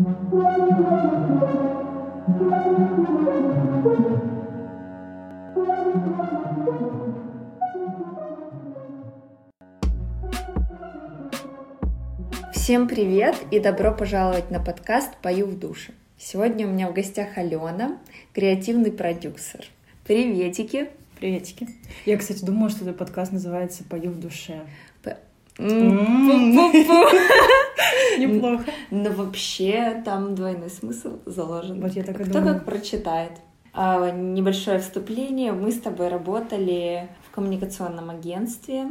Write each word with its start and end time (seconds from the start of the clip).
Всем 0.00 0.08
привет 12.88 13.36
и 13.50 13.60
добро 13.60 13.92
пожаловать 13.92 14.50
на 14.50 14.58
подкаст 14.58 15.10
«Пою 15.20 15.44
в 15.44 15.58
душе». 15.58 15.92
Сегодня 16.16 16.66
у 16.66 16.70
меня 16.70 16.88
в 16.88 16.94
гостях 16.94 17.36
Алена, 17.36 17.98
креативный 18.32 18.92
продюсер. 18.92 19.66
Приветики! 20.06 20.88
Приветики. 21.18 21.68
Я, 22.06 22.16
кстати, 22.16 22.42
думала, 22.42 22.70
что 22.70 22.84
этот 22.84 22.96
подкаст 22.96 23.32
называется 23.32 23.84
«Пою 23.84 24.12
в 24.12 24.18
душе». 24.18 24.62
Неплохо. 28.18 28.64
Но 28.90 29.10
вообще 29.10 30.02
там 30.04 30.34
двойной 30.34 30.70
смысл 30.70 31.18
заложен. 31.26 31.80
Вот 31.80 31.92
я 31.92 32.02
так 32.02 32.20
и 32.20 32.24
Кто 32.24 32.42
как 32.42 32.64
прочитает. 32.64 33.32
А, 33.72 34.10
небольшое 34.10 34.80
вступление. 34.80 35.52
Мы 35.52 35.70
с 35.70 35.80
тобой 35.80 36.08
работали 36.08 37.08
в 37.28 37.34
коммуникационном 37.34 38.10
агентстве 38.10 38.88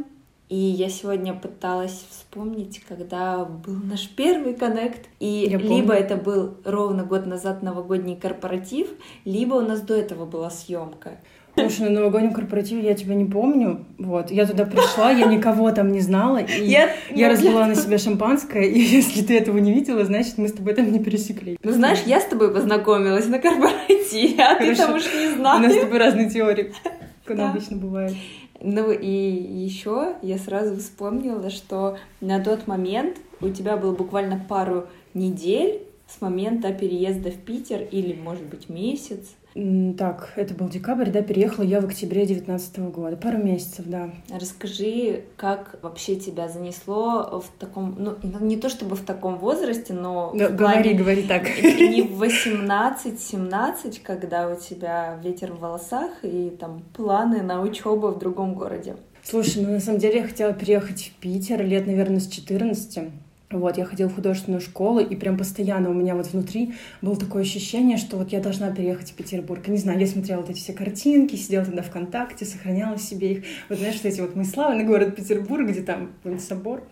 и 0.50 0.56
я 0.56 0.88
сегодня 0.88 1.32
пыталась 1.32 2.04
вспомнить, 2.10 2.80
когда 2.80 3.44
был 3.44 3.74
наш 3.74 4.08
первый 4.08 4.54
коннект. 4.54 5.08
И 5.20 5.46
я 5.48 5.58
либо 5.58 5.90
помню. 5.90 5.92
это 5.92 6.16
был 6.16 6.56
ровно 6.64 7.04
год 7.04 7.24
назад 7.24 7.62
новогодний 7.62 8.16
корпоратив, 8.16 8.88
либо 9.24 9.54
у 9.54 9.60
нас 9.60 9.80
до 9.80 9.94
этого 9.94 10.26
была 10.26 10.50
съемка. 10.50 11.20
Слушай, 11.54 11.88
на 11.88 11.90
новогоднем 11.90 12.32
корпоративе 12.32 12.82
я 12.82 12.94
тебя 12.94 13.14
не 13.14 13.24
помню. 13.24 13.84
Вот. 13.98 14.30
Я 14.30 14.46
туда 14.46 14.64
пришла, 14.64 15.10
я 15.10 15.26
никого 15.26 15.70
там 15.72 15.92
не 15.92 16.00
знала. 16.00 16.38
И 16.38 16.64
я, 16.64 16.90
я 17.10 17.28
разлила 17.28 17.64
на 17.64 17.74
себя 17.74 17.98
шампанское. 17.98 18.64
И 18.64 18.78
если 18.96 19.22
ты 19.22 19.36
этого 19.36 19.58
не 19.58 19.72
видела, 19.72 20.04
значит, 20.04 20.38
мы 20.38 20.48
с 20.48 20.52
тобой 20.52 20.74
там 20.74 20.90
не 20.90 20.98
пересекли. 20.98 21.58
Ну, 21.62 21.72
знаешь, 21.72 22.00
я 22.06 22.20
с 22.20 22.24
тобой 22.24 22.52
познакомилась 22.52 23.26
на 23.26 23.38
корпоративе, 23.38 24.42
а 24.42 24.56
Хорошо. 24.56 24.70
ты 24.70 24.76
там 24.76 24.94
уж 24.94 25.04
не 25.14 25.34
знаешь. 25.34 25.60
У 25.60 25.62
нас 25.62 25.76
с 25.76 25.80
тобой 25.80 25.98
разные 25.98 26.30
теории, 26.30 26.72
как 27.24 27.36
да. 27.36 27.50
обычно 27.50 27.76
бывает. 27.76 28.14
Ну 28.62 28.92
и 28.92 29.08
еще 29.08 30.16
я 30.22 30.36
сразу 30.36 30.76
вспомнила, 30.76 31.48
что 31.48 31.96
на 32.20 32.40
тот 32.40 32.66
момент 32.66 33.16
у 33.40 33.48
тебя 33.48 33.76
было 33.76 33.94
буквально 33.94 34.38
пару 34.48 34.86
недель 35.14 35.82
с 36.06 36.20
момента 36.20 36.72
переезда 36.72 37.30
в 37.30 37.36
Питер 37.36 37.86
или, 37.90 38.12
может 38.12 38.44
быть, 38.44 38.68
месяц. 38.68 39.34
Так, 39.54 40.32
это 40.36 40.54
был 40.54 40.68
декабрь, 40.68 41.10
да, 41.10 41.22
переехала 41.22 41.64
я 41.64 41.80
в 41.80 41.84
октябре 41.84 42.24
2019 42.24 42.78
года, 42.90 43.16
пару 43.16 43.38
месяцев, 43.38 43.84
да. 43.86 44.10
Расскажи, 44.30 45.24
как 45.36 45.78
вообще 45.82 46.16
тебя 46.16 46.48
занесло 46.48 47.40
в 47.40 47.58
таком, 47.58 47.96
ну, 47.98 48.16
не 48.40 48.56
то 48.56 48.68
чтобы 48.68 48.94
в 48.94 49.04
таком 49.04 49.38
возрасте, 49.38 49.92
но... 49.92 50.32
Да, 50.34 50.50
говори, 50.50 50.94
говори 50.94 51.22
так. 51.24 51.42
Не 51.62 52.02
в 52.02 52.22
18-17, 52.22 54.00
когда 54.02 54.48
у 54.48 54.56
тебя 54.56 55.18
ветер 55.22 55.52
в 55.52 55.58
волосах 55.58 56.10
и 56.22 56.50
там 56.50 56.82
планы 56.94 57.42
на 57.42 57.60
учебу 57.60 58.08
в 58.08 58.18
другом 58.18 58.54
городе. 58.54 58.96
Слушай, 59.22 59.64
ну 59.64 59.72
на 59.72 59.80
самом 59.80 59.98
деле 59.98 60.20
я 60.20 60.26
хотела 60.26 60.52
переехать 60.52 61.12
в 61.12 61.20
Питер 61.20 61.64
лет, 61.64 61.86
наверное, 61.86 62.20
с 62.20 62.28
14 62.28 63.10
вот, 63.50 63.76
я 63.78 63.84
ходила 63.84 64.08
в 64.08 64.14
художественную 64.14 64.60
школу, 64.60 65.00
и 65.00 65.16
прям 65.16 65.36
постоянно 65.36 65.90
у 65.90 65.92
меня 65.92 66.14
вот 66.14 66.28
внутри 66.28 66.74
было 67.02 67.16
такое 67.16 67.42
ощущение, 67.42 67.96
что 67.96 68.16
вот 68.16 68.30
я 68.30 68.40
должна 68.40 68.70
переехать 68.70 69.10
в 69.10 69.14
Петербург. 69.14 69.66
Не 69.66 69.76
знаю, 69.76 69.98
я 69.98 70.06
смотрела 70.06 70.40
вот 70.40 70.50
эти 70.50 70.58
все 70.58 70.72
картинки, 70.72 71.34
сидела 71.34 71.64
тогда 71.64 71.82
ВКонтакте, 71.82 72.44
сохраняла 72.44 72.96
себе 72.96 73.32
их. 73.32 73.44
Вот 73.68 73.78
знаешь, 73.78 73.96
вот 73.96 74.04
эти 74.04 74.20
вот 74.20 74.36
мы 74.36 74.44
славный 74.44 74.84
город 74.84 75.16
Петербург, 75.16 75.68
где 75.68 75.82
там 75.82 76.12
какой-нибудь 76.18 76.44
собор. 76.44 76.84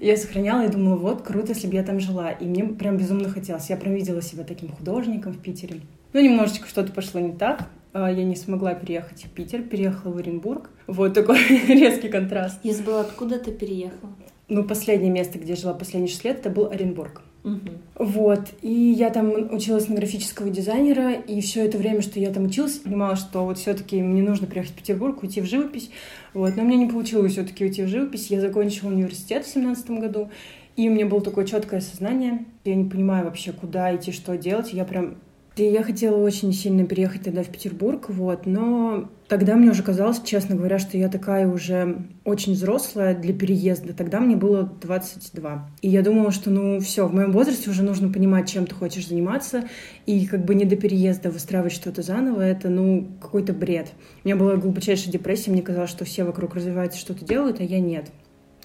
Я 0.00 0.16
сохраняла 0.16 0.66
и 0.66 0.68
думала, 0.68 0.96
вот, 0.96 1.22
круто, 1.22 1.50
если 1.50 1.68
бы 1.68 1.74
я 1.74 1.84
там 1.84 2.00
жила. 2.00 2.32
И 2.32 2.44
мне 2.44 2.64
прям 2.64 2.96
безумно 2.96 3.28
хотелось. 3.28 3.70
Я 3.70 3.76
прям 3.76 3.94
видела 3.94 4.20
себя 4.20 4.42
таким 4.42 4.70
художником 4.70 5.32
в 5.32 5.38
Питере. 5.38 5.80
Ну, 6.12 6.20
немножечко 6.20 6.66
что-то 6.66 6.92
пошло 6.92 7.20
не 7.20 7.32
так. 7.32 7.68
А, 7.92 8.10
я 8.10 8.24
не 8.24 8.34
смогла 8.34 8.74
переехать 8.74 9.24
в 9.24 9.30
Питер, 9.30 9.62
переехала 9.62 10.12
в 10.12 10.16
Оренбург. 10.16 10.70
Вот 10.88 11.14
такой 11.14 11.38
резкий 11.68 12.08
контраст. 12.08 12.58
Я 12.64 12.74
забыла, 12.74 13.02
откуда 13.02 13.38
ты 13.38 13.52
переехала? 13.52 14.12
Ну, 14.50 14.64
последнее 14.64 15.10
место, 15.10 15.38
где 15.38 15.50
я 15.50 15.56
жила 15.56 15.72
последние 15.72 16.10
шесть 16.10 16.24
лет, 16.24 16.40
это 16.40 16.50
был 16.50 16.68
Оренбург. 16.70 17.22
Угу. 17.44 18.04
Вот. 18.04 18.40
И 18.60 18.72
я 18.72 19.10
там 19.10 19.32
училась 19.54 19.88
на 19.88 19.94
графического 19.94 20.50
дизайнера, 20.50 21.12
и 21.12 21.40
все 21.40 21.64
это 21.64 21.78
время, 21.78 22.02
что 22.02 22.20
я 22.20 22.30
там 22.30 22.44
училась, 22.44 22.76
понимала, 22.76 23.16
что 23.16 23.44
вот 23.44 23.58
все-таки 23.58 24.02
мне 24.02 24.22
нужно 24.22 24.46
приехать 24.46 24.72
в 24.72 24.76
Петербург, 24.76 25.22
уйти 25.22 25.40
в 25.40 25.46
живопись. 25.46 25.90
Вот. 26.34 26.56
Но 26.56 26.64
мне 26.64 26.76
не 26.76 26.86
получилось 26.86 27.32
все-таки 27.32 27.64
уйти 27.64 27.82
в 27.82 27.88
живопись. 27.88 28.26
Я 28.26 28.40
закончила 28.40 28.90
университет 28.90 29.46
в 29.46 29.52
семнадцатом 29.52 30.00
году, 30.00 30.30
и 30.76 30.88
у 30.88 30.92
меня 30.92 31.06
было 31.06 31.22
такое 31.22 31.46
четкое 31.46 31.80
сознание. 31.80 32.44
Я 32.64 32.74
не 32.74 32.84
понимаю 32.84 33.24
вообще, 33.24 33.52
куда 33.52 33.94
идти, 33.94 34.12
что 34.12 34.36
делать. 34.36 34.72
Я 34.72 34.84
прям 34.84 35.16
и 35.60 35.70
я 35.70 35.82
хотела 35.82 36.16
очень 36.16 36.52
сильно 36.52 36.86
переехать 36.86 37.22
тогда 37.22 37.42
в 37.42 37.48
Петербург, 37.48 38.06
вот, 38.08 38.46
но 38.46 39.10
тогда 39.28 39.56
мне 39.56 39.70
уже 39.70 39.82
казалось, 39.82 40.20
честно 40.24 40.56
говоря, 40.56 40.78
что 40.78 40.96
я 40.96 41.08
такая 41.08 41.46
уже 41.46 42.06
очень 42.24 42.54
взрослая 42.54 43.14
для 43.14 43.34
переезда. 43.34 43.92
Тогда 43.92 44.20
мне 44.20 44.36
было 44.36 44.62
22. 44.62 45.70
И 45.82 45.88
я 45.88 46.02
думала, 46.02 46.30
что 46.30 46.50
ну 46.50 46.80
все, 46.80 47.06
в 47.06 47.14
моем 47.14 47.32
возрасте 47.32 47.70
уже 47.70 47.82
нужно 47.82 48.12
понимать, 48.12 48.48
чем 48.48 48.66
ты 48.66 48.74
хочешь 48.74 49.08
заниматься, 49.08 49.68
и 50.06 50.26
как 50.26 50.44
бы 50.44 50.54
не 50.54 50.64
до 50.64 50.76
переезда 50.76 51.30
выстраивать 51.30 51.72
что-то 51.72 52.02
заново, 52.02 52.40
это 52.42 52.68
ну 52.68 53.08
какой-то 53.20 53.52
бред. 53.52 53.92
У 54.24 54.28
меня 54.28 54.36
была 54.36 54.56
глубочайшая 54.56 55.12
депрессия, 55.12 55.50
мне 55.50 55.62
казалось, 55.62 55.90
что 55.90 56.04
все 56.04 56.24
вокруг 56.24 56.54
развиваются, 56.54 56.98
что-то 56.98 57.24
делают, 57.24 57.60
а 57.60 57.64
я 57.64 57.80
нет. 57.80 58.06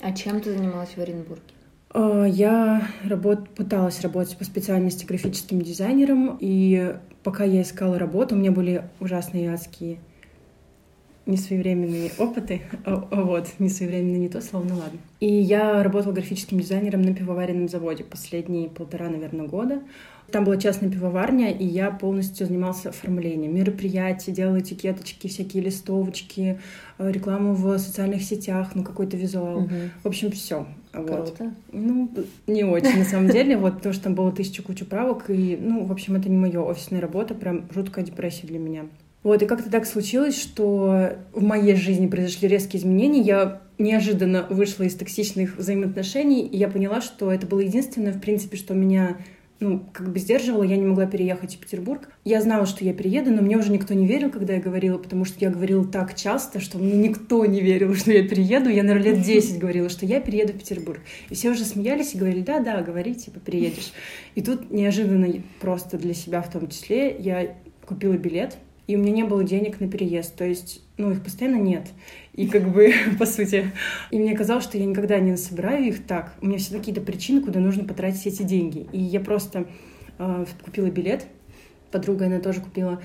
А 0.02 0.14
чем 0.14 0.40
ты 0.40 0.54
занималась 0.54 0.90
в 0.96 1.00
Оренбурге? 1.00 1.55
А, 1.96 2.26
я 2.26 2.90
работ... 3.06 3.50
пыталась 3.52 4.02
работать 4.02 4.38
по 4.38 4.44
специальности 4.44 5.06
графическим 5.06 5.62
дизайнером, 5.62 6.38
и 6.42 6.98
пока 7.24 7.46
я 7.46 7.62
искала 7.62 7.98
работу, 7.98 8.36
у 8.36 8.38
меня 8.38 8.52
были 8.52 8.84
ужасные 9.00 9.54
адские 9.54 10.00
несвоевременные 11.26 12.12
опыты. 12.18 12.62
Вот, 12.86 13.48
несвоевременные 13.60 14.20
не 14.20 14.30
то 14.30 14.42
слово, 14.42 14.66
ну 14.66 14.76
ладно. 14.76 15.00
И 15.20 15.32
я 15.32 15.82
работала 15.84 16.14
графическим 16.14 16.60
дизайнером 16.60 17.02
на 17.02 17.14
пивоваренном 17.14 17.68
заводе 17.68 18.04
последние 18.04 18.70
полтора, 18.70 19.10
наверное, 19.10 19.48
года. 19.48 19.82
Там 20.32 20.44
была 20.44 20.58
частная 20.58 20.90
пивоварня, 20.90 21.52
и 21.52 21.66
я 21.66 21.92
полностью 21.92 22.48
занимался 22.48 22.90
оформлением 22.90 23.56
мероприятий, 23.56 24.32
делала 24.32 24.60
этикеточки, 24.60 25.28
всякие 25.28 25.62
листовочки, 25.64 26.60
э, 26.98 27.12
рекламу 27.12 27.54
в 27.54 27.78
социальных 27.78 28.24
сетях, 28.24 28.72
ну, 28.74 28.84
какой-то 28.84 29.18
визуал. 29.18 29.60
Угу. 29.60 29.76
В 30.04 30.08
общем, 30.08 30.32
все. 30.32 30.66
Вот. 30.94 31.36
Круто. 31.36 31.54
Ну, 31.72 32.10
не 32.48 32.64
очень, 32.64 33.00
на 33.00 33.06
самом 33.06 33.30
деле, 33.30 33.56
вот, 33.58 33.76
потому 33.76 33.94
что 33.94 34.06
там 34.06 34.16
было 34.16 34.32
тысяча 34.32 34.64
кучу 34.64 34.86
правок, 34.86 35.30
и, 35.30 35.58
ну, 35.62 35.86
в 35.86 35.92
общем, 35.92 36.16
это 36.16 36.28
не 36.28 36.38
моя 36.38 36.62
офисная 36.62 37.02
работа, 37.02 37.36
прям 37.36 37.66
жуткая 37.74 38.04
депрессия 38.04 38.48
для 38.48 38.60
меня. 38.60 38.86
Вот, 39.26 39.42
и 39.42 39.48
как-то 39.48 39.72
так 39.72 39.88
случилось, 39.88 40.40
что 40.40 41.14
в 41.34 41.42
моей 41.42 41.76
жизни 41.76 42.06
произошли 42.06 42.48
резкие 42.48 42.80
изменения. 42.80 43.22
Я 43.22 43.62
неожиданно 43.80 44.46
вышла 44.52 44.84
из 44.84 44.94
токсичных 44.94 45.58
взаимоотношений, 45.58 46.46
и 46.46 46.56
я 46.56 46.68
поняла, 46.68 47.02
что 47.02 47.32
это 47.32 47.48
было 47.48 47.62
единственное, 47.62 48.14
в 48.14 48.22
принципе, 48.22 48.56
что 48.56 48.76
меня 48.76 49.18
ну, 49.60 49.84
как 49.94 50.14
бы 50.14 50.20
сдерживала, 50.20 50.62
я 50.62 50.78
не 50.78 50.86
могла 50.86 51.08
переехать 51.08 51.56
в 51.56 51.60
Петербург. 51.60 52.08
Я 52.24 52.40
знала, 52.40 52.68
что 52.68 52.86
я 52.86 52.94
перееду, 52.94 53.32
но 53.32 53.42
мне 53.42 53.58
уже 53.58 53.72
никто 53.72 53.96
не 53.96 54.06
верил, 54.06 54.30
когда 54.30 54.54
я 54.54 54.62
говорила, 54.62 55.00
потому 55.00 55.26
что 55.26 55.38
я 55.40 55.50
говорила 55.50 55.84
так 55.84 56.14
часто, 56.14 56.60
что 56.60 56.78
мне 56.78 56.94
никто 56.94 57.44
не 57.48 57.62
верил, 57.62 57.96
что 57.96 58.12
я 58.12 58.28
перееду. 58.28 58.70
Я, 58.70 58.84
наверное, 58.84 59.16
лет 59.16 59.24
10 59.24 59.58
говорила, 59.58 59.90
что 59.90 60.06
я 60.06 60.20
перееду 60.20 60.54
в 60.54 60.60
Петербург. 60.60 61.00
И 61.32 61.34
все 61.34 61.50
уже 61.50 61.66
смеялись 61.66 62.14
и 62.14 62.20
говорили, 62.20 62.42
да-да, 62.42 62.84
говори, 62.84 63.16
типа, 63.16 63.40
переедешь. 63.40 63.92
И 64.36 64.44
тут 64.44 64.70
неожиданно 64.70 65.42
просто 65.60 65.98
для 65.98 66.14
себя 66.14 66.44
в 66.44 66.52
том 66.52 66.68
числе 66.68 67.18
я 67.18 67.56
купила 67.88 68.14
билет, 68.14 68.58
и 68.88 68.96
у 68.96 69.00
меня 69.00 69.12
не 69.12 69.24
было 69.24 69.44
денег 69.44 69.80
на 69.80 69.90
переезд. 69.90 70.36
То 70.36 70.46
есть, 70.46 70.82
ну, 70.98 71.12
их 71.12 71.24
постоянно 71.24 71.58
нет. 71.58 71.88
И 72.34 72.48
как 72.48 72.72
бы, 72.72 72.94
по 73.20 73.26
сути, 73.26 73.72
и 74.12 74.20
мне 74.20 74.36
казалось, 74.36 74.64
что 74.64 74.78
я 74.78 74.86
никогда 74.86 75.20
не 75.20 75.32
насобираю 75.32 75.86
их 75.86 76.06
так. 76.06 76.36
У 76.42 76.48
меня 76.48 76.58
все 76.58 76.78
какие-то 76.78 77.02
причины, 77.02 77.42
куда 77.42 77.60
нужно 77.60 77.84
потратить 77.84 78.28
эти 78.28 78.44
деньги. 78.44 78.88
И 78.92 79.00
я 79.00 79.20
просто 79.20 79.68
э, 80.18 80.46
купила 80.64 80.88
билет, 80.88 81.26
подруга 81.92 82.26
она 82.26 82.40
тоже 82.40 82.62
купила, 82.62 83.02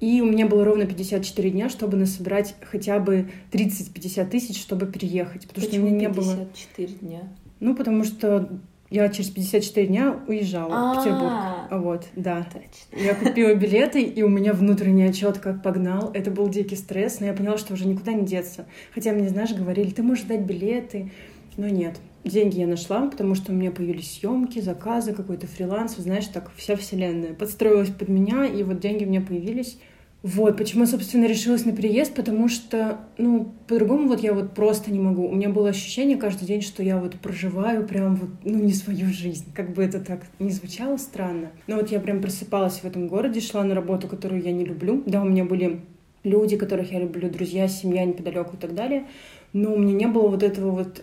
и 0.00 0.22
у 0.22 0.26
меня 0.26 0.46
было 0.46 0.64
ровно 0.64 0.86
54 0.86 1.50
дня, 1.50 1.68
чтобы 1.68 1.98
насобирать 1.98 2.54
хотя 2.62 2.98
бы 2.98 3.30
30-50 3.52 4.30
тысяч, 4.30 4.58
чтобы 4.58 4.86
переехать. 4.86 5.46
Потому 5.46 5.66
Почему 5.66 5.86
что 5.86 5.94
у 5.94 5.96
меня 5.96 6.08
не 6.08 6.14
54 6.14 6.36
было... 6.36 6.46
54 6.46 6.88
дня? 7.00 7.20
Ну, 7.60 7.76
потому 7.76 8.04
что 8.04 8.48
я 8.90 9.08
через 9.08 9.30
54 9.30 9.86
дня 9.86 10.20
уезжала 10.26 10.94
в 10.94 10.98
Петербург. 10.98 11.32
Вот, 11.70 12.06
да. 12.16 12.46
Точно. 12.52 13.04
Я 13.04 13.14
купила 13.14 13.54
билеты, 13.54 14.02
и 14.02 14.22
у 14.22 14.28
меня 14.28 14.52
внутренний 14.52 15.04
отчет 15.04 15.38
как 15.38 15.62
погнал. 15.62 16.10
Это 16.12 16.30
был 16.30 16.48
дикий 16.48 16.76
стресс, 16.76 17.20
но 17.20 17.26
я 17.26 17.32
поняла, 17.32 17.56
что 17.56 17.74
уже 17.74 17.86
никуда 17.86 18.12
не 18.12 18.26
деться. 18.26 18.66
Хотя 18.92 19.12
мне, 19.12 19.28
знаешь, 19.28 19.52
говорили, 19.52 19.90
ты 19.90 20.02
можешь 20.02 20.24
дать 20.24 20.40
билеты, 20.40 21.12
но 21.56 21.68
нет. 21.68 22.00
Деньги 22.24 22.58
я 22.58 22.66
нашла, 22.66 23.08
потому 23.08 23.34
что 23.34 23.52
у 23.52 23.54
меня 23.54 23.70
появились 23.70 24.18
съемки, 24.18 24.60
заказы, 24.60 25.14
какой-то 25.14 25.46
фриланс, 25.46 25.96
знаешь, 25.96 26.26
так 26.26 26.50
вся 26.56 26.76
вселенная 26.76 27.32
подстроилась 27.32 27.88
под 27.88 28.08
меня, 28.08 28.44
и 28.44 28.62
вот 28.62 28.80
деньги 28.80 29.04
у 29.04 29.08
меня 29.08 29.22
появились. 29.22 29.78
Вот, 30.22 30.58
почему, 30.58 30.84
собственно, 30.84 31.24
решилась 31.24 31.64
на 31.64 31.72
переезд, 31.72 32.14
потому 32.14 32.48
что, 32.48 32.98
ну, 33.16 33.54
по-другому 33.66 34.06
вот 34.06 34.20
я 34.20 34.34
вот 34.34 34.52
просто 34.52 34.90
не 34.90 35.00
могу. 35.00 35.26
У 35.26 35.34
меня 35.34 35.48
было 35.48 35.70
ощущение 35.70 36.18
каждый 36.18 36.44
день, 36.46 36.60
что 36.60 36.82
я 36.82 36.98
вот 36.98 37.14
проживаю 37.14 37.86
прям 37.86 38.16
вот, 38.16 38.30
ну, 38.44 38.58
не 38.58 38.74
свою 38.74 39.06
жизнь. 39.06 39.46
Как 39.54 39.72
бы 39.72 39.82
это 39.82 39.98
так 39.98 40.20
не 40.38 40.50
звучало 40.50 40.98
странно. 40.98 41.50
Но 41.66 41.76
вот 41.76 41.90
я 41.90 42.00
прям 42.00 42.20
просыпалась 42.20 42.80
в 42.80 42.84
этом 42.84 43.08
городе, 43.08 43.40
шла 43.40 43.64
на 43.64 43.74
работу, 43.74 44.08
которую 44.08 44.42
я 44.42 44.52
не 44.52 44.64
люблю. 44.64 45.02
Да, 45.06 45.22
у 45.22 45.24
меня 45.24 45.44
были 45.44 45.80
люди, 46.22 46.58
которых 46.58 46.92
я 46.92 47.00
люблю, 47.00 47.30
друзья, 47.30 47.66
семья 47.66 48.04
неподалеку 48.04 48.56
и 48.56 48.60
так 48.60 48.74
далее. 48.74 49.06
Но 49.54 49.72
у 49.72 49.78
меня 49.78 49.94
не 49.94 50.06
было 50.06 50.28
вот 50.28 50.42
этого 50.42 50.70
вот 50.70 51.02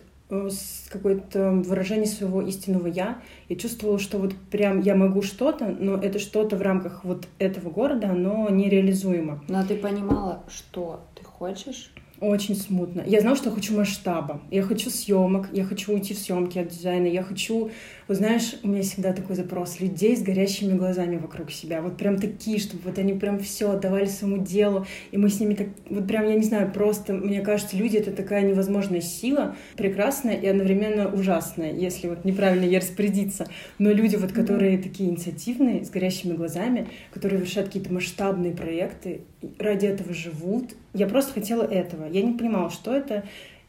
какое-то 0.90 1.52
выражение 1.52 2.06
своего 2.06 2.42
истинного 2.42 2.88
я. 2.88 3.22
Я 3.50 3.56
чувствовала, 3.56 4.00
что 4.00 4.18
вот 4.18 4.36
прям 4.52 4.82
я 4.82 4.96
могу 4.96 5.22
что-то, 5.22 5.68
но 5.68 5.96
это 5.96 6.20
что-то 6.20 6.58
в 6.58 6.62
рамках 6.62 7.04
вот 7.04 7.28
этого 7.40 7.70
города, 7.70 8.10
оно 8.10 8.50
нереализуемо. 8.50 9.44
Но 9.48 9.66
ты 9.66 9.76
понимала, 9.76 10.44
что 10.50 11.02
ты 11.16 11.24
хочешь? 11.24 11.92
Очень 12.20 12.56
смутно. 12.56 13.04
Я 13.06 13.22
знала, 13.22 13.38
что 13.38 13.50
я 13.50 13.56
хочу 13.56 13.78
масштаба. 13.78 14.42
Я 14.50 14.64
хочу 14.64 14.90
съемок, 14.90 15.50
я 15.54 15.64
хочу 15.64 15.94
уйти 15.94 16.16
в 16.16 16.18
съемки 16.18 16.58
от 16.58 16.70
дизайна, 16.70 17.06
я 17.06 17.22
хочу 17.22 17.70
вот 18.08 18.18
знаешь, 18.18 18.56
у 18.64 18.68
меня 18.70 18.82
всегда 18.82 19.14
такой 19.14 19.36
запрос 19.36 19.80
людей 19.80 20.16
с 20.16 20.22
горящими 20.22 20.78
глазами 20.78 21.18
вокруг 21.18 21.52
себя. 21.52 21.82
Вот 21.82 21.98
прям 21.98 22.18
такие, 22.20 22.60
чтобы 22.60 22.84
вот 22.86 22.98
они 22.98 23.14
прям 23.14 23.40
все 23.40 23.72
отдавали 23.72 24.06
своему 24.06 24.38
делу. 24.38 24.86
И 25.12 25.18
мы 25.18 25.30
с 25.30 25.40
ними 25.40 25.56
так, 25.56 25.68
вот 25.90 26.08
прям, 26.08 26.28
я 26.28 26.36
не 26.36 26.44
знаю, 26.44 26.72
просто, 26.72 27.14
мне 27.14 27.42
кажется, 27.42 27.76
люди— 27.76 27.98
это 27.98 28.12
такая 28.12 28.44
невозможная 28.44 29.02
сила, 29.02 29.56
прекрасная 29.76 30.36
и 30.36 30.48
одновременно 30.48 31.12
ужасная, 31.14 31.74
если 31.74 32.08
вот 32.08 32.24
неправильно 32.24 32.66
ей 32.66 32.80
распорядиться. 32.80 33.48
Но 33.78 33.92
люди 33.92 34.16
вот, 34.16 34.32
которые 34.32 34.78
mm-hmm. 34.78 34.84
такие 34.84 35.10
инициативные, 35.10 35.84
с 35.84 35.90
горящими 35.90 36.34
глазами, 36.34 36.88
которые 37.14 37.42
решают 37.42 37.68
какие-то 37.68 37.94
масштабные 37.94 38.54
проекты, 38.54 39.22
ради 39.60 39.86
этого 39.86 40.14
живут. 40.14 40.76
Я 40.94 41.08
просто 41.08 41.34
хотела 41.34 41.64
этого. 41.64 42.08
Я 42.10 42.22
не 42.22 42.38
понимала, 42.38 42.70
что 42.70 42.96
это, 42.96 43.26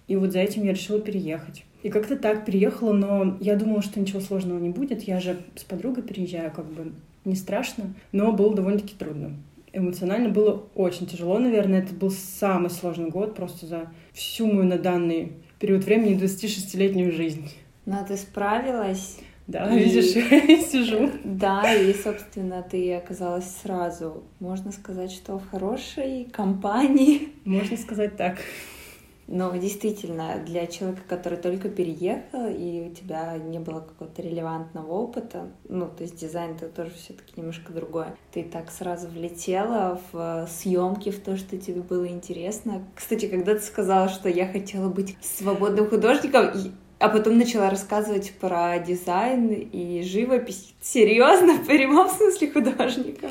и 0.08 0.16
вот 0.16 0.32
за 0.32 0.40
этим 0.40 0.64
я 0.64 0.72
решила 0.72 1.00
переехать. 1.00 1.64
И 1.82 1.90
как-то 1.90 2.16
так 2.16 2.44
переехала, 2.44 2.92
но 2.92 3.36
я 3.40 3.54
думала, 3.54 3.82
что 3.82 4.00
ничего 4.00 4.20
сложного 4.20 4.58
не 4.58 4.70
будет. 4.70 5.02
Я 5.02 5.20
же 5.20 5.36
с 5.54 5.62
подругой 5.62 6.02
переезжаю, 6.02 6.50
как 6.50 6.66
бы 6.66 6.92
не 7.24 7.36
страшно, 7.36 7.94
но 8.10 8.32
было 8.32 8.54
довольно-таки 8.54 8.94
трудно. 8.98 9.36
Эмоционально 9.72 10.30
было 10.30 10.64
очень 10.74 11.06
тяжело, 11.06 11.38
наверное. 11.38 11.82
Это 11.82 11.94
был 11.94 12.10
самый 12.10 12.70
сложный 12.70 13.10
год 13.10 13.36
просто 13.36 13.66
за 13.66 13.92
всю 14.12 14.46
мою 14.46 14.64
на 14.64 14.78
данный 14.78 15.34
период 15.60 15.84
времени 15.84 16.18
26-летнюю 16.18 17.12
жизнь. 17.12 17.50
Но 17.86 18.04
ты 18.04 18.16
справилась. 18.16 19.18
Да, 19.46 19.72
и... 19.72 19.84
видишь, 19.84 20.14
я 20.48 20.62
сижу. 20.62 21.10
Да, 21.22 21.72
и, 21.74 21.92
собственно, 21.94 22.62
ты 22.62 22.94
оказалась 22.94 23.48
сразу, 23.62 24.24
можно 24.40 24.72
сказать, 24.72 25.12
что 25.12 25.38
в 25.38 25.48
хорошей 25.50 26.26
компании. 26.32 27.28
Можно 27.44 27.76
сказать 27.76 28.16
так. 28.16 28.38
Но 29.28 29.54
действительно, 29.54 30.42
для 30.44 30.66
человека, 30.66 31.02
который 31.06 31.38
только 31.38 31.68
переехал, 31.68 32.46
и 32.48 32.88
у 32.90 32.94
тебя 32.94 33.36
не 33.36 33.58
было 33.58 33.80
какого-то 33.80 34.22
релевантного 34.22 34.90
опыта, 34.90 35.50
ну, 35.68 35.86
то 35.86 36.02
есть 36.02 36.16
дизайн 36.16 36.56
это 36.56 36.68
тоже 36.68 36.92
все-таки 36.92 37.34
немножко 37.36 37.72
другое. 37.74 38.16
Ты 38.32 38.42
так 38.42 38.70
сразу 38.70 39.06
влетела 39.06 40.00
в 40.10 40.48
съемки, 40.50 41.10
в 41.10 41.20
то, 41.22 41.36
что 41.36 41.58
тебе 41.58 41.82
было 41.82 42.08
интересно. 42.08 42.84
Кстати, 42.94 43.28
когда 43.28 43.54
ты 43.54 43.60
сказала, 43.60 44.08
что 44.08 44.30
я 44.30 44.46
хотела 44.46 44.88
быть 44.88 45.16
свободным 45.20 45.90
художником, 45.90 46.50
а 46.98 47.10
потом 47.10 47.36
начала 47.36 47.68
рассказывать 47.68 48.32
про 48.40 48.78
дизайн 48.78 49.50
и 49.50 50.02
живопись. 50.02 50.74
Серьезно, 50.80 51.52
в 51.54 51.66
прямом 51.66 52.08
смысле 52.08 52.50
художником. 52.50 53.30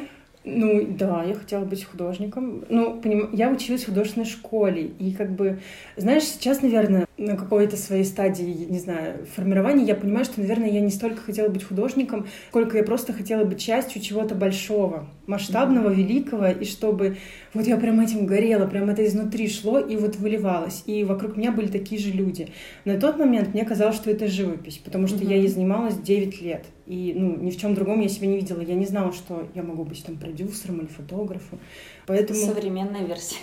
Ну 0.50 0.88
да, 0.98 1.26
я 1.26 1.36
хотела 1.36 1.66
быть 1.66 1.84
художником. 1.84 2.64
Ну, 2.70 3.02
поним... 3.02 3.30
я 3.34 3.52
училась 3.52 3.84
в 3.84 3.88
художественной 3.88 4.26
школе. 4.26 4.92
И 4.98 5.12
как 5.12 5.32
бы, 5.32 5.60
знаешь, 5.98 6.24
сейчас, 6.24 6.62
наверное, 6.62 7.06
на 7.18 7.36
какой-то 7.36 7.76
своей 7.76 8.06
стадии, 8.06 8.66
не 8.70 8.80
знаю, 8.80 9.26
формирования, 9.36 9.84
я 9.84 9.94
понимаю, 9.94 10.24
что, 10.24 10.40
наверное, 10.40 10.70
я 10.70 10.80
не 10.80 10.90
столько 10.90 11.22
хотела 11.22 11.50
быть 11.50 11.66
художником, 11.66 12.28
сколько 12.48 12.78
я 12.78 12.84
просто 12.84 13.12
хотела 13.12 13.44
быть 13.44 13.60
частью 13.60 14.02
чего-то 14.02 14.36
большого, 14.36 15.08
масштабного, 15.26 15.90
mm-hmm. 15.90 15.96
великого, 15.96 16.48
и 16.48 16.64
чтобы 16.64 17.18
вот 17.54 17.68
я 17.68 17.76
прям 17.76 18.00
этим 18.00 18.26
горела, 18.26 18.68
прям 18.68 18.90
это 18.90 19.06
изнутри 19.06 19.50
шло 19.50 19.80
и 19.80 19.98
вот 19.98 20.16
выливалось. 20.16 20.84
И 20.86 21.04
вокруг 21.04 21.36
меня 21.36 21.52
были 21.52 21.68
такие 21.68 22.00
же 22.00 22.12
люди. 22.12 22.48
На 22.86 22.98
тот 22.98 23.18
момент 23.18 23.54
мне 23.54 23.66
казалось, 23.66 23.98
что 23.98 24.10
это 24.12 24.28
живопись, 24.28 24.78
потому 24.78 25.08
что 25.08 25.18
mm-hmm. 25.18 25.30
я 25.30 25.36
ей 25.36 25.48
занималась 25.50 25.98
9 25.98 26.42
лет. 26.42 26.64
И 26.88 27.14
ну, 27.14 27.36
ни 27.36 27.52
в 27.52 27.58
чем 27.58 27.76
другом 27.76 28.00
я 28.00 28.08
себя 28.08 28.28
не 28.28 28.38
видела. 28.38 28.62
Я 28.62 28.76
не 28.76 28.86
знала, 28.86 29.12
что 29.12 29.48
я 29.56 29.62
могу 29.62 29.84
быть 29.84 30.04
там 30.06 30.16
продюсером 30.16 30.80
или 30.80 30.88
фотографом. 30.88 31.60
Поэтому... 32.06 32.40
Современная 32.40 33.06
версия. 33.06 33.40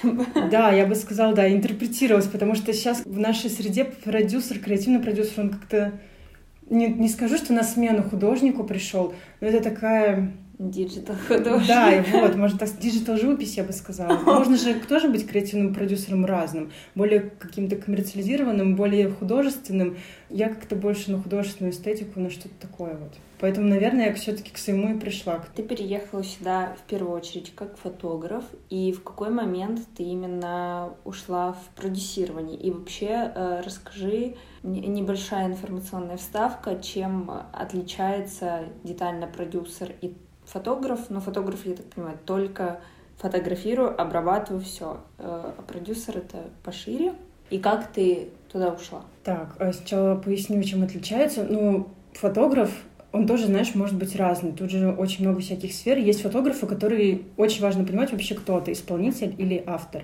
Да, 0.50 0.72
я 0.72 0.86
бы 0.86 0.94
сказала, 0.94 1.34
да, 1.34 1.52
интерпретировалась, 1.52 2.26
потому 2.26 2.54
что 2.54 2.72
сейчас 2.72 3.04
в 3.04 3.18
нашей 3.18 3.50
среде 3.50 3.84
продюсер, 3.84 4.58
креативный 4.60 5.00
продюсер, 5.00 5.40
он 5.40 5.50
как-то 5.50 6.00
не, 6.70 6.88
не 6.88 7.08
скажу, 7.08 7.36
что 7.36 7.52
на 7.52 7.62
смену 7.62 8.02
художнику 8.02 8.64
пришел, 8.64 9.12
но 9.40 9.48
это 9.48 9.62
такая 9.62 10.32
Digital 10.58 11.16
художник. 11.26 11.66
Да, 11.66 11.92
и 11.92 12.12
вот, 12.12 12.36
может, 12.36 12.60
так, 12.60 12.68
digital 12.78 13.16
живопись, 13.16 13.56
я 13.56 13.64
бы 13.64 13.72
сказала. 13.72 14.16
Можно 14.18 14.56
же 14.56 14.74
тоже 14.88 15.08
быть 15.08 15.26
креативным 15.26 15.74
продюсером 15.74 16.24
разным, 16.24 16.70
более 16.94 17.20
каким-то 17.20 17.74
коммерциализированным, 17.74 18.76
более 18.76 19.10
художественным. 19.10 19.96
Я 20.30 20.48
как-то 20.48 20.76
больше 20.76 21.10
на 21.10 21.20
художественную 21.20 21.72
эстетику, 21.72 22.20
на 22.20 22.30
что-то 22.30 22.54
такое 22.60 22.94
вот. 22.94 23.14
Поэтому, 23.40 23.68
наверное, 23.68 24.06
я 24.06 24.14
все-таки 24.14 24.50
к 24.50 24.58
своему 24.58 24.94
и 24.94 24.98
пришла. 24.98 25.44
Ты 25.54 25.62
переехала 25.62 26.22
сюда 26.22 26.76
в 26.78 26.88
первую 26.88 27.16
очередь 27.16 27.54
как 27.54 27.76
фотограф, 27.76 28.44
и 28.70 28.92
в 28.92 29.02
какой 29.02 29.30
момент 29.30 29.80
ты 29.96 30.02
именно 30.02 30.94
ушла 31.04 31.52
в 31.52 31.76
продюсирование? 31.76 32.56
И 32.56 32.70
вообще 32.70 33.32
э, 33.34 33.62
расскажи 33.64 34.36
небольшая 34.62 35.46
информационная 35.46 36.16
вставка, 36.16 36.76
чем 36.76 37.30
отличается 37.52 38.64
детально 38.82 39.26
продюсер 39.26 39.92
и 40.00 40.14
фотограф, 40.44 41.10
но 41.10 41.20
фотограф, 41.20 41.66
я 41.66 41.74
так 41.74 41.86
понимаю, 41.86 42.18
только 42.24 42.80
фотографирую, 43.18 44.00
обрабатываю 44.00 44.62
все. 44.62 45.00
Э, 45.18 45.52
а 45.58 45.62
продюсер 45.62 46.18
это 46.18 46.38
пошире. 46.62 47.14
И 47.50 47.58
как 47.58 47.92
ты 47.92 48.30
туда 48.50 48.70
ушла? 48.70 49.02
Так, 49.22 49.56
а 49.58 49.72
сначала 49.72 50.16
поясню, 50.16 50.62
чем 50.62 50.82
отличается. 50.82 51.44
Ну, 51.44 51.88
фотограф, 52.12 52.70
он 53.14 53.28
тоже, 53.28 53.46
знаешь, 53.46 53.76
может 53.76 53.96
быть 53.96 54.16
разный. 54.16 54.50
Тут 54.50 54.70
же 54.70 54.90
очень 54.90 55.24
много 55.24 55.40
всяких 55.40 55.72
сфер. 55.72 55.98
Есть 55.98 56.22
фотографы, 56.22 56.66
которые 56.66 57.20
очень 57.36 57.62
важно 57.62 57.84
понимать 57.84 58.10
вообще, 58.10 58.34
кто 58.34 58.60
ты, 58.60 58.72
исполнитель 58.72 59.32
или 59.38 59.62
автор. 59.66 60.02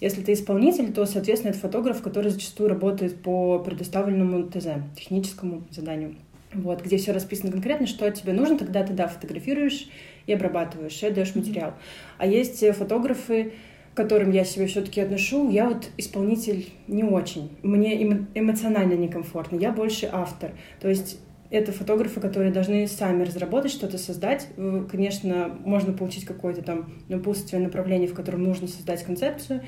Если 0.00 0.22
ты 0.22 0.32
исполнитель, 0.32 0.92
то, 0.92 1.04
соответственно, 1.04 1.50
это 1.50 1.58
фотограф, 1.58 2.02
который 2.02 2.30
зачастую 2.30 2.68
работает 2.68 3.20
по 3.20 3.58
предоставленному 3.58 4.44
ТЗ, 4.44 4.68
техническому 4.96 5.64
заданию 5.70 6.14
вот, 6.54 6.82
где 6.82 6.98
все 6.98 7.12
расписано 7.12 7.50
конкретно, 7.50 7.86
что 7.86 8.10
тебе 8.10 8.32
нужно, 8.32 8.58
тогда 8.58 8.84
ты, 8.84 8.92
да, 8.92 9.08
фотографируешь 9.08 9.88
и 10.26 10.32
обрабатываешь, 10.32 11.02
и 11.02 11.10
даешь 11.10 11.34
материал. 11.34 11.72
А 12.18 12.26
есть 12.26 12.62
э, 12.62 12.72
фотографы, 12.72 13.54
к 13.94 13.96
которым 13.96 14.30
я 14.30 14.44
себя 14.44 14.66
все-таки 14.66 15.00
отношу, 15.00 15.50
я 15.50 15.68
вот 15.68 15.88
исполнитель 15.96 16.68
не 16.86 17.04
очень. 17.04 17.50
Мне 17.62 18.02
эмоционально 18.34 18.92
некомфортно. 18.92 19.56
Я 19.56 19.72
больше 19.72 20.08
автор. 20.12 20.52
То 20.78 20.88
есть 20.88 21.18
это 21.52 21.70
фотографы, 21.70 22.20
которые 22.20 22.50
должны 22.50 22.86
сами 22.86 23.24
разработать, 23.24 23.70
что-то 23.70 23.98
создать. 23.98 24.48
Конечно, 24.90 25.54
можно 25.64 25.92
получить 25.92 26.24
какое-то 26.24 26.62
там 26.62 26.94
напутствие, 27.08 27.60
направление, 27.60 28.08
в 28.08 28.14
котором 28.14 28.42
нужно 28.42 28.68
создать 28.68 29.04
концепцию. 29.04 29.60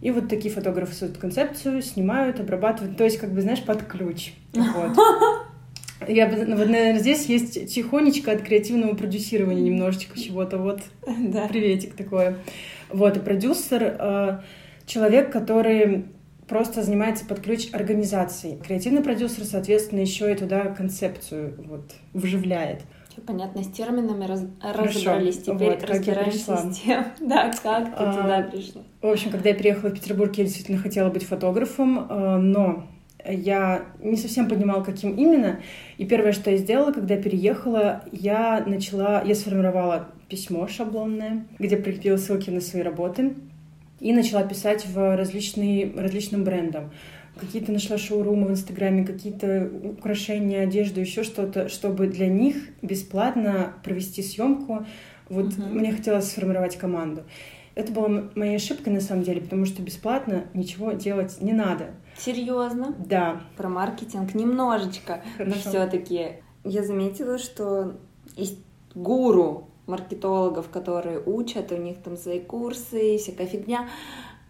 И 0.00 0.10
вот 0.10 0.28
такие 0.28 0.52
фотографы 0.52 0.92
создают 0.92 1.18
концепцию, 1.18 1.80
снимают, 1.80 2.40
обрабатывают. 2.40 2.96
То 2.96 3.04
есть, 3.04 3.18
как 3.18 3.32
бы, 3.32 3.40
знаешь, 3.40 3.62
под 3.62 3.84
ключ. 3.84 4.32
Вот. 4.52 4.98
Я 6.08 6.26
бы, 6.26 6.44
ну, 6.44 6.56
вот, 6.56 6.68
наверное, 6.68 6.98
здесь 6.98 7.26
есть 7.26 7.72
тихонечко 7.72 8.32
от 8.32 8.42
креативного 8.42 8.96
продюсирования 8.96 9.62
немножечко 9.62 10.18
чего-то. 10.18 10.58
Вот 10.58 10.80
да. 11.06 11.46
приветик 11.46 11.94
такое. 11.94 12.38
Вот, 12.88 13.16
и 13.16 13.20
продюсер 13.20 13.96
э, 13.96 14.40
человек, 14.86 15.30
который 15.30 16.06
просто 16.48 16.82
занимается 16.82 17.24
под 17.24 17.40
ключ 17.40 17.68
организацией. 17.72 18.58
Креативный 18.58 19.02
продюсер, 19.02 19.44
соответственно, 19.44 20.00
еще 20.00 20.32
и 20.32 20.34
туда 20.34 20.66
концепцию 20.66 21.54
вот 21.66 21.92
вживляет. 22.12 22.82
Понятно, 23.26 23.62
с 23.62 23.68
терминами 23.68 24.24
раз... 24.24 24.44
разобрались. 24.62 25.42
Теперь 25.42 25.78
вот, 25.78 25.84
разбираемся 25.84 26.56
с 26.56 26.78
тем, 26.78 27.04
да, 27.20 27.52
как 27.62 27.84
ты 27.84 27.92
а, 27.94 28.22
туда 28.22 28.42
пришла. 28.50 28.82
В 29.02 29.06
общем, 29.06 29.30
когда 29.30 29.50
я 29.50 29.54
приехала 29.54 29.90
в 29.90 29.94
Петербург, 29.94 30.34
я 30.36 30.44
действительно 30.44 30.78
хотела 30.78 31.10
быть 31.10 31.24
фотографом, 31.24 32.06
э, 32.08 32.36
но 32.38 32.86
я 33.24 33.84
не 34.00 34.16
совсем 34.16 34.48
понимала, 34.48 34.82
каким 34.82 35.14
именно. 35.14 35.60
И 35.98 36.06
первое, 36.06 36.32
что 36.32 36.50
я 36.50 36.56
сделала, 36.56 36.92
когда 36.92 37.16
переехала, 37.16 38.02
я 38.12 38.62
начала, 38.66 39.22
я 39.22 39.34
сформировала 39.34 40.08
письмо 40.28 40.66
шаблонное, 40.66 41.46
где 41.58 41.76
прикрепила 41.76 42.16
ссылки 42.16 42.48
на 42.48 42.62
свои 42.62 42.82
работы 42.82 43.34
и 44.02 44.12
начала 44.12 44.42
писать 44.42 44.84
в 44.86 45.16
различные, 45.16 45.92
различным 45.96 46.42
брендам. 46.42 46.90
Какие-то 47.38 47.72
нашла 47.72 47.96
шоурумы 47.96 48.48
в 48.48 48.50
Инстаграме, 48.50 49.06
какие-то 49.06 49.70
украшения, 49.84 50.62
одежду, 50.62 51.00
еще 51.00 51.22
что-то, 51.22 51.68
чтобы 51.68 52.08
для 52.08 52.26
них 52.26 52.56
бесплатно 52.82 53.74
провести 53.84 54.22
съемку. 54.22 54.84
Вот 55.28 55.46
uh-huh. 55.46 55.72
мне 55.72 55.92
хотелось 55.92 56.30
сформировать 56.30 56.76
команду. 56.76 57.22
Это 57.74 57.92
была 57.92 58.24
моя 58.34 58.56
ошибка 58.56 58.90
на 58.90 59.00
самом 59.00 59.22
деле, 59.22 59.40
потому 59.40 59.64
что 59.64 59.80
бесплатно 59.80 60.44
ничего 60.52 60.92
делать 60.92 61.40
не 61.40 61.52
надо. 61.52 61.92
Серьезно? 62.18 62.94
Да. 62.98 63.40
Про 63.56 63.70
маркетинг 63.70 64.34
немножечко, 64.34 65.22
Хорошо. 65.38 65.54
но 65.54 65.70
все-таки 65.70 66.42
я 66.64 66.82
заметила, 66.82 67.38
что 67.38 67.96
есть 68.36 68.58
гуру 68.94 69.70
маркетологов, 69.92 70.68
которые 70.68 71.22
учат, 71.24 71.70
у 71.72 71.76
них 71.76 72.02
там 72.02 72.16
свои 72.16 72.40
курсы, 72.40 73.18
всякая 73.18 73.46
фигня. 73.46 73.88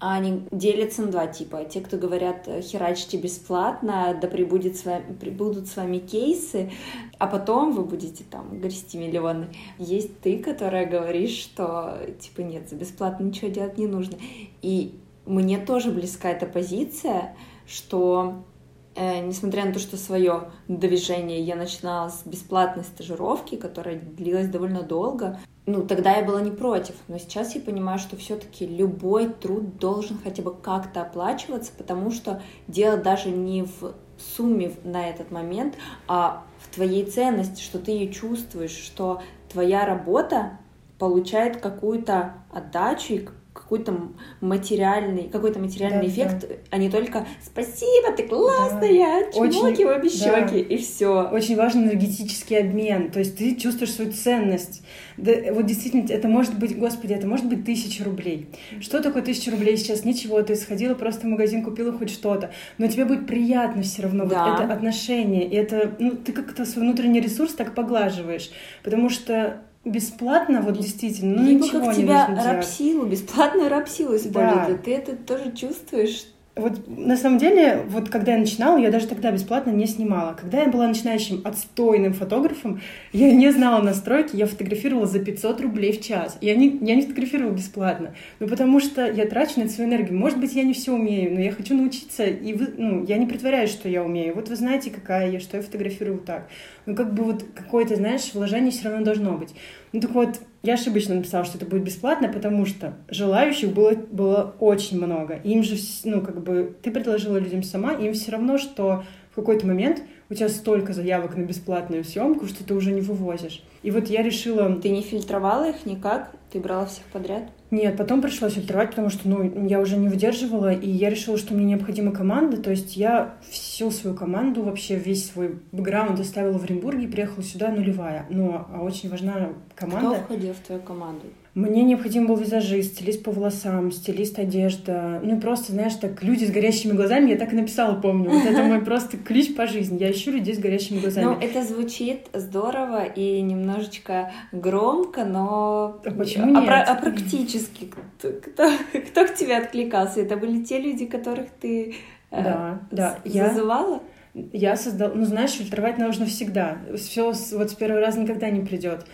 А 0.00 0.14
они 0.14 0.42
делятся 0.50 1.02
на 1.02 1.12
два 1.12 1.28
типа. 1.28 1.64
Те, 1.64 1.80
кто 1.80 1.96
говорят, 1.96 2.48
херачьте 2.60 3.18
бесплатно, 3.18 4.18
да 4.20 4.26
прибудет 4.26 4.76
с 4.76 4.84
вами, 4.84 5.14
прибудут 5.14 5.68
с 5.68 5.76
вами 5.76 5.98
кейсы, 5.98 6.72
а 7.18 7.28
потом 7.28 7.70
вы 7.72 7.84
будете 7.84 8.24
там 8.24 8.60
грести 8.60 8.98
миллионы. 8.98 9.46
Есть 9.78 10.18
ты, 10.20 10.38
которая 10.38 10.86
говоришь, 10.86 11.38
что 11.38 12.00
типа 12.18 12.40
нет, 12.40 12.68
за 12.68 12.74
бесплатно 12.74 13.22
ничего 13.22 13.48
делать 13.48 13.78
не 13.78 13.86
нужно. 13.86 14.16
И 14.60 14.98
мне 15.24 15.58
тоже 15.58 15.92
близка 15.92 16.30
эта 16.30 16.46
позиция, 16.46 17.36
что 17.64 18.34
э, 18.34 18.51
несмотря 18.96 19.64
на 19.64 19.72
то, 19.72 19.78
что 19.78 19.96
свое 19.96 20.50
движение 20.68 21.40
я 21.40 21.56
начинала 21.56 22.08
с 22.08 22.22
бесплатной 22.26 22.84
стажировки, 22.84 23.56
которая 23.56 23.98
длилась 23.98 24.48
довольно 24.48 24.82
долго, 24.82 25.38
ну, 25.64 25.86
тогда 25.86 26.16
я 26.16 26.24
была 26.24 26.40
не 26.40 26.50
против, 26.50 26.96
но 27.06 27.18
сейчас 27.18 27.54
я 27.54 27.60
понимаю, 27.60 27.98
что 27.98 28.16
все-таки 28.16 28.66
любой 28.66 29.28
труд 29.28 29.78
должен 29.78 30.18
хотя 30.22 30.42
бы 30.42 30.52
как-то 30.54 31.02
оплачиваться, 31.02 31.72
потому 31.78 32.10
что 32.10 32.42
дело 32.66 32.96
даже 32.96 33.30
не 33.30 33.62
в 33.62 33.94
сумме 34.18 34.72
на 34.84 35.08
этот 35.08 35.30
момент, 35.30 35.76
а 36.08 36.44
в 36.58 36.74
твоей 36.74 37.04
ценности, 37.04 37.62
что 37.62 37.78
ты 37.78 37.92
ее 37.92 38.12
чувствуешь, 38.12 38.76
что 38.76 39.22
твоя 39.48 39.86
работа 39.86 40.58
получает 40.98 41.60
какую-то 41.60 42.34
отдачу 42.52 43.14
и 43.14 43.28
какой-то 43.62 43.96
материальный, 44.40 45.28
какой-то 45.28 45.58
материальный 45.58 46.06
да, 46.06 46.08
эффект, 46.08 46.46
да. 46.48 46.54
а 46.70 46.78
не 46.78 46.90
только 46.90 47.26
«Спасибо, 47.42 48.12
ты 48.16 48.24
классная, 48.24 49.30
да. 49.32 49.32
чмоки 49.32 49.84
в 49.84 49.88
обе 49.88 50.08
щеки» 50.08 50.60
и 50.60 50.76
все. 50.78 51.28
Очень 51.32 51.56
важен 51.56 51.84
энергетический 51.84 52.58
обмен, 52.58 53.10
то 53.10 53.20
есть 53.20 53.38
ты 53.38 53.54
чувствуешь 53.54 53.92
свою 53.92 54.12
ценность. 54.12 54.82
Да, 55.16 55.32
вот 55.52 55.66
действительно, 55.66 56.04
это 56.10 56.28
может 56.28 56.58
быть, 56.58 56.76
господи, 56.78 57.12
это 57.12 57.26
может 57.26 57.46
быть 57.46 57.64
тысяча 57.64 58.04
рублей. 58.04 58.48
Что 58.80 59.00
такое 59.00 59.22
тысяча 59.22 59.50
рублей 59.50 59.76
сейчас? 59.76 60.04
Ничего, 60.04 60.42
ты 60.42 60.56
сходила 60.56 60.94
просто 60.94 61.22
в 61.22 61.30
магазин, 61.30 61.62
купила 61.62 61.92
хоть 61.92 62.10
что-то, 62.10 62.52
но 62.78 62.88
тебе 62.88 63.04
будет 63.04 63.26
приятно 63.26 63.82
все 63.82 64.02
равно, 64.02 64.26
да. 64.26 64.44
вот 64.44 64.60
это 64.60 64.72
отношение, 64.72 65.48
и 65.48 65.54
это, 65.54 65.94
ну, 65.98 66.12
ты 66.12 66.32
как-то 66.32 66.64
свой 66.64 66.84
внутренний 66.84 67.20
ресурс 67.20 67.54
так 67.54 67.74
поглаживаешь, 67.74 68.50
потому 68.82 69.08
что 69.08 69.62
бесплатно, 69.84 70.60
вот 70.62 70.78
действительно, 70.78 71.42
ну 71.42 71.48
Либо 71.48 71.64
ничего 71.64 71.86
как 71.86 71.96
не 71.96 72.02
тебя 72.02 72.26
рабсилу, 72.26 73.06
бесплатную 73.06 73.68
рабсилу 73.68 74.16
используют, 74.16 74.68
да. 74.68 74.76
ты 74.76 74.94
это 74.94 75.16
тоже 75.16 75.52
чувствуешь, 75.52 76.26
вот 76.54 76.86
на 76.86 77.16
самом 77.16 77.38
деле, 77.38 77.82
вот 77.88 78.10
когда 78.10 78.32
я 78.32 78.38
начинала, 78.38 78.76
я 78.76 78.90
даже 78.90 79.06
тогда 79.06 79.30
бесплатно 79.30 79.70
не 79.70 79.86
снимала. 79.86 80.34
Когда 80.38 80.62
я 80.62 80.68
была 80.68 80.86
начинающим 80.86 81.40
отстойным 81.44 82.12
фотографом, 82.12 82.82
я 83.12 83.32
не 83.32 83.50
знала 83.50 83.82
настройки, 83.82 84.36
я 84.36 84.46
фотографировала 84.46 85.06
за 85.06 85.20
500 85.20 85.62
рублей 85.62 85.92
в 85.92 86.02
час. 86.02 86.36
Я 86.42 86.54
не, 86.54 86.78
я 86.82 86.94
не 86.94 87.02
фотографировала 87.02 87.52
бесплатно, 87.52 88.14
ну 88.38 88.48
потому 88.48 88.80
что 88.80 89.10
я 89.10 89.26
трачу 89.26 89.60
на 89.60 89.68
свою 89.68 89.88
энергию. 89.88 90.18
Может 90.18 90.38
быть, 90.38 90.52
я 90.52 90.62
не 90.62 90.74
все 90.74 90.92
умею, 90.92 91.32
но 91.32 91.40
я 91.40 91.52
хочу 91.52 91.74
научиться, 91.74 92.24
и 92.24 92.52
вы, 92.52 92.68
ну, 92.76 93.04
я 93.06 93.16
не 93.16 93.26
притворяюсь, 93.26 93.70
что 93.70 93.88
я 93.88 94.04
умею. 94.04 94.34
Вот 94.34 94.50
вы 94.50 94.56
знаете, 94.56 94.90
какая 94.90 95.30
я, 95.30 95.40
что 95.40 95.56
я 95.56 95.62
фотографирую 95.62 96.18
так. 96.18 96.48
Ну 96.84 96.94
как 96.94 97.14
бы 97.14 97.24
вот 97.24 97.44
какое-то, 97.54 97.96
знаешь, 97.96 98.34
вложение 98.34 98.72
все 98.72 98.90
равно 98.90 99.06
должно 99.06 99.38
быть. 99.38 99.54
Ну 99.92 100.00
так 100.00 100.10
вот, 100.10 100.38
я 100.62 100.74
ошибочно 100.74 101.14
написала, 101.14 101.44
что 101.44 101.58
это 101.58 101.66
будет 101.66 101.82
бесплатно, 101.82 102.28
потому 102.28 102.66
что 102.66 102.94
желающих 103.08 103.72
было, 103.72 103.94
было 103.94 104.54
очень 104.60 104.98
много. 105.04 105.34
Им 105.42 105.62
же, 105.62 105.76
ну, 106.04 106.20
как 106.20 106.42
бы, 106.42 106.76
ты 106.82 106.90
предложила 106.90 107.36
людям 107.36 107.62
сама, 107.62 107.92
им 107.92 108.12
все 108.12 108.32
равно, 108.32 108.58
что 108.58 109.04
в 109.32 109.34
какой-то 109.34 109.66
момент 109.66 110.02
у 110.32 110.34
тебя 110.34 110.48
столько 110.48 110.94
заявок 110.94 111.36
на 111.36 111.42
бесплатную 111.42 112.04
съемку, 112.04 112.46
что 112.46 112.64
ты 112.64 112.74
уже 112.74 112.90
не 112.92 113.02
вывозишь. 113.02 113.62
И 113.82 113.90
вот 113.90 114.08
я 114.08 114.22
решила... 114.22 114.74
Ты 114.76 114.88
не 114.88 115.02
фильтровала 115.02 115.68
их 115.68 115.84
никак? 115.84 116.32
Ты 116.50 116.58
брала 116.58 116.86
всех 116.86 117.04
подряд? 117.12 117.44
Нет, 117.70 117.96
потом 117.96 118.22
пришлось 118.22 118.54
фильтровать, 118.54 118.90
потому 118.90 119.10
что, 119.10 119.28
ну, 119.28 119.66
я 119.66 119.80
уже 119.80 119.96
не 119.96 120.08
выдерживала, 120.08 120.72
и 120.72 120.88
я 120.88 121.10
решила, 121.10 121.36
что 121.38 121.54
мне 121.54 121.64
необходима 121.64 122.12
команда, 122.12 122.58
то 122.58 122.70
есть 122.70 122.96
я 122.96 123.34
всю 123.50 123.90
свою 123.90 124.14
команду, 124.16 124.62
вообще 124.62 124.96
весь 124.96 125.30
свой 125.30 125.58
бэкграунд 125.72 126.20
оставила 126.20 126.58
в 126.58 126.64
Оренбурге 126.64 127.04
и 127.04 127.10
приехала 127.10 127.42
сюда 127.42 127.70
нулевая. 127.70 128.26
Но 128.30 128.68
а 128.72 128.82
очень 128.82 129.08
важна 129.08 129.50
команда. 129.74 130.16
Кто 130.16 130.24
входил 130.24 130.54
в 130.54 130.66
твою 130.66 130.80
команду? 130.82 131.26
Мне 131.54 131.82
необходим 131.82 132.26
был 132.26 132.36
визажист, 132.36 132.94
стилист 132.94 133.22
по 133.22 133.30
волосам, 133.30 133.92
стилист 133.92 134.38
одежда. 134.38 135.20
Ну 135.22 135.36
и 135.36 135.40
просто, 135.40 135.72
знаешь, 135.72 135.94
так 135.96 136.22
люди 136.22 136.46
с 136.46 136.50
горящими 136.50 136.92
глазами, 136.92 137.30
я 137.30 137.36
так 137.36 137.52
и 137.52 137.56
написала, 137.56 137.94
помню. 138.00 138.30
Вот 138.30 138.46
это 138.46 138.62
мой 138.62 138.80
просто 138.84 139.18
ключ 139.18 139.54
по 139.54 139.66
жизни. 139.66 139.98
Я 139.98 140.10
ищу 140.10 140.30
людей 140.30 140.54
с 140.54 140.58
горящими 140.58 141.00
глазами. 141.00 141.26
Ну, 141.26 141.38
это 141.38 141.62
звучит 141.62 142.28
здорово 142.32 143.04
и 143.04 143.42
немножечко 143.42 144.32
громко, 144.50 145.26
но... 145.26 146.00
А 146.06 146.10
почему 146.10 146.58
нет? 146.58 146.70
А, 146.70 146.84
а 146.84 146.94
практически 146.94 147.84
кто, 147.84 148.32
кто, 148.32 148.70
кто 149.10 149.26
к 149.26 149.34
тебе 149.34 149.58
откликался? 149.58 150.22
Это 150.22 150.38
были 150.38 150.64
те 150.64 150.80
люди, 150.80 151.04
которых 151.04 151.50
ты 151.60 151.96
да, 152.30 152.80
э, 152.90 152.96
да. 152.96 153.18
зазывала? 153.26 154.00
Я, 154.32 154.70
я 154.70 154.76
создала... 154.76 155.12
Ну, 155.14 155.26
знаешь, 155.26 155.50
фильтровать 155.50 155.98
нужно 155.98 156.24
всегда. 156.24 156.78
Все 156.96 157.34
вот 157.52 157.70
с 157.70 157.74
первого 157.74 158.00
раза 158.00 158.20
никогда 158.20 158.48
не 158.48 158.62
придет. 158.62 159.04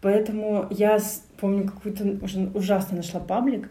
Поэтому 0.00 0.66
я 0.70 0.98
помню, 1.40 1.64
какой-то 1.64 2.18
уже 2.22 2.50
ужасно 2.54 2.98
нашла 2.98 3.20
паблик, 3.20 3.70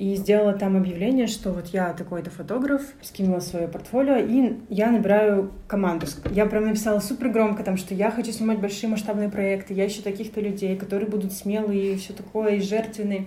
и 0.00 0.14
сделала 0.14 0.54
там 0.54 0.78
объявление, 0.78 1.26
что 1.26 1.52
вот 1.52 1.66
я 1.74 1.92
такой-то 1.92 2.30
фотограф, 2.30 2.80
скинула 3.02 3.40
свое 3.40 3.68
портфолио, 3.68 4.16
и 4.16 4.54
я 4.70 4.90
набираю 4.90 5.52
команду. 5.66 6.06
Я 6.30 6.46
прям 6.46 6.64
написала 6.64 7.00
супер 7.00 7.28
громко 7.28 7.62
там, 7.62 7.76
что 7.76 7.94
я 7.94 8.10
хочу 8.10 8.32
снимать 8.32 8.60
большие 8.60 8.88
масштабные 8.88 9.28
проекты, 9.28 9.74
я 9.74 9.86
ищу 9.86 10.00
таких-то 10.00 10.40
людей, 10.40 10.74
которые 10.76 11.06
будут 11.06 11.34
смелые 11.34 11.92
и 11.92 11.96
все 11.96 12.14
такое, 12.14 12.56
и 12.56 12.60
жертвенные. 12.62 13.26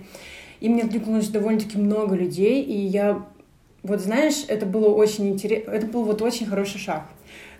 И 0.58 0.68
мне 0.68 0.82
откликнулось 0.82 1.28
довольно-таки 1.28 1.78
много 1.78 2.16
людей, 2.16 2.62
и 2.62 2.76
я... 2.76 3.24
Вот 3.84 4.00
знаешь, 4.00 4.44
это 4.48 4.66
было 4.66 4.88
очень 4.88 5.28
интересно, 5.28 5.70
это 5.70 5.86
был 5.86 6.02
вот 6.02 6.22
очень 6.22 6.46
хороший 6.46 6.78
шаг 6.80 7.04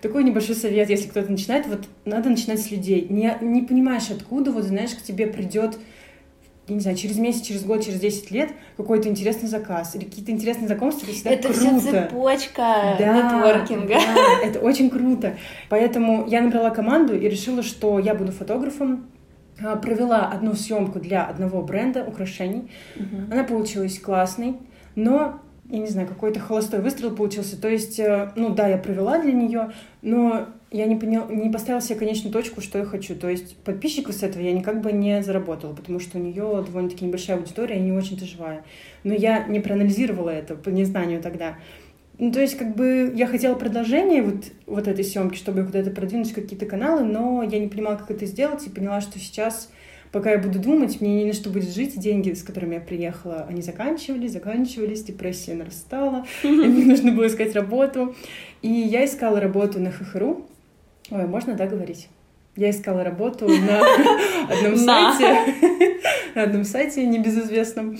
такой 0.01 0.23
небольшой 0.23 0.55
совет, 0.55 0.89
если 0.89 1.07
кто-то 1.07 1.31
начинает, 1.31 1.65
вот 1.65 1.85
надо 2.05 2.29
начинать 2.29 2.61
с 2.61 2.69
людей. 2.69 3.07
Не, 3.09 3.37
не 3.41 3.63
понимаешь, 3.63 4.09
откуда, 4.11 4.51
вот 4.51 4.63
знаешь, 4.65 4.91
к 4.91 5.01
тебе 5.01 5.25
придет 5.25 5.79
я 6.67 6.75
не 6.75 6.81
знаю, 6.81 6.97
через 6.97 7.17
месяц, 7.17 7.41
через 7.41 7.63
год, 7.63 7.85
через 7.85 7.99
10 7.99 8.31
лет 8.31 8.49
какой-то 8.75 9.07
интересный 9.07 9.47
заказ 9.47 9.95
или 9.95 10.05
какие-то 10.05 10.31
интересные 10.31 10.67
знакомства, 10.67 11.05
это 11.05 11.13
всегда 11.13 11.29
это 11.31 11.53
круто. 11.53 11.59
Это 11.59 11.79
все 11.79 11.91
цепочка 11.91 12.95
да, 12.97 13.17
нетворкинга. 13.17 13.93
Да, 13.93 14.39
это 14.43 14.59
очень 14.59 14.89
круто. 14.89 15.37
Поэтому 15.69 16.25
я 16.27 16.41
набрала 16.41 16.71
команду 16.71 17.15
и 17.15 17.29
решила, 17.29 17.61
что 17.61 17.99
я 17.99 18.15
буду 18.15 18.31
фотографом. 18.31 19.07
А, 19.63 19.75
провела 19.77 20.27
одну 20.27 20.53
съемку 20.53 20.99
для 20.99 21.25
одного 21.25 21.61
бренда 21.61 22.03
украшений. 22.03 22.69
Угу. 22.95 23.31
Она 23.31 23.43
получилась 23.43 23.99
классной, 23.99 24.57
но 24.95 25.39
я 25.69 25.79
не 25.79 25.87
знаю, 25.87 26.07
какой-то 26.07 26.39
холостой 26.39 26.81
выстрел 26.81 27.15
получился. 27.15 27.59
То 27.59 27.69
есть, 27.69 27.99
э, 27.99 28.31
ну 28.35 28.49
да, 28.49 28.67
я 28.67 28.77
провела 28.77 29.19
для 29.19 29.31
нее, 29.31 29.71
но 30.01 30.47
я 30.71 30.85
не, 30.87 30.95
понял, 30.95 31.29
не 31.29 31.49
поставила 31.49 31.81
себе 31.81 31.99
конечную 31.99 32.33
точку, 32.33 32.61
что 32.61 32.79
я 32.79 32.85
хочу. 32.85 33.15
То 33.15 33.29
есть 33.29 33.55
подписчиков 33.57 34.15
с 34.15 34.23
этого 34.23 34.41
я 34.41 34.51
никак 34.51 34.81
бы 34.81 34.91
не 34.91 35.21
заработала, 35.23 35.73
потому 35.73 35.99
что 35.99 36.17
у 36.17 36.21
нее 36.21 36.63
довольно-таки 36.65 37.05
небольшая 37.05 37.37
аудитория 37.37 37.79
не 37.79 37.91
очень-то 37.91 38.25
живая. 38.25 38.63
Но 39.03 39.13
я 39.13 39.45
не 39.45 39.59
проанализировала 39.59 40.29
это 40.29 40.55
по 40.55 40.69
незнанию 40.69 41.21
тогда. 41.21 41.57
Ну, 42.17 42.31
то 42.31 42.39
есть, 42.39 42.57
как 42.57 42.75
бы, 42.75 43.11
я 43.13 43.27
хотела 43.27 43.55
продолжение 43.55 44.23
вот, 44.23 44.45
вот 44.67 44.87
этой 44.87 45.03
съемки, 45.03 45.35
чтобы 45.35 45.65
куда-то 45.65 45.91
продвинуть 45.91 46.31
какие-то 46.31 46.65
каналы, 46.65 47.03
но 47.03 47.43
я 47.43 47.59
не 47.59 47.67
понимала, 47.67 47.97
как 47.97 48.11
это 48.11 48.25
сделать, 48.25 48.65
и 48.65 48.69
поняла, 48.69 49.01
что 49.01 49.19
сейчас 49.19 49.69
пока 50.13 50.31
я 50.31 50.37
буду 50.37 50.59
думать, 50.59 51.01
мне 51.01 51.23
не 51.23 51.25
на 51.25 51.33
что 51.33 51.49
будет 51.49 51.69
жить, 51.73 51.99
деньги, 51.99 52.31
с 52.31 52.41
которыми 52.41 52.75
я 52.75 52.79
приехала, 52.79 53.45
они 53.49 53.61
заканчивались, 53.61 54.31
заканчивались, 54.31 55.03
депрессия 55.03 55.55
нарастала, 55.55 56.25
мне 56.43 56.85
нужно 56.85 57.11
было 57.11 57.27
искать 57.27 57.53
работу. 57.53 58.15
И 58.61 58.69
я 58.69 59.03
искала 59.03 59.41
работу 59.41 59.81
на 59.81 59.91
ХХРУ. 59.91 60.47
Ой, 61.11 61.25
можно, 61.27 61.53
да, 61.53 61.67
говорить? 61.67 62.09
Я 62.55 62.69
искала 62.69 63.03
работу 63.03 63.47
на 63.49 63.81
одном 64.49 64.77
сайте, 64.77 66.01
на 66.35 66.43
одном 66.43 66.63
сайте 66.63 67.05
небезызвестном. 67.05 67.97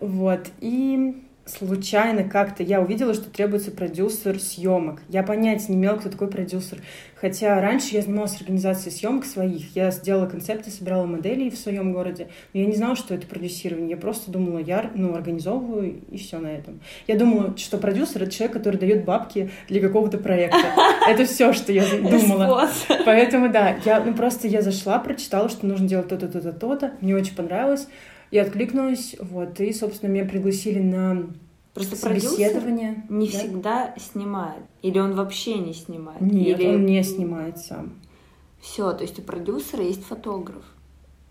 Вот. 0.00 0.48
И 0.60 1.22
случайно 1.44 2.24
как-то 2.24 2.62
я 2.62 2.80
увидела, 2.80 3.14
что 3.14 3.30
требуется 3.30 3.70
продюсер 3.70 4.40
съемок. 4.40 5.02
Я 5.08 5.22
понятия 5.22 5.66
не 5.68 5.76
имела, 5.76 5.96
кто 5.96 6.08
такой 6.08 6.28
продюсер. 6.28 6.78
Хотя 7.20 7.60
раньше 7.60 7.94
я 7.94 8.02
занималась 8.02 8.40
организацией 8.40 8.94
съемок 8.94 9.26
своих. 9.26 9.76
Я 9.76 9.90
сделала 9.90 10.26
концепты, 10.26 10.70
собирала 10.70 11.04
модели 11.04 11.50
в 11.50 11.56
своем 11.56 11.92
городе. 11.92 12.28
Но 12.54 12.60
я 12.60 12.66
не 12.66 12.74
знала, 12.76 12.96
что 12.96 13.14
это 13.14 13.26
продюсирование. 13.26 13.90
Я 13.90 13.96
просто 13.98 14.30
думала, 14.30 14.58
я 14.58 14.90
ну, 14.94 15.14
организовываю 15.14 16.00
и 16.10 16.16
все 16.16 16.38
на 16.38 16.46
этом. 16.46 16.80
Я 17.06 17.18
думала, 17.18 17.54
что 17.58 17.76
продюсер— 17.76 18.22
это 18.24 18.32
человек, 18.32 18.56
который 18.56 18.76
дает 18.76 19.04
бабки 19.04 19.50
для 19.68 19.82
какого-то 19.82 20.16
проекта. 20.16 20.58
Это 21.06 21.26
все, 21.26 21.52
что 21.52 21.72
я 21.72 21.84
думала. 22.00 22.70
Поэтому, 23.04 23.50
да, 23.50 23.76
я 23.84 24.00
ну, 24.00 24.14
просто 24.14 24.48
я 24.48 24.62
зашла, 24.62 24.98
прочитала, 24.98 25.50
что 25.50 25.66
нужно 25.66 25.86
делать 25.86 26.08
то-то, 26.08 26.26
то-то, 26.26 26.52
то-то. 26.52 26.92
Мне 27.02 27.14
очень 27.14 27.34
понравилось 27.34 27.86
Я 28.30 28.42
откликнулась, 28.42 29.16
вот, 29.18 29.60
и, 29.60 29.72
собственно, 29.72 30.10
меня 30.10 30.24
пригласили 30.24 30.78
на 30.78 31.26
Просто 31.88 32.08
собеседование. 32.08 33.04
не 33.08 33.26
да? 33.26 33.38
всегда 33.38 33.94
снимает. 33.98 34.62
Или 34.82 34.98
он 34.98 35.14
вообще 35.14 35.58
не 35.58 35.74
снимает. 35.74 36.20
Нет, 36.20 36.60
Или... 36.60 36.68
он 36.68 36.86
не 36.86 37.02
снимает 37.02 37.58
сам. 37.58 37.94
Все, 38.60 38.92
то 38.92 39.02
есть 39.02 39.18
у 39.18 39.22
продюсера 39.22 39.82
есть 39.82 40.04
фотограф. 40.04 40.64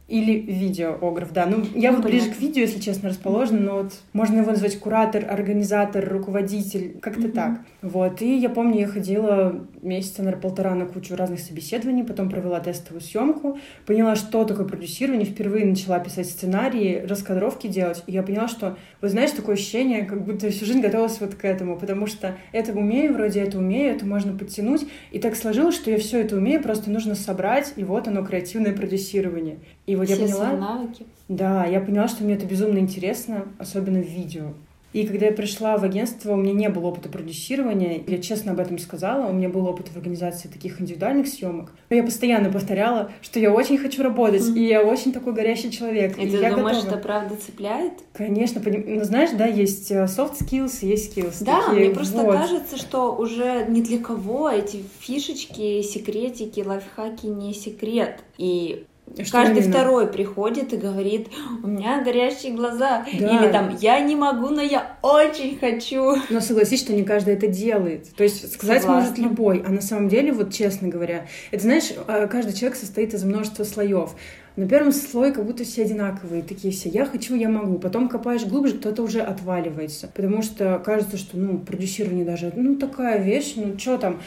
Или 0.10 0.40
видеограф, 0.40 1.32
да. 1.32 1.46
Ну, 1.46 1.64
я 1.76 1.92
ну, 1.92 1.98
вот 1.98 2.08
ближе 2.08 2.32
к 2.32 2.40
видео, 2.40 2.64
если 2.64 2.80
честно, 2.80 3.10
расположена, 3.10 3.60
но 3.60 3.74
вот 3.84 3.94
можно 4.14 4.40
его 4.40 4.50
назвать 4.52 4.80
куратор, 4.80 5.24
организатор, 5.30 6.08
руководитель, 6.10 6.98
как-то 7.00 7.28
mm-hmm. 7.28 7.32
так. 7.32 7.62
Вот. 7.84 8.22
И 8.24 8.38
я 8.38 8.50
помню, 8.50 8.80
я 8.80 8.88
ходила 8.88 9.68
месяца, 9.82 10.24
наверное, 10.24 10.42
полтора 10.42 10.76
на 10.76 10.86
кучу 10.86 11.16
разных 11.16 11.40
собеседований, 11.40 12.04
потом 12.04 12.30
провела 12.30 12.60
тестовую 12.60 13.02
съемку, 13.02 13.60
поняла, 13.86 14.16
что 14.16 14.44
такое 14.46 14.66
продюсирование, 14.66 15.26
впервые 15.26 15.66
начала 15.66 16.00
писать 16.00 16.28
сценарии, 16.28 17.06
раскадровки 17.08 17.68
делать, 17.68 18.04
и 18.08 18.12
я 18.12 18.24
поняла, 18.24 18.48
что, 18.48 18.78
вы 19.02 19.10
знаете, 19.10 19.36
такое 19.36 19.56
ощущение, 19.56 20.06
как 20.06 20.24
будто 20.26 20.50
всю 20.50 20.66
жизнь 20.66 20.82
готовилась 20.82 21.22
вот 21.22 21.36
к 21.36 21.46
этому, 21.46 21.78
потому 21.78 22.08
что 22.08 22.36
это 22.52 22.74
умею, 22.74 23.14
вроде 23.14 23.42
это 23.42 23.58
умею, 23.58 23.96
это 23.96 24.06
можно 24.06 24.36
подтянуть, 24.36 24.88
и 25.12 25.20
так 25.20 25.36
сложилось, 25.36 25.76
что 25.76 25.92
я 25.92 26.00
все 26.00 26.22
это 26.22 26.36
умею, 26.36 26.62
просто 26.62 26.90
нужно 26.90 27.16
собрать, 27.16 27.74
и 27.76 27.84
вот 27.84 28.08
оно, 28.08 28.26
креативное 28.26 28.74
продюсирование. 28.74 29.60
И 29.90 29.96
вот 29.96 30.06
Все 30.06 30.18
я 30.18 30.22
поняла... 30.28 30.52
навыки. 30.54 31.04
Да, 31.30 31.66
я 31.66 31.80
поняла, 31.82 32.08
что 32.08 32.24
мне 32.24 32.36
это 32.36 32.46
безумно 32.46 32.78
интересно, 32.78 33.46
особенно 33.58 34.00
в 34.00 34.08
видео. 34.08 34.54
И 34.94 35.08
когда 35.08 35.26
я 35.26 35.32
пришла 35.32 35.78
в 35.78 35.84
агентство, 35.84 36.34
у 36.34 36.36
меня 36.36 36.54
не 36.54 36.70
было 36.70 36.90
опыта 36.90 37.10
продюсирования. 37.10 38.04
Я 38.06 38.20
честно 38.20 38.52
об 38.52 38.60
этом 38.60 38.78
сказала. 38.78 39.28
У 39.28 39.34
меня 39.34 39.50
был 39.50 39.66
опыт 39.66 39.88
в 39.88 39.96
организации 39.96 40.48
таких 40.48 40.80
индивидуальных 40.80 41.28
съемок. 41.28 41.72
Но 41.90 41.96
я 41.96 42.04
постоянно 42.04 42.52
повторяла, 42.52 43.12
что 43.24 43.40
я 43.40 43.52
очень 43.52 43.80
хочу 43.80 44.04
работать, 44.04 44.44
mm-hmm. 44.44 44.60
и 44.60 44.68
я 44.68 44.84
очень 44.84 45.12
такой 45.12 45.34
горящий 45.34 45.72
человек. 45.72 46.20
И, 46.20 46.28
и 46.28 46.30
ты 46.30 46.38
я 46.38 46.56
думаешь, 46.56 46.78
готова. 46.78 46.94
это 46.94 47.04
правда 47.04 47.36
цепляет? 47.36 47.94
Конечно. 48.14 48.62
Поним... 48.62 48.84
Ну, 48.86 49.04
знаешь, 49.04 49.32
да, 49.36 49.48
есть 49.48 49.90
э, 49.90 50.04
soft 50.04 50.40
skills, 50.40 50.86
есть 50.86 51.18
skills. 51.18 51.44
Да, 51.44 51.64
такие. 51.64 51.88
мне 51.88 51.96
просто 51.96 52.18
вот. 52.18 52.36
кажется, 52.36 52.78
что 52.78 53.16
уже 53.16 53.66
ни 53.68 53.82
для 53.82 53.98
кого 53.98 54.52
эти 54.52 54.84
фишечки, 55.00 55.82
секретики, 55.82 56.62
лайфхаки 56.62 57.26
не 57.26 57.56
секрет. 57.56 58.20
И 58.38 58.86
что 59.24 59.32
Каждый 59.32 59.64
именно? 59.64 59.72
второй 59.72 60.08
приходит 60.08 60.74
и 60.74 60.78
говорит, 60.78 61.28
у 61.64 61.68
меня 61.68 62.04
горящие 62.04 62.54
глаза. 62.54 63.06
Да. 63.20 63.38
Или 63.38 63.52
там, 63.52 63.76
я 63.80 64.00
не 64.00 64.16
могу, 64.16 64.50
но 64.50 64.62
я 64.62 64.98
очень 65.02 65.58
хочу. 65.58 66.16
Но 66.30 66.40
согласись, 66.42 66.82
что 66.82 66.94
не 66.94 67.04
каждый 67.04 67.34
это 67.34 67.48
делает. 67.48 68.14
То 68.16 68.24
есть 68.24 68.54
сказать 68.54 68.82
Согласна. 68.82 69.12
может 69.12 69.18
любой. 69.18 69.64
А 69.66 69.72
на 69.72 69.82
самом 69.82 70.10
деле, 70.10 70.32
вот 70.32 70.54
честно 70.54 70.88
говоря, 70.88 71.26
это 71.52 71.64
знаешь, 71.64 71.92
а, 72.08 72.28
каждый 72.28 72.54
человек 72.54 72.78
состоит 72.78 73.14
из 73.14 73.24
множества 73.24 73.64
слоев. 73.64 74.16
На 74.56 74.68
первом 74.68 74.92
слое 74.92 75.32
как 75.32 75.46
будто 75.46 75.64
все 75.64 75.84
одинаковые, 75.84 76.44
такие 76.44 76.74
все. 76.74 76.90
Я 76.90 77.06
хочу, 77.06 77.36
я 77.36 77.50
могу. 77.50 77.80
Потом 77.80 78.10
копаешь 78.10 78.46
глубже, 78.46 78.78
кто-то 78.78 79.04
уже 79.04 79.22
отваливается. 79.22 80.08
Потому 80.14 80.42
что 80.42 80.82
кажется, 80.84 81.18
что, 81.18 81.38
ну, 81.38 81.60
продюсирование 81.60 82.26
даже, 82.26 82.52
ну, 82.56 82.76
такая 82.76 83.22
вещь, 83.22 83.54
ну, 83.56 83.78
что 83.78 83.98
там. 83.98 84.22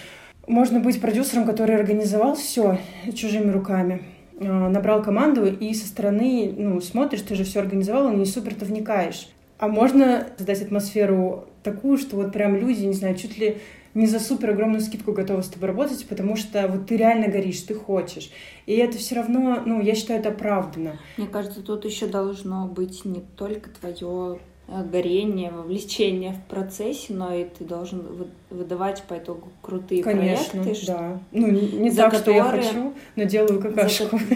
Можно 0.49 0.81
быть 0.81 1.01
продюсером, 1.01 1.45
который 1.45 1.77
организовал 1.77 2.35
все 2.35 2.81
чужими 3.15 3.51
руками 3.51 4.03
набрал 4.43 5.03
команду 5.03 5.47
и 5.47 5.75
со 5.75 5.87
стороны, 5.87 6.53
ну, 6.57 6.81
смотришь, 6.81 7.23
ты 7.23 7.35
же 7.35 7.45
все 7.45 7.61
организовал, 7.61 8.13
и 8.13 8.17
не 8.17 8.27
супер-то 8.27 8.65
вникаешь. 8.65 9.29
А 9.59 9.69
можно 9.69 10.27
создать 10.37 10.63
атмосферу 10.63 11.47
такую, 11.63 11.99
что 11.99 12.17
вот 12.17 12.33
прям 12.33 12.57
люди, 12.57 12.85
не 12.85 12.95
знаю, 12.95 13.15
чуть 13.17 13.39
ли 13.39 13.59
не 13.95 14.07
за 14.07 14.19
супер 14.19 14.51
огромную 14.51 14.81
скидку 14.81 15.13
готовы 15.13 15.43
с 15.43 15.49
тобой 15.49 15.69
работать, 15.69 16.05
потому 16.09 16.37
что 16.37 16.67
вот 16.67 16.87
ты 16.87 16.97
реально 16.97 17.29
горишь, 17.29 17.61
ты 17.61 17.75
хочешь. 17.75 18.31
И 18.67 18.75
это 18.75 18.99
все 18.99 19.17
равно, 19.17 19.63
ну, 19.65 19.81
я 19.81 19.95
считаю, 19.95 20.21
это 20.21 20.31
оправданно. 20.31 20.99
Мне 21.17 21.27
кажется, 21.27 21.63
тут 21.63 21.85
еще 21.85 22.07
должно 22.07 22.67
быть 22.67 23.05
не 23.05 23.21
только 23.37 23.71
твое 23.71 24.41
Э, 24.69 24.85
горение, 24.85 25.51
вовлечение 25.51 26.33
в 26.33 26.49
процессе, 26.49 27.13
но 27.13 27.35
и 27.35 27.45
ты 27.45 27.65
должен 27.65 28.31
выдавать 28.53 29.03
по 29.05 29.15
итогу 29.19 29.49
крутые 29.63 30.03
Конечно, 30.03 30.63
проекты. 30.63 30.87
да. 30.87 31.19
Ну, 31.33 31.49
не 31.49 31.91
так, 31.91 32.15
что 32.15 32.31
я 32.31 32.45
хочу, 32.45 32.95
но 33.17 33.25
делаю 33.25 33.61
какашку. 33.61 34.19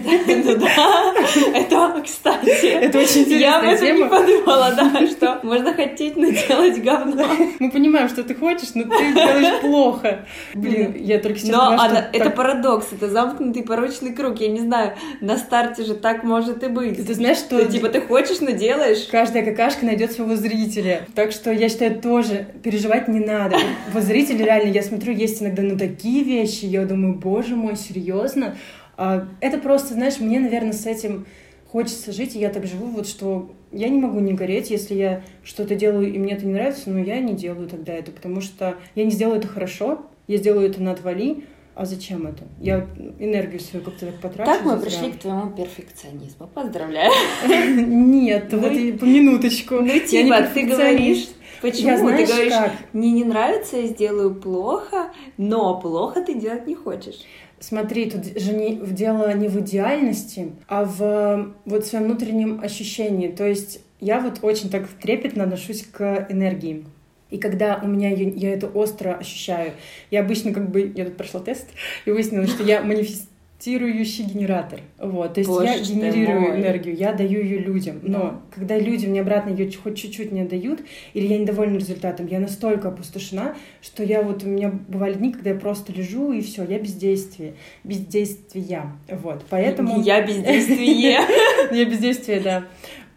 Это, 1.53 2.01
кстати, 2.03 2.67
это 2.81 2.99
очень 2.99 3.21
интересная 3.21 3.39
Я 3.39 3.57
об 3.57 3.63
этом 3.65 3.97
не 3.97 4.05
подумала, 4.05 4.73
да, 4.75 5.07
что 5.11 5.39
можно 5.43 5.73
хотеть, 5.73 6.15
но 6.15 6.29
делать 6.29 6.81
говно. 6.81 7.25
Мы 7.59 7.71
понимаем, 7.71 8.09
что 8.09 8.23
ты 8.23 8.33
хочешь, 8.35 8.69
но 8.75 8.83
ты 8.83 9.13
делаешь 9.13 9.61
плохо. 9.61 10.25
Блин, 10.53 10.95
я 10.99 11.19
только 11.19 11.39
сейчас 11.39 11.51
Но 11.51 11.77
это 12.13 12.29
парадокс, 12.29 12.87
это 12.93 13.09
замкнутый 13.09 13.63
порочный 13.63 14.13
круг. 14.13 14.39
Я 14.39 14.49
не 14.49 14.61
знаю, 14.61 14.95
на 15.21 15.37
старте 15.37 15.83
же 15.83 15.95
так 15.95 16.23
может 16.23 16.63
и 16.63 16.67
быть. 16.67 17.05
Ты 17.05 17.13
знаешь, 17.13 17.37
что... 17.37 17.63
Типа 17.65 17.89
ты 17.89 18.01
хочешь, 18.01 18.39
но 18.39 18.51
делаешь. 18.51 19.07
Каждая 19.11 19.43
какашка 19.43 19.85
найдет 19.85 20.11
своего 20.11 20.35
зрителя. 20.35 21.01
Так 21.15 21.31
что 21.31 21.51
я 21.51 21.69
считаю, 21.69 21.99
тоже 21.99 22.47
переживать 22.63 23.07
не 23.07 23.19
надо. 23.19 23.57
Вот 23.93 24.03
зрители 24.07 24.43
реально, 24.43 24.71
я 24.71 24.81
смотрю, 24.81 25.13
есть 25.13 25.41
иногда 25.41 25.61
на 25.61 25.77
такие 25.77 26.23
вещи, 26.23 26.65
я 26.65 26.85
думаю, 26.85 27.15
боже 27.15 27.55
мой, 27.55 27.75
серьезно? 27.75 28.57
А, 28.95 29.27
это 29.41 29.59
просто, 29.59 29.93
знаешь, 29.93 30.19
мне, 30.19 30.39
наверное, 30.39 30.73
с 30.73 30.85
этим 30.85 31.27
хочется 31.67 32.11
жить, 32.11 32.35
и 32.35 32.39
я 32.39 32.49
так 32.49 32.65
живу, 32.65 32.87
вот 32.87 33.07
что 33.07 33.51
я 33.71 33.89
не 33.89 33.99
могу 33.99 34.19
не 34.19 34.33
гореть, 34.33 34.71
если 34.71 34.95
я 34.95 35.21
что-то 35.43 35.75
делаю, 35.75 36.11
и 36.13 36.17
мне 36.17 36.33
это 36.33 36.45
не 36.45 36.53
нравится, 36.53 36.89
но 36.89 36.99
я 36.99 37.19
не 37.19 37.33
делаю 37.33 37.67
тогда 37.67 37.93
это, 37.93 38.11
потому 38.11 38.41
что 38.41 38.75
я 38.95 39.03
не 39.03 39.11
сделаю 39.11 39.39
это 39.39 39.47
хорошо, 39.47 40.05
я 40.27 40.37
сделаю 40.37 40.69
это 40.69 40.81
на 40.81 40.91
отвали, 40.91 41.43
а 41.77 41.85
зачем 41.85 42.25
это? 42.25 42.43
Я 42.59 42.87
энергию 43.19 43.59
свою 43.59 43.85
как-то 43.85 44.07
так 44.07 44.19
потрачу. 44.19 44.51
Так 44.51 44.65
мы 44.65 44.79
пришли 44.79 45.11
к 45.11 45.19
твоему 45.19 45.51
перфекционизму. 45.51 46.47
Поздравляю. 46.47 47.11
Нет, 47.87 48.51
вот 48.51 48.71
по 48.99 49.05
минуточку. 49.05 49.75
Ну, 49.75 49.99
типа, 49.99 50.41
ты 50.53 50.65
говоришь, 50.65 51.27
Почему? 51.61 51.89
Я, 51.89 51.97
знаешь, 51.97 52.27
ты 52.27 52.33
говоришь, 52.33 52.53
как? 52.53 52.71
мне 52.93 53.11
не 53.11 53.23
нравится, 53.23 53.77
я 53.77 53.87
сделаю 53.87 54.33
плохо, 54.33 55.11
но 55.37 55.79
плохо 55.79 56.21
ты 56.21 56.33
делать 56.33 56.65
не 56.65 56.73
хочешь. 56.73 57.19
Смотри, 57.59 58.09
тут 58.09 58.25
же 58.39 58.53
не, 58.53 58.75
дело 58.75 59.33
не 59.33 59.47
в 59.47 59.59
идеальности, 59.59 60.53
а 60.67 60.83
в 60.83 61.53
вот 61.65 61.85
своем 61.85 62.05
внутреннем 62.05 62.59
ощущении. 62.61 63.27
То 63.27 63.47
есть 63.47 63.81
я 63.99 64.19
вот 64.19 64.39
очень 64.43 64.69
так 64.69 64.87
трепетно 64.87 65.43
отношусь 65.43 65.83
к 65.83 66.27
энергии. 66.29 66.85
И 67.29 67.37
когда 67.37 67.79
у 67.83 67.87
меня 67.87 68.09
ее, 68.09 68.29
я 68.29 68.53
это 68.53 68.67
остро 68.67 69.13
ощущаю, 69.15 69.73
я 70.11 70.21
обычно 70.21 70.53
как 70.53 70.69
бы, 70.69 70.91
я 70.95 71.05
тут 71.05 71.17
прошла 71.17 71.41
тест 71.41 71.67
и 72.05 72.11
выяснила, 72.11 72.47
что 72.47 72.63
я 72.63 72.81
манифестирующий 72.81 74.23
генератор. 74.23 74.79
Вот, 74.97 75.33
то 75.33 75.39
есть 75.41 75.49
Боже 75.49 75.67
я 75.67 75.79
генерирую 75.79 76.55
энергию, 76.55 76.95
я 76.95 77.11
даю 77.11 77.41
ее 77.41 77.57
людям. 77.57 77.99
Но 78.01 78.19
да. 78.19 78.41
когда 78.55 78.79
люди 78.79 79.05
мне 79.07 79.21
обратно 79.21 79.49
ее 79.49 79.69
хоть 79.71 79.97
чуть-чуть 79.97 80.31
не 80.31 80.45
дают, 80.45 80.79
или 81.13 81.27
я 81.27 81.37
недовольна 81.37 81.77
результатом, 81.77 82.27
я 82.27 82.39
настолько 82.39 82.87
опустошена, 82.89 83.55
что 83.81 84.03
я 84.03 84.21
вот, 84.21 84.43
у 84.43 84.47
меня 84.47 84.71
бывали 84.87 85.15
дни, 85.15 85.33
когда 85.33 85.49
я 85.49 85.55
просто 85.57 85.91
лежу, 85.91 86.31
и 86.31 86.41
все, 86.41 86.63
я 86.63 86.79
бездействие. 86.79 87.55
Бездействия. 87.83 88.93
Вот, 89.09 89.43
поэтому... 89.49 90.01
Я 90.01 90.25
бездействие. 90.25 91.19
Я 91.71 91.83
бездействие, 91.83 92.39
да. 92.39 92.63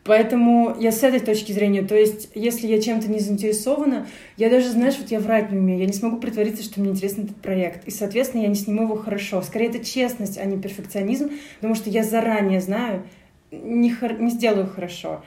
Поэтому 0.05 0.77
я 0.81 0.93
с 0.93 1.03
этой 1.03 1.21
точки 1.21 1.53
зрения, 1.53 1.83
то 1.83 1.95
есть, 1.95 2.31
если 2.35 2.67
я 2.67 2.81
чем-то 2.81 3.11
не 3.11 3.19
заинтересована, 3.19 4.07
я 4.39 4.49
даже, 4.49 4.71
знаешь, 4.71 4.97
вот 4.99 5.11
я 5.11 5.21
врать 5.21 5.53
не 5.53 5.59
умею, 5.59 5.81
я 5.81 5.87
не 5.87 5.93
смогу 5.93 6.17
притвориться, 6.17 6.63
что 6.63 6.81
мне 6.81 6.91
интересен 6.91 7.25
этот 7.25 7.37
проект. 7.37 7.87
И, 7.87 7.91
соответственно, 7.91 8.43
я 8.43 8.49
не 8.49 8.55
сниму 8.55 8.85
его 8.85 8.97
хорошо. 8.97 9.43
Скорее, 9.43 9.67
это 9.69 9.85
честность, 9.85 10.39
а 10.39 10.45
не 10.47 10.59
перфекционизм, 10.59 11.31
потому 11.57 11.75
что 11.75 11.91
я 11.91 12.03
заранее 12.03 12.61
знаю, 12.61 13.03
не, 13.51 13.91
хор- 13.91 14.19
не 14.19 14.31
сделаю 14.31 14.69
хорошо. 14.69 15.23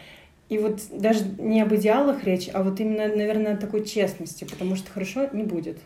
И 0.49 0.57
вот 0.57 0.81
даже 0.91 1.23
не 1.39 1.61
об 1.61 1.73
идеалах 1.73 2.25
речь, 2.25 2.49
а 2.53 2.63
вот 2.63 2.79
именно, 2.79 3.07
наверное, 3.07 3.53
о 3.53 3.57
такой 3.57 3.85
честности, 3.85 4.43
потому 4.43 4.75
что 4.75 4.91
хорошо 4.91 5.27
не 5.31 5.43
будет. 5.43 5.79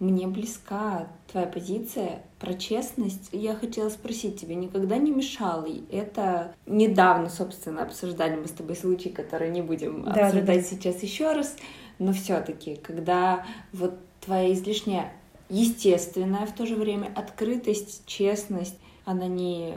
Мне 0.00 0.26
близка 0.26 1.06
твоя 1.30 1.46
позиция 1.46 2.22
про 2.38 2.54
честность. 2.54 3.28
Я 3.32 3.54
хотела 3.54 3.88
спросить 3.88 4.40
тебя, 4.40 4.56
никогда 4.56 4.98
не 4.98 5.10
мешало 5.10 5.66
это 5.90 6.54
недавно, 6.66 7.30
собственно, 7.30 7.82
обсуждали 7.82 8.36
мы 8.36 8.46
с 8.46 8.50
тобой 8.50 8.76
случай, 8.76 9.08
который 9.08 9.50
не 9.50 9.62
будем 9.62 10.02
да, 10.02 10.26
обсуждать 10.26 10.46
да, 10.46 10.54
да. 10.54 10.62
сейчас 10.62 11.02
еще 11.02 11.32
раз, 11.32 11.56
но 11.98 12.12
все-таки, 12.12 12.74
когда 12.76 13.46
вот 13.72 13.94
твоя 14.20 14.52
излишняя 14.52 15.12
естественная 15.48 16.46
в 16.46 16.54
то 16.54 16.66
же 16.66 16.74
время 16.74 17.10
открытость, 17.14 18.04
честность, 18.06 18.76
она 19.04 19.26
не 19.26 19.74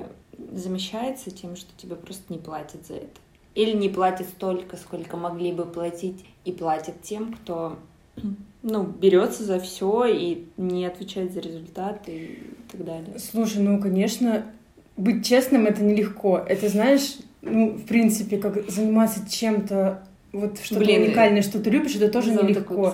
замещается 0.52 1.32
тем, 1.32 1.56
что 1.56 1.70
тебе 1.78 1.96
просто 1.96 2.32
не 2.34 2.40
платят 2.40 2.86
за 2.86 2.96
это. 2.96 3.20
Или 3.58 3.76
не 3.76 3.90
платят 3.90 4.28
столько, 4.28 4.78
сколько 4.78 5.18
могли 5.18 5.52
бы 5.52 5.66
платить, 5.66 6.24
и 6.46 6.52
платят 6.52 7.02
тем, 7.02 7.34
кто 7.34 7.80
ну, 8.62 8.84
берется 8.84 9.44
за 9.44 9.60
все 9.60 10.06
и 10.06 10.46
не 10.58 10.86
отвечает 10.86 11.34
за 11.34 11.40
результаты 11.40 12.12
и 12.12 12.40
так 12.72 12.86
далее. 12.86 13.18
Слушай, 13.18 13.64
ну, 13.64 13.82
конечно, 13.82 14.46
быть 14.96 15.26
честным 15.26 15.66
это 15.66 15.84
нелегко. 15.84 16.38
Это, 16.38 16.70
знаешь, 16.70 17.18
ну, 17.42 17.72
в 17.72 17.86
принципе, 17.86 18.38
как 18.38 18.70
заниматься 18.70 19.28
чем-то 19.28 20.04
вот 20.34 20.60
что-то 20.60 20.84
Блин, 20.84 21.02
уникальное, 21.02 21.42
что 21.42 21.60
ты 21.60 21.72
любишь, 21.72 21.96
это 21.96 22.10
тоже 22.10 22.34
нелегко. 22.34 22.94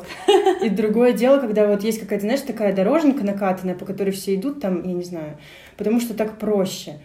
И 0.64 0.70
другое 0.70 1.12
дело, 1.12 1.40
когда 1.40 1.68
вот 1.68 1.84
есть 1.84 2.00
какая-то, 2.00 2.24
знаешь, 2.24 2.40
такая 2.40 2.74
дороженька 2.74 3.26
накатанная, 3.26 3.76
по 3.76 3.84
которой 3.84 4.12
все 4.12 4.36
идут 4.36 4.62
там, 4.62 4.82
я 4.88 4.94
не 4.94 5.04
знаю, 5.04 5.38
потому 5.76 6.00
что 6.00 6.14
так 6.14 6.38
проще 6.38 7.00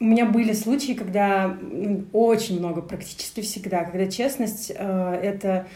у 0.00 0.04
меня 0.04 0.24
были 0.24 0.54
случаи, 0.54 0.92
когда 0.92 1.56
очень 2.12 2.58
много, 2.58 2.80
практически 2.80 3.42
всегда, 3.42 3.84
когда 3.84 4.06
честность 4.06 4.72
э, 4.74 5.20
это 5.22 5.66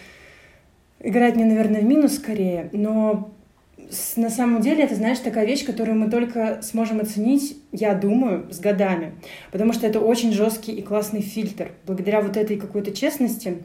играет 0.98 1.36
мне, 1.36 1.44
наверное, 1.44 1.82
в 1.82 1.84
минус 1.84 2.16
скорее, 2.16 2.70
но 2.72 3.30
на 4.16 4.30
самом 4.30 4.62
деле 4.62 4.84
это, 4.84 4.94
знаешь, 4.94 5.18
такая 5.18 5.44
вещь, 5.44 5.66
которую 5.66 5.98
мы 5.98 6.10
только 6.10 6.60
сможем 6.62 7.00
оценить, 7.00 7.58
я 7.70 7.94
думаю, 7.94 8.50
с 8.50 8.60
годами. 8.60 9.12
Потому 9.52 9.74
что 9.74 9.86
это 9.86 10.00
очень 10.00 10.32
жесткий 10.32 10.72
и 10.72 10.80
классный 10.80 11.20
фильтр. 11.20 11.72
Благодаря 11.86 12.22
вот 12.22 12.38
этой 12.38 12.56
какой-то 12.56 12.92
честности, 12.92 13.58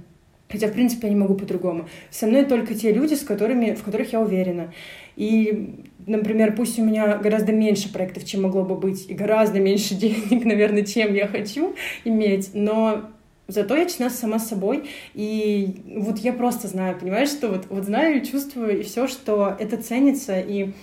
хотя, 0.50 0.68
в 0.68 0.74
принципе, 0.74 1.08
я 1.08 1.14
не 1.14 1.20
могу 1.20 1.36
по-другому, 1.36 1.88
со 2.10 2.28
мной 2.28 2.46
только 2.46 2.74
те 2.74 2.92
люди, 2.92 3.14
с 3.14 3.22
которыми, 3.22 3.76
в 3.76 3.84
которых 3.84 4.12
я 4.14 4.20
уверена. 4.20 4.74
И, 5.16 5.86
например, 6.08 6.56
пусть 6.56 6.80
у 6.80 6.84
меня 6.84 7.18
гораздо 7.18 7.52
меньше 7.52 7.92
проектов, 7.92 8.26
чем 8.26 8.44
могло 8.44 8.64
бы 8.64 8.76
быть, 8.76 9.10
и 9.10 9.14
гораздо 9.14 9.60
меньше 9.60 9.96
денег, 9.96 10.46
наверное, 10.46 10.84
чем 10.84 11.14
я 11.14 11.28
хочу 11.28 11.76
иметь, 12.04 12.52
но 12.54 13.10
Зато 13.50 13.76
я 13.76 13.86
честна 13.86 14.12
сама 14.12 14.38
собой, 14.38 14.88
и 15.16 15.82
вот 15.98 16.20
я 16.20 16.34
просто 16.34 16.68
знаю, 16.68 17.00
понимаешь, 17.00 17.30
что 17.30 17.48
вот, 17.48 17.66
вот 17.70 17.86
знаю 17.86 18.24
чувствую, 18.24 18.80
и 18.80 18.84
все, 18.84 19.08
что 19.08 19.56
это 19.60 19.78
ценится, 19.78 20.40
и 20.40 20.74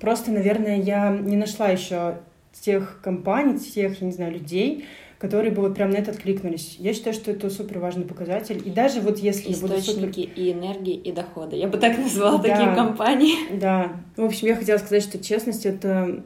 просто, 0.00 0.32
наверное, 0.32 0.76
я 0.76 1.10
не 1.10 1.36
нашла 1.36 1.68
еще 1.68 2.16
тех 2.52 2.98
компаний, 3.00 3.60
тех, 3.60 4.00
я 4.00 4.06
не 4.08 4.12
знаю, 4.12 4.32
людей, 4.32 4.86
которые 5.18 5.50
бы 5.50 5.62
вот 5.62 5.74
прям 5.74 5.90
на 5.90 5.96
это 5.96 6.10
откликнулись. 6.10 6.76
Я 6.78 6.92
считаю, 6.92 7.14
что 7.14 7.30
это 7.30 7.48
супер 7.48 7.78
важный 7.78 8.04
показатель. 8.04 8.60
И 8.64 8.70
даже 8.70 9.00
вот 9.00 9.18
если 9.18 9.52
Источники 9.52 10.26
супер... 10.26 10.42
и 10.42 10.52
энергии, 10.52 10.94
и 10.94 11.12
дохода. 11.12 11.56
Я 11.56 11.68
бы 11.68 11.78
так 11.78 11.96
назвала 11.98 12.38
да, 12.38 12.48
такие 12.48 12.74
компании. 12.74 13.34
Да. 13.58 13.92
В 14.16 14.24
общем, 14.24 14.48
я 14.48 14.56
хотела 14.56 14.78
сказать, 14.78 15.02
что 15.02 15.18
честность— 15.18 15.66
это... 15.66 16.22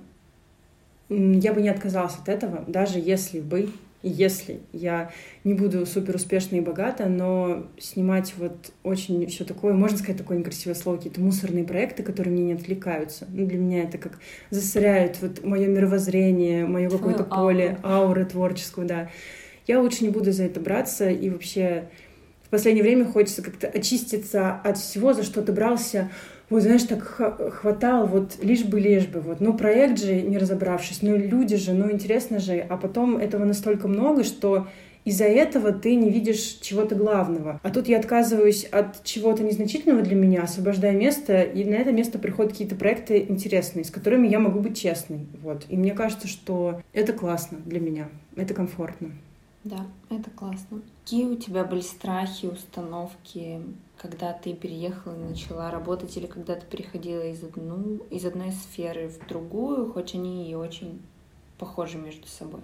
Я 1.09 1.53
бы 1.53 1.61
не 1.61 1.69
отказалась 1.69 2.15
от 2.21 2.29
этого, 2.29 2.65
даже 2.69 3.01
если 3.01 3.41
бы 3.41 3.71
если 4.03 4.61
я 4.73 5.11
не 5.45 5.55
буду 5.55 5.85
супер 5.85 6.17
успешной 6.17 6.61
и 6.61 6.63
богата, 6.63 7.07
но 7.07 7.67
снимать 7.79 8.35
вот 8.39 8.73
очень 8.83 9.27
все 9.27 9.45
такое, 9.45 9.75
можно 9.75 9.99
сказать 9.99 10.17
такое 10.17 10.39
некрасивое 10.39 10.75
слово, 10.75 10.97
какие-то 10.97 11.21
мусорные 11.21 11.65
проекты, 11.65 12.03
которые 12.03 12.33
мне 12.33 12.45
не 12.45 12.53
отвлекаются. 12.55 13.27
Ну, 13.31 13.47
для 13.47 13.59
меня 13.59 13.83
это 13.85 13.99
как 13.99 14.19
засоряют 14.51 15.21
вот 15.21 15.45
мое 15.45 15.67
мировоззрение, 15.67 16.67
мое 16.67 16.89
какое-то 16.89 17.25
поле, 17.25 17.79
ауры 17.83 18.25
творческую, 18.25 18.87
да. 18.87 19.11
Я 19.67 19.81
лучше 19.81 20.05
не 20.05 20.11
буду 20.11 20.33
за 20.33 20.45
это 20.45 20.61
браться, 20.61 21.11
и 21.11 21.29
вообще 21.29 21.89
в 22.45 22.51
последнее 22.51 22.83
время 22.83 23.05
хочется 23.05 23.43
как-то 23.43 23.69
очиститься 23.69 24.53
от 24.53 24.79
всего, 24.79 25.13
за 25.13 25.23
что 25.23 25.43
ты 25.43 25.53
брался, 25.53 26.11
вот, 26.51 26.63
знаешь, 26.63 26.83
так 26.83 27.03
хватало, 27.03 28.07
вот 28.07 28.39
лишь 28.43 28.65
бы, 28.65 28.81
лишь 28.81 29.07
бы, 29.07 29.21
вот, 29.21 29.41
ну, 29.41 29.55
проект 29.55 29.99
же, 29.99 30.21
не 30.21 30.37
разобравшись, 30.37 31.01
ну, 31.03 31.17
люди 31.17 31.57
же, 31.57 31.73
ну, 31.73 31.91
интересно 31.91 32.41
же, 32.41 32.59
а 32.59 32.77
потом 32.77 33.17
этого 33.17 33.45
настолько 33.45 33.89
много, 33.89 34.25
что 34.25 34.67
из-за 35.05 35.25
этого 35.25 35.73
ты 35.73 35.95
не 35.95 36.11
видишь 36.11 36.59
чего-то 36.61 36.95
главного. 36.95 37.61
А 37.63 37.71
тут 37.71 37.89
я 37.89 37.99
отказываюсь 37.99 38.65
от 38.65 39.03
чего-то 39.05 39.43
незначительного 39.43 40.03
для 40.03 40.15
меня, 40.15 40.43
освобождая 40.43 40.93
место, 40.93 41.43
и 41.43 41.65
на 41.65 41.75
это 41.75 41.93
место 41.93 42.19
приходят 42.19 42.53
какие-то 42.53 42.75
проекты 42.75 43.25
интересные, 43.29 43.85
с 43.85 43.91
которыми 43.91 44.29
я 44.29 44.39
могу 44.39 44.61
быть 44.61 44.79
честной. 44.79 45.27
Вот. 45.43 45.65
И 45.69 45.77
мне 45.77 45.93
кажется, 45.93 46.29
что 46.29 46.83
это 46.93 47.13
классно 47.13 47.59
для 47.65 47.81
меня, 47.81 48.09
это 48.37 48.53
комфортно. 48.53 49.13
Да, 49.65 49.87
это 50.09 50.31
классно. 50.31 50.83
Какие 51.05 51.27
у 51.27 51.37
тебя 51.37 51.65
были 51.65 51.83
страхи, 51.83 52.47
установки, 52.47 53.61
когда 54.01 54.33
ты 54.33 54.55
переехала 54.55 55.15
и 55.15 55.29
начала 55.29 55.71
работать, 55.71 56.17
или 56.17 56.27
когда 56.27 56.55
ты 56.55 56.65
переходила 56.65 57.23
из, 57.23 57.45
одну, 57.45 57.99
из 58.11 58.25
одной 58.25 58.51
сферы 58.53 59.09
в 59.09 59.29
другую, 59.29 59.93
хоть 59.93 60.15
они 60.15 60.51
и 60.51 60.55
очень 60.55 61.03
похожи 61.59 61.99
между 61.99 62.27
собой? 62.27 62.61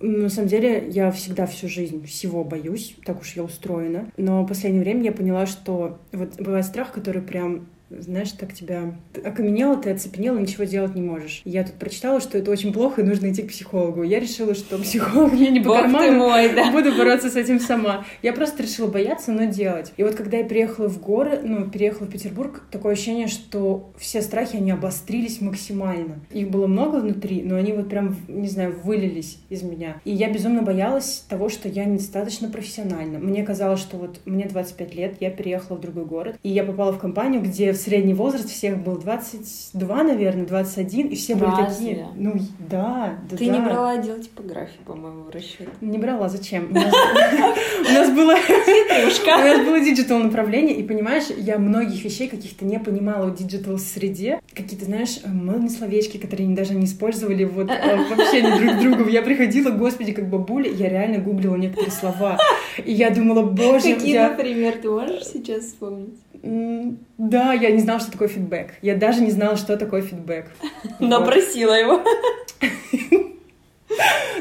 На 0.00 0.28
самом 0.28 0.48
деле, 0.48 0.88
я 0.90 1.10
всегда 1.10 1.46
всю 1.46 1.66
жизнь 1.68 2.06
всего 2.06 2.44
боюсь, 2.44 2.94
так 3.04 3.20
уж 3.20 3.34
я 3.34 3.42
устроена. 3.42 4.12
Но 4.16 4.44
в 4.44 4.46
последнее 4.46 4.82
время 4.82 5.02
я 5.02 5.12
поняла, 5.12 5.44
что 5.46 5.98
вот 6.12 6.36
бывает 6.36 6.64
страх, 6.64 6.92
который 6.92 7.20
прям 7.20 7.66
знаешь, 7.90 8.32
так 8.32 8.52
тебя 8.52 8.94
окаменело, 9.24 9.76
ты 9.76 9.90
оцепенела, 9.90 10.38
ничего 10.38 10.64
делать 10.64 10.94
не 10.94 11.02
можешь. 11.02 11.42
Я 11.44 11.64
тут 11.64 11.74
прочитала, 11.74 12.20
что 12.20 12.38
это 12.38 12.50
очень 12.50 12.72
плохо, 12.72 13.00
и 13.00 13.04
нужно 13.04 13.30
идти 13.30 13.42
к 13.42 13.48
психологу. 13.48 14.02
Я 14.02 14.20
решила, 14.20 14.54
что 14.54 14.78
психолог 14.78 15.32
мне 15.32 15.50
не 15.50 15.60
по 15.60 15.68
Бог 15.68 15.80
карману, 15.82 16.06
ты 16.06 16.10
мой, 16.12 16.54
да. 16.54 16.70
буду 16.70 16.92
бороться 16.96 17.30
с 17.30 17.36
этим 17.36 17.60
сама. 17.60 18.04
Я 18.22 18.32
просто 18.32 18.62
решила 18.62 18.88
бояться, 18.88 19.32
но 19.32 19.44
делать. 19.44 19.92
И 19.96 20.02
вот 20.02 20.14
когда 20.14 20.38
я 20.38 20.44
приехала 20.44 20.88
в 20.88 21.00
горы, 21.00 21.40
ну, 21.42 21.68
переехала 21.68 22.06
в 22.06 22.10
Петербург, 22.10 22.62
такое 22.70 22.92
ощущение, 22.92 23.28
что 23.28 23.92
все 23.98 24.22
страхи, 24.22 24.56
они 24.56 24.70
обострились 24.70 25.40
максимально. 25.40 26.20
Их 26.32 26.50
было 26.50 26.66
много 26.66 26.96
внутри, 26.96 27.42
но 27.42 27.56
они 27.56 27.72
вот 27.72 27.88
прям, 27.88 28.16
не 28.28 28.48
знаю, 28.48 28.76
вылились 28.82 29.38
из 29.48 29.62
меня. 29.62 30.00
И 30.04 30.12
я 30.12 30.30
безумно 30.30 30.62
боялась 30.62 31.24
того, 31.28 31.48
что 31.48 31.68
я 31.68 31.84
недостаточно 31.84 32.48
профессиональна. 32.48 33.18
Мне 33.18 33.42
казалось, 33.42 33.80
что 33.80 33.96
вот 33.96 34.20
мне 34.26 34.46
25 34.46 34.94
лет, 34.94 35.16
я 35.20 35.30
переехала 35.30 35.76
в 35.76 35.80
другой 35.80 36.04
город, 36.04 36.36
и 36.42 36.50
я 36.50 36.64
попала 36.64 36.92
в 36.92 36.98
компанию, 36.98 37.42
где 37.42 37.72
средний 37.78 38.14
возраст 38.14 38.48
всех 38.48 38.78
был 38.78 38.96
22, 38.96 40.02
наверное, 40.02 40.46
21, 40.46 41.08
и 41.08 41.14
все 41.14 41.34
Разве? 41.34 41.46
были 41.46 41.66
такие. 41.66 42.06
Ну, 42.16 42.34
да, 42.58 43.18
да. 43.30 43.36
Ты 43.36 43.46
да. 43.46 43.52
не 43.52 43.60
брала 43.60 43.90
отдел 43.92 44.18
типографии, 44.18 44.78
по-моему, 44.84 45.24
в 45.24 45.30
расчет. 45.30 45.68
Не 45.80 45.98
брала, 45.98 46.28
зачем? 46.28 46.68
У 46.70 46.74
нас 46.74 48.10
было... 48.14 48.34
У 48.34 49.40
нас 49.40 49.64
было 49.64 49.80
digital 49.80 50.18
направление, 50.18 50.76
и 50.76 50.82
понимаешь, 50.82 51.24
я 51.36 51.58
многих 51.58 52.04
вещей 52.04 52.28
каких-то 52.28 52.64
не 52.64 52.78
понимала 52.78 53.26
в 53.26 53.36
digital 53.36 53.78
среде. 53.78 54.40
Какие-то, 54.54 54.84
знаешь, 54.84 55.20
модные 55.24 55.70
словечки, 55.70 56.18
которые 56.18 56.48
даже 56.54 56.74
не 56.74 56.86
использовали 56.86 57.44
вот 57.44 57.70
э, 57.70 57.96
в 57.96 58.12
общении 58.12 58.58
друг 58.58 58.76
с 58.76 58.82
другом. 58.82 59.08
Я 59.08 59.22
приходила, 59.22 59.70
господи, 59.70 60.12
как 60.12 60.28
бабуля, 60.28 60.70
я 60.70 60.88
реально 60.88 61.18
гуглила 61.18 61.56
некоторые 61.56 61.92
слова. 61.92 62.38
И 62.84 62.92
я 62.92 63.10
думала, 63.10 63.42
боже... 63.42 63.94
Какие, 63.94 64.18
например, 64.18 64.74
ты 64.80 64.90
можешь 64.90 65.24
сейчас 65.24 65.64
вспомнить? 65.64 66.14
Да, 66.42 67.52
я 67.52 67.70
не 67.70 67.80
знала, 67.80 68.00
что 68.00 68.12
такое 68.12 68.28
фидбэк. 68.28 68.74
Я 68.82 68.96
даже 68.96 69.20
не 69.20 69.30
знала, 69.30 69.56
что 69.56 69.76
такое 69.76 70.02
фидбэк. 70.02 70.46
Но 71.00 71.24
просила 71.24 71.74
его. 71.74 72.02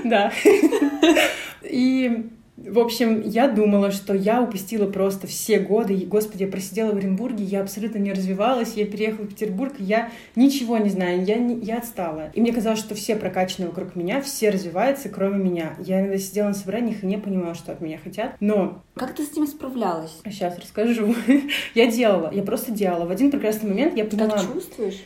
Да. 0.03 0.31
И 1.63 2.29
в 2.58 2.80
общем, 2.80 3.22
я 3.22 3.48
думала, 3.48 3.91
что 3.91 4.15
я 4.15 4.41
упустила 4.41 4.89
просто 4.89 5.28
все 5.28 5.60
годы. 5.60 5.93
И, 5.93 6.06
господи, 6.08 6.43
я 6.43 6.50
просидела 6.50 6.91
в 6.91 6.98
Оренбурге, 6.98 7.43
я 7.43 7.62
абсолютно 7.62 8.00
не 8.00 8.12
развивалась, 8.12 8.74
я 8.74 8.86
переехала 8.88 9.26
в 9.26 9.30
Петербург, 9.30 9.74
я 9.78 10.10
ничего 10.36 10.78
не 10.80 10.89
знаю, 10.89 11.24
я, 11.24 11.36
не, 11.36 11.60
я 11.60 11.78
отстала. 11.78 12.32
И 12.34 12.41
мне 12.41 12.52
казалось, 12.52 12.80
что 12.80 12.96
все 12.96 13.15
прокачанные 13.15 13.70
вокруг 13.70 13.96
меня, 13.96 14.22
все 14.22 14.50
развиваются, 14.50 15.10
кроме 15.10 15.38
меня. 15.38 15.76
Я 15.80 16.00
иногда 16.00 16.17
сидела 16.17 16.48
на 16.48 16.56
собраниях 16.56 17.04
и 17.04 17.06
не 17.06 17.17
понимала, 17.17 17.54
что 17.54 17.72
от 17.72 17.80
меня 17.80 18.00
хотят. 18.04 18.36
Но... 18.39 18.84
Как 18.96 19.13
ты 19.13 19.24
с 19.24 19.32
этим 19.32 19.46
справлялась? 19.46 20.20
Сейчас 20.26 20.58
расскажу. 20.58 21.13
я 21.76 21.91
делала, 21.91 22.32
я 22.34 22.41
просто 22.41 22.72
делала. 22.72 23.06
В 23.06 23.12
один 23.12 23.30
прекрасный 23.30 23.70
момент 23.70 23.96
я 23.96 24.06
поняла... 24.06 24.32
Как 24.32 24.54
чувствуешь? 24.54 25.04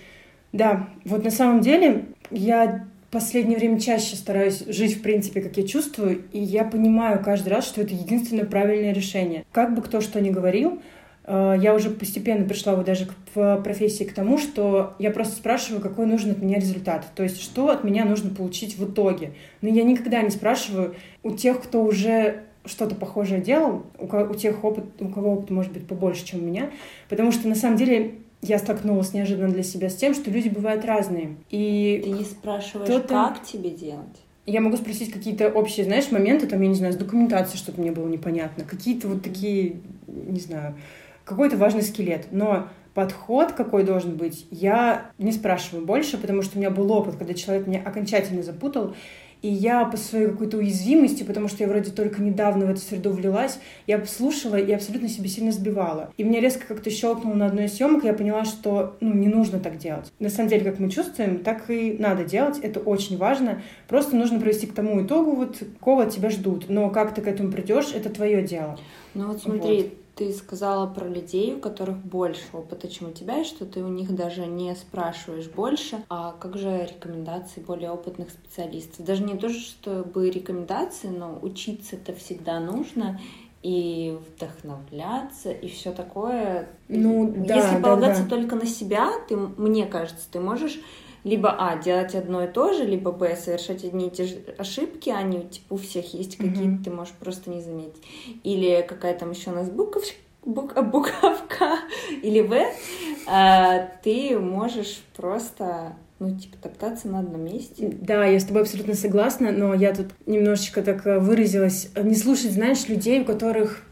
Да, 0.54 0.90
вот 1.04 1.24
на 1.24 1.32
самом 1.32 1.60
деле 1.60 2.06
я 2.30 2.88
последнее 3.12 3.58
время 3.58 3.80
чаще 3.80 4.16
стараюсь 4.16 4.64
жить, 4.68 4.98
в 4.98 5.02
принципе, 5.02 5.42
как 5.42 5.58
я 5.58 5.68
чувствую, 5.68 6.24
и 6.32 6.40
я 6.40 6.64
понимаю 6.64 7.22
каждый 7.24 7.50
раз, 7.50 7.68
что 7.68 7.82
это 7.82 7.94
единственное 7.94 8.46
правильное 8.46 8.94
решение. 8.94 9.46
Как 9.52 9.76
бы 9.76 9.82
кто 9.82 10.00
что 10.00 10.22
ни 10.22 10.30
говорил, 10.30 10.82
э, 11.26 11.58
я 11.62 11.76
уже 11.76 11.90
постепенно 11.90 12.48
пришла 12.48 12.74
вот 12.74 12.86
даже 12.86 13.10
в 13.36 13.62
профессии 13.64 14.06
к 14.06 14.14
тому, 14.14 14.38
что 14.38 14.96
я 14.98 15.12
просто 15.12 15.36
спрашиваю, 15.36 15.82
какой 15.82 16.06
нужен 16.06 16.32
от 16.32 16.42
меня 16.42 16.58
результат. 16.58 17.06
То 17.14 17.24
есть, 17.24 17.42
что 17.42 17.70
от 17.70 17.84
меня 17.84 18.06
нужно 18.06 18.34
получить 18.34 18.78
в 18.78 18.90
итоге. 18.90 19.34
Но 19.62 19.68
я 19.68 19.84
никогда 19.84 20.22
не 20.22 20.30
спрашиваю 20.30 20.96
у 21.22 21.32
тех, 21.32 21.62
кто 21.62 21.84
уже 21.84 22.44
что-то 22.66 22.96
похожее 22.96 23.42
делал, 23.42 23.84
у, 23.98 24.06
у 24.06 24.36
тех 24.36 24.64
опыт, 24.64 24.86
у 25.00 25.10
кого 25.10 25.34
опыт 25.34 25.50
может 25.50 25.74
быть 25.74 25.88
побольше, 25.88 26.26
чем 26.26 26.42
у 26.42 26.46
меня, 26.46 26.70
потому 27.10 27.32
что 27.32 27.48
на 27.48 27.56
самом 27.56 27.76
деле 27.76 28.20
я 28.42 28.58
столкнулась 28.60 29.14
неожиданно 29.14 29.54
для 29.54 29.64
себя 29.64 29.90
с 29.90 29.96
тем, 29.96 30.14
что 30.14 30.32
люди 30.32 30.50
бывают 30.50 30.86
разные. 30.86 31.36
И 31.50 32.02
Ты 32.04 32.10
не 32.10 32.24
спрашиваешь, 32.24 33.04
как 33.08 33.44
тебе 33.44 33.70
делать? 33.70 34.18
Я 34.48 34.62
могу 34.62 34.76
спросить 34.78 35.12
какие-то 35.12 35.50
общие, 35.50 35.86
знаешь, 35.86 36.12
моменты, 36.12 36.48
там, 36.48 36.62
я 36.62 36.68
не 36.68 36.76
знаю, 36.76 36.94
с 36.94 36.98
документацией 36.98 37.60
что-то 37.60 37.80
мне 37.80 37.92
было 37.92 38.08
непонятно, 38.08 38.64
какие-то 38.64 39.08
вот 39.08 39.22
такие, 39.22 39.78
не 40.08 40.40
знаю, 40.40 40.76
какой-то 41.24 41.58
важный 41.58 41.84
скелет. 41.84 42.28
Но 42.32 42.68
подход 42.96 43.52
какой 43.52 43.84
должен 43.84 44.18
быть, 44.18 44.48
я 44.50 45.12
не 45.20 45.32
спрашиваю 45.32 45.86
больше, 45.86 46.18
потому 46.18 46.42
что 46.42 46.58
у 46.58 46.60
меня 46.60 46.72
был 46.72 46.92
опыт, 46.92 47.18
когда 47.18 47.36
человек 47.36 47.68
меня 47.68 47.82
окончательно 47.86 48.42
запутал, 48.42 48.96
и 49.42 49.48
я 49.48 49.86
по 49.86 49.98
своей 49.98 50.28
какой-то 50.28 50.58
уязвимости, 50.58 51.24
потому 51.24 51.48
что 51.48 51.64
я 51.64 51.70
вроде 51.70 51.92
только 51.92 52.22
недавно 52.22 52.66
в 52.66 52.70
эту 52.70 52.80
среду 52.82 53.12
влилась, 53.12 53.60
я 53.88 54.04
слушала 54.06 54.56
и 54.56 54.72
абсолютно 54.72 55.10
себе 55.10 55.30
сильно 55.30 55.52
сбивала. 55.52 56.12
И 56.18 56.24
мне 56.24 56.40
резко 56.40 56.68
как-то 56.68 56.90
щелкнуло 56.90 57.36
на 57.36 57.46
одной 57.48 57.66
из 57.66 57.74
съемок, 57.74 58.04
я 58.04 58.14
поняла, 58.14 58.46
что 58.46 58.98
ну, 59.02 59.14
не 59.14 59.28
нужно 59.28 59.60
так 59.60 59.78
делать. 59.78 60.12
На 60.20 60.30
самом 60.30 60.50
деле, 60.50 60.64
как 60.64 60.80
мы 60.80 60.90
чувствуем, 60.90 61.40
так 61.40 61.70
и 61.70 61.96
надо 61.98 62.24
делать. 62.24 62.60
Это 62.62 62.80
очень 62.80 63.18
важно. 63.18 63.62
Просто 63.88 64.16
нужно 64.16 64.40
провести 64.40 64.68
к 64.68 64.74
тому 64.74 65.04
итогу, 65.06 65.32
вот 65.32 65.58
какого 65.58 66.04
от 66.04 66.12
тебя 66.12 66.30
ждут. 66.30 66.70
Но 66.70 66.90
как 66.90 67.14
ты 67.16 67.22
к 67.22 67.28
этому 67.28 67.52
придешь, 67.52 67.94
это 67.94 68.10
твое 68.10 68.44
дело. 68.44 68.78
Ну 69.14 69.28
вот 69.28 69.42
смотри, 69.42 69.84
вот 69.84 69.92
ты 70.16 70.34
сказала 70.34 70.88
про 70.88 71.08
людей, 71.08 71.54
у 71.56 71.60
которых 71.60 71.98
больше 71.98 72.44
опыта, 72.54 72.88
чем 72.88 73.10
у 73.10 73.12
тебя, 73.12 73.40
и 73.40 73.46
что 73.46 73.66
ты 73.66 73.84
у 73.84 73.88
них 73.88 74.14
даже 74.14 74.46
не 74.46 74.76
спрашиваешь 74.76 75.48
больше. 75.48 76.04
А 76.10 76.36
как 76.40 76.58
же 76.58 76.86
рекомендации 76.86 77.62
более 77.62 77.92
опытных 77.92 78.30
специалистов? 78.30 79.06
Даже 79.06 79.24
не 79.24 79.38
то, 79.38 79.50
чтобы 79.50 80.30
рекомендации, 80.30 81.08
но 81.08 81.40
учиться 81.42 81.96
это 81.96 82.14
всегда 82.14 82.60
нужно 82.60 83.20
и 83.64 84.18
вдохновляться, 84.28 85.52
и 85.52 85.68
все 85.68 85.92
такое. 85.92 86.70
Ну, 86.88 87.32
да, 87.36 87.56
Если 87.56 87.82
полагаться 87.82 88.24
да, 88.24 88.30
да. 88.30 88.36
только 88.36 88.56
на 88.56 88.66
себя, 88.66 89.12
ты, 89.30 89.38
мне 89.38 89.86
кажется, 89.86 90.28
ты 90.32 90.40
можешь 90.40 90.80
либо 91.24 91.56
А, 91.58 91.78
делать 91.78 92.16
одно 92.16 92.44
и 92.44 92.48
то 92.48 92.74
же, 92.74 92.84
либо 92.84 93.12
Б, 93.12 93.36
совершать 93.36 93.84
одни 93.84 94.08
и 94.08 94.12
те 94.12 94.26
же 94.26 94.38
ошибки, 94.58 95.10
они 95.10 95.44
типа, 95.44 95.74
у 95.74 95.78
всех 95.78 96.14
есть 96.14 96.38
какие-то, 96.38 96.62
mm-hmm. 96.62 96.84
ты 96.84 96.92
можешь 96.92 97.14
просто 97.14 97.50
не 97.50 97.62
заметить. 97.62 98.02
Или 98.44 98.86
какая 98.88 99.18
там 99.18 99.32
еще 99.32 99.52
у 99.52 99.56
нас 99.56 99.70
буковка, 99.70 100.12
бук, 100.46 100.74
буковка 100.92 101.80
или 102.22 102.42
В, 102.42 102.58
а, 103.28 103.88
ты 104.04 104.40
можешь 104.40 105.02
просто 105.16 105.94
ну, 106.20 106.38
типа, 106.38 106.56
топтаться 106.62 107.08
на 107.08 107.20
одном 107.20 107.44
месте. 107.44 107.92
Да, 108.00 108.26
я 108.26 108.40
с 108.40 108.46
тобой 108.46 108.62
абсолютно 108.62 108.94
согласна, 108.94 109.52
но 109.52 109.74
я 109.74 109.94
тут 109.94 110.08
немножечко 110.28 110.84
так 110.84 111.06
э, 111.08 111.18
выразилась. 111.18 111.90
Не 111.96 112.16
слушать, 112.16 112.52
знаешь, 112.52 112.88
людей, 112.88 113.22
у 113.22 113.26
которых 113.26 113.84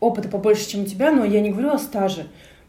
опыта 0.00 0.28
побольше, 0.28 0.68
чем 0.68 0.82
у 0.82 0.84
тебя, 0.84 1.12
но 1.12 1.24
я 1.24 1.40
не 1.40 1.50
говорю 1.50 1.70
о 1.70 1.78
стаже 1.78 2.26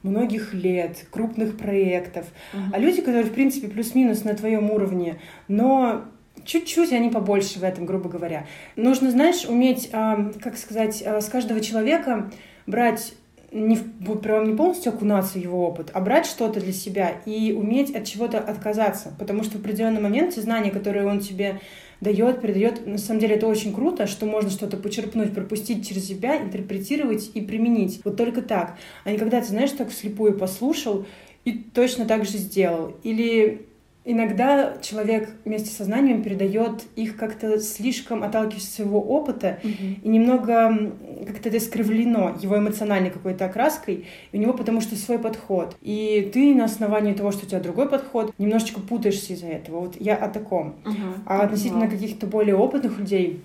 многих 0.07 0.53
лет, 0.53 1.05
крупных 1.11 1.57
проектов, 1.57 2.25
uh-huh. 2.53 2.59
а 2.73 2.79
люди, 2.79 3.01
которые, 3.01 3.25
в 3.25 3.33
принципе, 3.33 3.67
плюс-минус 3.67 4.23
на 4.23 4.33
твоем 4.33 4.71
уровне, 4.71 5.19
но 5.47 6.05
чуть-чуть 6.45 6.91
они 6.93 7.09
побольше 7.09 7.59
в 7.59 7.63
этом, 7.63 7.85
грубо 7.85 8.09
говоря. 8.09 8.45
Нужно, 8.75 9.11
знаешь, 9.11 9.45
уметь, 9.45 9.89
э, 9.91 10.31
как 10.41 10.57
сказать, 10.57 11.03
э, 11.05 11.21
с 11.21 11.29
каждого 11.29 11.61
человека 11.61 12.31
брать 12.65 13.13
не, 13.51 13.77
прям 13.77 14.45
не 14.49 14.55
полностью 14.55 14.93
окунаться 14.93 15.39
в 15.39 15.41
его 15.41 15.65
опыт, 15.67 15.91
а 15.93 16.01
брать 16.01 16.25
что-то 16.25 16.59
для 16.59 16.73
себя 16.73 17.13
и 17.25 17.53
уметь 17.53 17.95
от 17.95 18.05
чего-то 18.05 18.39
отказаться. 18.39 19.13
Потому 19.17 19.43
что 19.43 19.57
в 19.57 19.61
определенный 19.61 20.01
момент 20.01 20.35
те 20.35 20.41
знания, 20.41 20.71
которые 20.71 21.07
он 21.07 21.19
тебе 21.19 21.59
дает, 22.01 22.41
передает. 22.41 22.85
На 22.85 22.97
самом 22.97 23.19
деле 23.19 23.35
это 23.35 23.47
очень 23.47 23.73
круто, 23.73 24.07
что 24.07 24.25
можно 24.25 24.49
что-то 24.49 24.77
почерпнуть, 24.77 25.33
пропустить 25.33 25.87
через 25.87 26.07
себя, 26.07 26.41
интерпретировать 26.41 27.31
и 27.33 27.41
применить. 27.41 28.01
Вот 28.03 28.17
только 28.17 28.41
так. 28.41 28.77
А 29.03 29.11
не 29.11 29.17
когда 29.17 29.41
ты, 29.41 29.47
знаешь, 29.47 29.71
так 29.71 29.89
вслепую 29.89 30.37
послушал 30.37 31.05
и 31.45 31.53
точно 31.53 32.05
так 32.05 32.25
же 32.25 32.37
сделал. 32.37 32.95
Или 33.03 33.66
иногда 34.07 34.77
человек 34.81 35.29
вместе 35.43 35.69
со 35.69 35.83
знанием 35.83 36.23
передает 36.23 36.83
их 36.95 37.17
как-то 37.17 37.59
слишком 37.59 38.23
отталкиваясь 38.23 38.63
от 38.63 38.73
своего 38.73 39.01
опыта 39.01 39.59
mm-hmm. 39.61 39.99
и 40.01 40.07
немного 40.07 40.93
как-то 41.27 41.49
это 41.49 41.57
искривлено 41.57 42.37
его 42.41 42.57
эмоциональной 42.57 43.09
какой-то 43.09 43.45
окраской, 43.45 44.05
и 44.31 44.37
у 44.37 44.39
него 44.39 44.53
потому 44.53 44.79
что 44.79 44.95
свой 44.95 45.19
подход. 45.19 45.75
И 45.81 46.31
ты 46.33 46.55
на 46.55 46.65
основании 46.65 47.13
того, 47.13 47.31
что 47.31 47.45
у 47.45 47.49
тебя 47.49 47.59
другой 47.59 47.89
подход, 47.89 48.33
немножечко 48.37 48.79
путаешься 48.79 49.33
из-за 49.33 49.47
этого. 49.47 49.81
Вот 49.81 49.95
я 49.99 50.15
о 50.15 50.29
таком. 50.29 50.75
Uh-huh. 50.85 51.13
А 51.25 51.41
относительно 51.41 51.83
uh-huh. 51.83 51.91
каких-то 51.91 52.27
более 52.27 52.55
опытных 52.55 52.97
людей, 52.99 53.41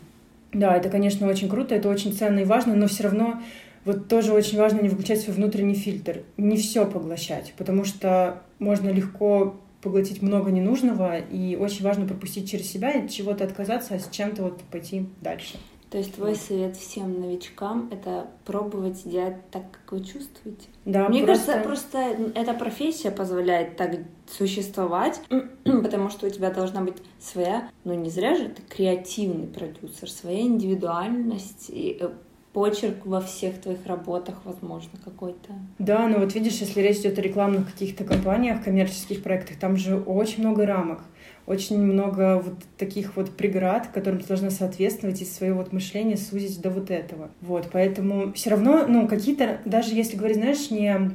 да, 0.52 0.76
это, 0.76 0.90
конечно, 0.90 1.26
очень 1.26 1.48
круто, 1.48 1.74
это 1.74 1.88
очень 1.88 2.12
ценно 2.12 2.40
и 2.40 2.44
важно, 2.44 2.76
но 2.76 2.86
все 2.86 3.04
равно 3.04 3.40
вот 3.84 4.06
тоже 4.06 4.32
очень 4.32 4.58
важно 4.58 4.80
не 4.80 4.88
выключать 4.88 5.20
свой 5.20 5.34
внутренний 5.34 5.74
фильтр, 5.74 6.22
не 6.36 6.56
все 6.56 6.86
поглощать, 6.86 7.52
потому 7.56 7.84
что 7.84 8.42
можно 8.60 8.90
легко 8.90 9.56
поглотить 9.82 10.22
много 10.22 10.50
ненужного, 10.50 11.18
и 11.18 11.56
очень 11.56 11.84
важно 11.84 12.06
пропустить 12.06 12.50
через 12.50 12.70
себя 12.70 12.92
и 12.92 13.08
чего-то 13.08 13.44
отказаться, 13.44 13.94
а 13.94 13.98
с 13.98 14.08
чем-то 14.08 14.44
вот 14.44 14.62
пойти 14.70 15.08
дальше. 15.20 15.58
То 15.92 15.98
есть 15.98 16.14
твой 16.14 16.36
совет 16.36 16.74
всем 16.74 17.20
новичкам— 17.20 17.90
это 17.92 18.26
пробовать 18.46 19.02
делать 19.04 19.36
так, 19.50 19.64
как 19.70 19.92
вы 19.92 20.02
чувствуете? 20.02 20.68
Да, 20.86 21.06
Мне 21.10 21.22
просто... 21.22 21.52
кажется, 21.52 21.68
просто 21.68 21.98
эта 22.34 22.54
профессия 22.54 23.10
позволяет 23.10 23.76
так 23.76 23.96
существовать, 24.26 25.20
потому 25.64 26.08
что 26.08 26.26
у 26.26 26.30
тебя 26.30 26.50
должна 26.50 26.80
быть 26.80 26.96
своя, 27.20 27.68
ну 27.84 27.92
не 27.92 28.08
зря 28.08 28.36
же 28.36 28.48
ты 28.48 28.62
креативный 28.62 29.46
продюсер, 29.46 30.10
своя 30.10 30.40
индивидуальность, 30.40 31.66
и 31.68 31.98
э, 32.00 32.08
почерк 32.52 33.06
во 33.06 33.20
всех 33.20 33.60
твоих 33.60 33.86
работах, 33.86 34.42
возможно, 34.44 34.90
какой-то. 35.02 35.54
Да, 35.78 36.06
но 36.06 36.18
вот 36.18 36.34
видишь, 36.34 36.58
если 36.58 36.80
речь 36.80 36.98
идет 36.98 37.18
о 37.18 37.22
рекламных 37.22 37.72
каких-то 37.72 38.04
компаниях, 38.04 38.62
коммерческих 38.62 39.22
проектах, 39.22 39.58
там 39.58 39.76
же 39.76 39.96
очень 39.98 40.40
много 40.40 40.66
рамок, 40.66 41.00
очень 41.46 41.78
много 41.78 42.40
вот 42.44 42.54
таких 42.76 43.16
вот 43.16 43.30
преград, 43.36 43.88
которым 43.88 44.20
ты 44.20 44.28
должна 44.28 44.50
соответствовать 44.50 45.22
и 45.22 45.24
свое 45.24 45.54
вот 45.54 45.72
мышление 45.72 46.16
сузить 46.16 46.60
до 46.60 46.70
вот 46.70 46.90
этого. 46.90 47.30
Вот, 47.40 47.68
поэтому 47.72 48.32
все 48.34 48.50
равно, 48.50 48.86
ну, 48.86 49.08
какие-то, 49.08 49.60
даже 49.64 49.94
если 49.94 50.16
говорить, 50.16 50.36
знаешь, 50.36 50.70
не 50.70 51.12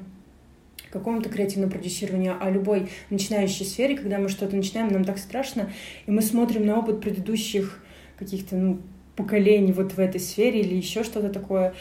какому-то 0.91 1.29
креативному 1.29 1.71
продюсированию, 1.71 2.35
а 2.39 2.49
любой 2.49 2.89
начинающей 3.09 3.65
сфере, 3.65 3.95
когда 3.95 4.17
мы 4.17 4.29
что-то 4.29 4.55
начинаем, 4.55 4.91
нам 4.91 5.03
так 5.03 5.17
страшно, 5.17 5.69
и 6.05 6.11
мы 6.11 6.21
смотрим 6.21 6.65
на 6.65 6.79
опыт 6.79 7.01
предыдущих 7.01 7.83
каких-то, 8.17 8.55
ну, 8.55 8.79
поколений 9.17 9.73
вот 9.73 9.93
в 9.93 9.99
этой 9.99 10.21
сфере 10.21 10.61
или 10.61 10.75
еще 10.75 11.03
что-то 11.03 11.29
такое. 11.29 11.73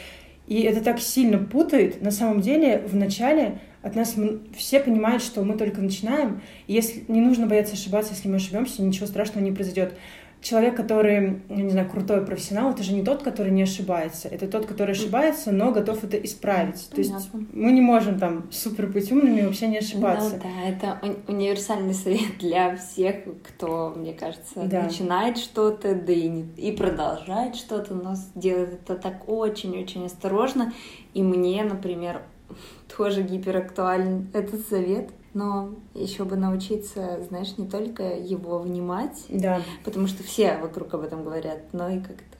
И 0.47 0.61
это 0.61 0.83
так 0.83 0.99
сильно 0.99 1.37
путает. 1.37 2.01
На 2.01 2.11
самом 2.11 2.41
деле, 2.41 2.79
в 2.79 2.95
начале 2.95 3.59
от 3.81 3.95
нас 3.95 4.15
все 4.57 4.79
понимают, 4.79 5.21
что 5.21 5.43
мы 5.43 5.57
только 5.57 5.81
начинаем. 5.81 6.41
И 6.67 6.73
если 6.73 7.03
не 7.07 7.21
нужно 7.21 7.47
бояться 7.47 7.73
ошибаться, 7.73 8.13
если 8.13 8.27
мы 8.27 8.37
ошибемся, 8.37 8.81
ничего 8.81 9.07
страшного 9.07 9.43
не 9.43 9.51
произойдет 9.51 9.93
человек, 10.41 10.75
который, 10.75 11.41
я 11.49 11.55
не 11.63 11.69
знаю, 11.69 11.89
крутой 11.89 12.25
профессионал, 12.25 12.71
это 12.71 12.83
же 12.83 12.93
не 12.93 13.03
тот, 13.03 13.23
который 13.23 13.51
не 13.51 13.63
ошибается. 13.63 14.27
Это 14.27 14.47
тот, 14.47 14.65
который 14.65 14.91
ошибается, 14.91 15.51
но 15.51 15.71
готов 15.71 16.03
это 16.03 16.17
исправить. 16.17 16.87
Понятно. 16.89 16.95
То 16.95 17.01
есть 17.01 17.29
мы 17.53 17.71
не 17.71 17.81
можем 17.81 18.19
там 18.19 18.51
супер 18.51 18.87
быть 18.87 19.11
умными 19.11 19.41
и 19.41 19.45
вообще 19.45 19.67
не 19.67 19.79
ошибаться. 19.79 20.35
Ну, 20.35 20.43
да, 20.43 20.69
это 20.69 21.15
универсальный 21.27 21.93
совет 21.93 22.37
для 22.39 22.75
всех, 22.75 23.15
кто, 23.43 23.93
мне 23.95 24.13
кажется, 24.13 24.63
да. 24.65 24.83
начинает 24.83 25.37
что-то, 25.37 25.95
да 25.95 26.13
и, 26.13 26.27
не, 26.27 26.45
и 26.55 26.71
продолжает 26.71 27.55
что-то, 27.55 27.93
но 27.93 28.15
делает 28.35 28.81
это 28.83 28.95
так 28.95 29.27
очень-очень 29.27 30.05
осторожно. 30.05 30.73
И 31.13 31.23
мне, 31.23 31.63
например, 31.63 32.21
тоже 32.95 33.23
гиперактуален 33.23 34.29
этот 34.33 34.67
совет 34.67 35.09
но 35.37 35.75
еще 35.93 36.25
бы 36.25 36.35
научиться, 36.35 37.23
знаешь, 37.29 37.57
не 37.57 37.67
только 37.67 38.03
его 38.17 38.57
внимать, 38.57 39.25
да. 39.29 39.61
потому 39.83 40.07
что 40.07 40.23
все 40.23 40.57
вокруг 40.57 40.95
об 40.95 41.01
этом 41.01 41.23
говорят, 41.23 41.73
но 41.73 41.89
и 41.89 41.99
как-то 41.99 42.37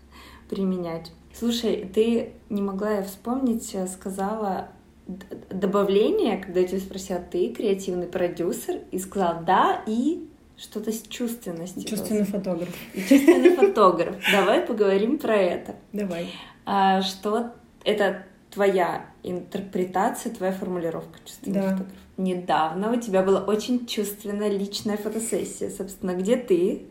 применять. 0.49 1.11
Слушай, 1.31 1.89
ты 1.93 2.33
не 2.49 2.63
могла 2.63 2.93
я 2.93 3.03
вспомнить, 3.03 3.75
э, 3.75 3.85
сказала 3.85 4.69
добавление, 5.51 6.37
когда 6.37 6.61
я 6.61 6.67
тебя 6.67 6.79
спросила, 6.79 7.19
ты 7.19 7.53
креативный 7.53 8.07
продюсер, 8.07 8.79
и 8.91 8.97
сказала 8.97 9.43
да, 9.45 9.83
и 9.85 10.27
что-то 10.57 10.91
с 10.91 11.03
чувственностью. 11.03 11.83
Чувственный 11.83 12.25
фотограф. 12.25 12.75
чувственный 12.95 13.55
фотограф. 13.55 14.15
Давай 14.31 14.61
поговорим 14.61 15.19
про 15.19 15.35
это. 15.35 15.75
Давай. 15.93 16.33
А, 16.65 17.03
что 17.03 17.51
это 17.83 18.25
твоя 18.57 19.05
интерпретация, 19.21 20.33
твоя 20.33 20.51
формулировка 20.51 21.19
чувственный 21.23 21.61
да. 21.61 21.69
фотограф. 21.69 21.93
Недавно 22.17 22.91
у 22.91 22.99
тебя 22.99 23.21
была 23.21 23.41
очень 23.41 23.85
чувственная 23.85 24.49
личная 24.49 24.97
фотосессия, 24.97 25.69
собственно, 25.69 26.15
где 26.15 26.37
ты 26.37 26.87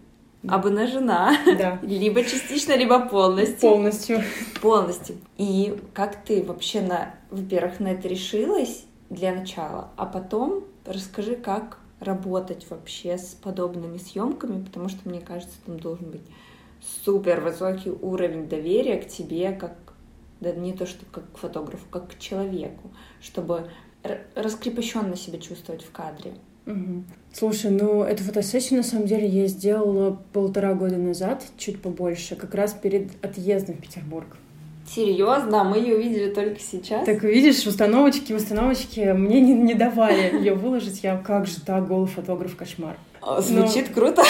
обнажена, 0.47 1.37
да. 1.59 1.81
либо 1.83 2.23
частично, 2.23 2.77
либо 2.77 3.01
полностью. 3.09 3.59
Полностью. 3.59 4.23
Полностью. 4.63 5.17
И 5.39 5.77
как 5.93 6.23
ты 6.25 6.45
вообще 6.45 6.83
на, 6.83 7.17
во-первых, 7.33 7.81
на 7.81 7.89
это 7.89 8.07
решилась 8.07 8.85
для 9.11 9.35
начала, 9.35 9.89
а 9.97 10.07
потом 10.07 10.63
расскажи, 10.85 11.35
как 11.35 11.81
работать 11.99 12.65
вообще 12.71 13.19
с 13.19 13.37
подобными 13.43 13.99
съемками, 13.99 14.65
потому 14.65 14.89
что 14.89 15.09
мне 15.09 15.21
кажется, 15.21 15.57
там 15.67 15.81
должен 15.81 16.13
быть 16.13 16.23
супер 17.05 17.41
высокий 17.41 17.91
уровень 17.91 18.49
доверия 18.49 18.99
к 18.99 19.09
тебе, 19.09 19.51
как 19.51 19.86
да 20.41 20.53
не 20.53 20.73
то, 20.73 20.87
что 20.87 21.05
как 21.07 21.33
к 21.33 21.39
фотографу, 21.39 21.87
как 21.91 22.11
к 22.11 22.19
человеку, 22.19 22.91
чтобы 23.21 23.69
раскрепощенно 24.35 25.17
себя 25.17 25.39
чувствовать 25.39 25.83
в 25.83 25.91
кадре. 25.91 26.35
Угу. 26.67 27.05
Слушай, 27.33 27.71
ну 27.71 28.03
эту 28.03 28.25
фотосессию 28.25 28.79
на 28.79 28.85
самом 28.85 29.07
деле 29.07 29.27
я 29.27 29.47
сделала 29.47 30.21
полтора 30.33 30.75
года 30.75 30.97
назад, 30.97 31.45
чуть 31.57 31.81
побольше, 31.81 32.35
как 32.35 32.55
раз 32.55 32.73
перед 32.73 33.25
отъездом 33.25 33.77
в 33.77 33.81
Петербург. 33.81 34.37
Серьезно? 34.89 35.65
Мы 35.65 35.79
ее 35.79 35.97
увидели 35.97 36.33
только 36.33 36.61
сейчас? 36.61 37.05
Так 37.05 37.23
видишь, 37.25 37.67
установочки, 37.67 38.33
установочки 38.33 39.13
мне 39.13 39.41
не, 39.41 39.53
не 39.53 39.75
давали 39.75 40.37
ее 40.39 40.55
выложить. 40.55 41.03
Я 41.03 41.17
как 41.17 41.47
же 41.47 41.61
так, 41.61 41.89
голый 41.89 42.07
фотограф, 42.07 42.57
кошмар. 42.57 42.97
А, 43.21 43.41
звучит 43.41 43.89
Но... 43.89 43.95
круто. 43.95 44.23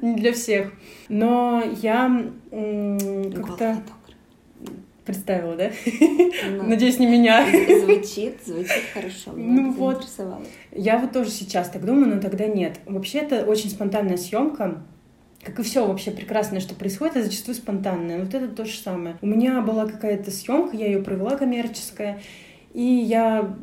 Не 0.00 0.14
для 0.20 0.32
всех. 0.32 0.72
Но 1.08 1.62
я 1.82 2.30
как-то 2.50 3.82
представила, 5.04 5.56
да? 5.56 5.70
Ну, 6.50 6.62
Надеюсь, 6.64 6.98
не 6.98 7.06
меня. 7.06 7.44
Звучит, 7.80 8.38
звучит 8.44 8.84
хорошо. 8.94 9.32
ну 9.36 9.72
вот. 9.72 10.06
Я 10.72 10.98
вот 10.98 11.12
тоже 11.12 11.30
сейчас 11.30 11.68
так 11.70 11.84
думаю, 11.84 12.14
но 12.14 12.20
тогда 12.20 12.46
нет. 12.46 12.78
Вообще, 12.86 13.18
это 13.18 13.44
очень 13.44 13.70
спонтанная 13.70 14.16
съемка. 14.16 14.82
как 15.42 15.58
и 15.58 15.62
все 15.62 15.86
вообще 15.86 16.10
прекрасное, 16.10 16.60
что 16.60 16.74
происходит, 16.74 17.16
это 17.16 17.26
зачастую 17.26 17.54
спонтанное. 17.54 18.22
Вот 18.22 18.34
это 18.34 18.48
то 18.48 18.64
же 18.64 18.76
самое. 18.78 19.16
У 19.22 19.26
меня 19.26 19.60
была 19.62 19.86
какая-то 19.86 20.30
съемка, 20.30 20.76
я 20.76 20.86
ее 20.86 21.02
провела 21.02 21.36
коммерческая, 21.36 22.20
и 22.74 22.82
я 22.82 23.56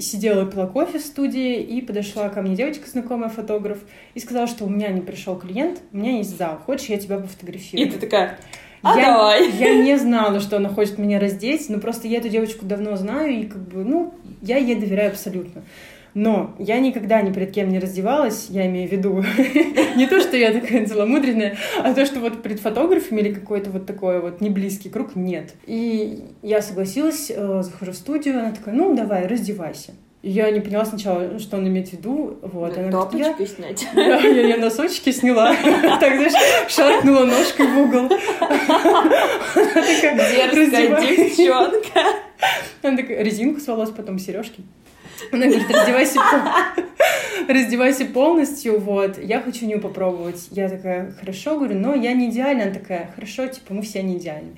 сидела, 0.00 0.44
пила 0.50 0.66
кофе 0.66 0.98
в 0.98 1.02
студии, 1.02 1.60
и 1.60 1.80
подошла 1.80 2.28
ко 2.28 2.42
мне 2.42 2.56
девочка, 2.56 2.88
знакомая 2.88 3.28
фотограф, 3.30 3.78
и 4.14 4.20
сказала, 4.20 4.46
что 4.46 4.64
у 4.64 4.68
меня 4.68 4.88
не 4.88 5.00
пришел 5.00 5.36
клиент, 5.38 5.82
у 5.92 5.96
меня 5.96 6.16
есть 6.18 6.36
зал, 6.36 6.58
хочешь, 6.58 6.88
я 6.88 6.98
тебя 6.98 7.18
пофотографирую? 7.18 7.86
И 7.86 7.90
ты 7.90 7.98
такая, 7.98 8.38
а 8.84 8.98
я, 8.98 9.06
давай. 9.06 9.50
Я 9.50 9.74
не 9.82 9.96
знала, 9.98 10.40
что 10.40 10.56
она 10.56 10.68
хочет 10.68 10.98
меня 10.98 11.18
раздеть, 11.18 11.68
но 11.68 11.78
просто 11.78 12.06
я 12.06 12.18
эту 12.18 12.28
девочку 12.28 12.66
давно 12.66 12.96
знаю, 12.96 13.32
и 13.32 13.44
как 13.44 13.62
бы, 13.62 13.84
ну, 13.84 14.14
я 14.42 14.58
ей 14.58 14.76
доверяю 14.76 15.10
абсолютно. 15.10 15.62
Но 16.14 16.54
я 16.60 16.78
никогда 16.78 17.20
ни 17.22 17.32
перед 17.32 17.50
кем 17.50 17.70
не 17.70 17.80
раздевалась, 17.80 18.46
я 18.48 18.66
имею 18.66 18.88
в 18.88 18.92
виду 18.92 19.24
не 19.96 20.06
то, 20.06 20.20
что 20.20 20.36
я 20.36 20.52
такая 20.52 20.86
целомудренная, 20.86 21.56
а 21.82 21.92
то, 21.92 22.06
что 22.06 22.20
вот 22.20 22.40
перед 22.42 22.60
фотографами 22.60 23.20
или 23.20 23.34
какой-то 23.34 23.70
вот 23.70 23.86
такой 23.86 24.20
вот 24.20 24.40
неблизкий 24.40 24.90
круг 24.90 25.16
нет. 25.16 25.54
И 25.66 26.22
я 26.42 26.62
согласилась, 26.62 27.32
э, 27.34 27.62
захожу 27.62 27.92
в 27.92 27.96
студию, 27.96 28.38
она 28.38 28.52
такая, 28.52 28.74
ну, 28.74 28.94
давай, 28.94 29.26
раздевайся. 29.26 29.94
Я 30.26 30.50
не 30.50 30.60
поняла 30.60 30.86
сначала, 30.86 31.38
что 31.38 31.58
он 31.58 31.68
имеет 31.68 31.90
в 31.90 31.92
виду. 31.92 32.38
Вот. 32.40 32.78
Она 32.78 32.88
говорит, 32.88 33.38
я... 33.38 33.46
снять. 33.46 33.86
Да, 33.94 34.16
я, 34.20 34.46
я 34.46 34.56
носочки 34.56 35.12
сняла. 35.12 35.54
Так, 36.00 36.16
знаешь, 36.16 36.32
шаркнула 36.70 37.26
ножкой 37.26 37.66
в 37.66 37.78
угол. 37.78 38.08
Дерзкая 40.48 41.00
девчонка. 41.02 42.00
Она 42.82 42.96
такая, 42.96 43.22
резинку 43.22 43.60
с 43.60 43.66
волос, 43.66 43.90
потом 43.90 44.18
сережки. 44.18 44.62
Она 45.30 45.46
говорит, 45.46 45.70
раздевайся, 45.70 46.20
раздевайся 47.46 48.06
полностью, 48.06 48.80
вот, 48.80 49.22
я 49.22 49.42
хочу 49.42 49.66
нее 49.66 49.78
попробовать. 49.78 50.48
Я 50.52 50.70
такая, 50.70 51.12
хорошо, 51.20 51.58
говорю, 51.58 51.78
но 51.78 51.94
я 51.94 52.14
не 52.14 52.30
идеальна. 52.30 52.64
Она 52.64 52.72
такая, 52.72 53.10
хорошо, 53.14 53.46
типа, 53.46 53.74
мы 53.74 53.82
все 53.82 54.02
не 54.02 54.16
идеальны. 54.16 54.56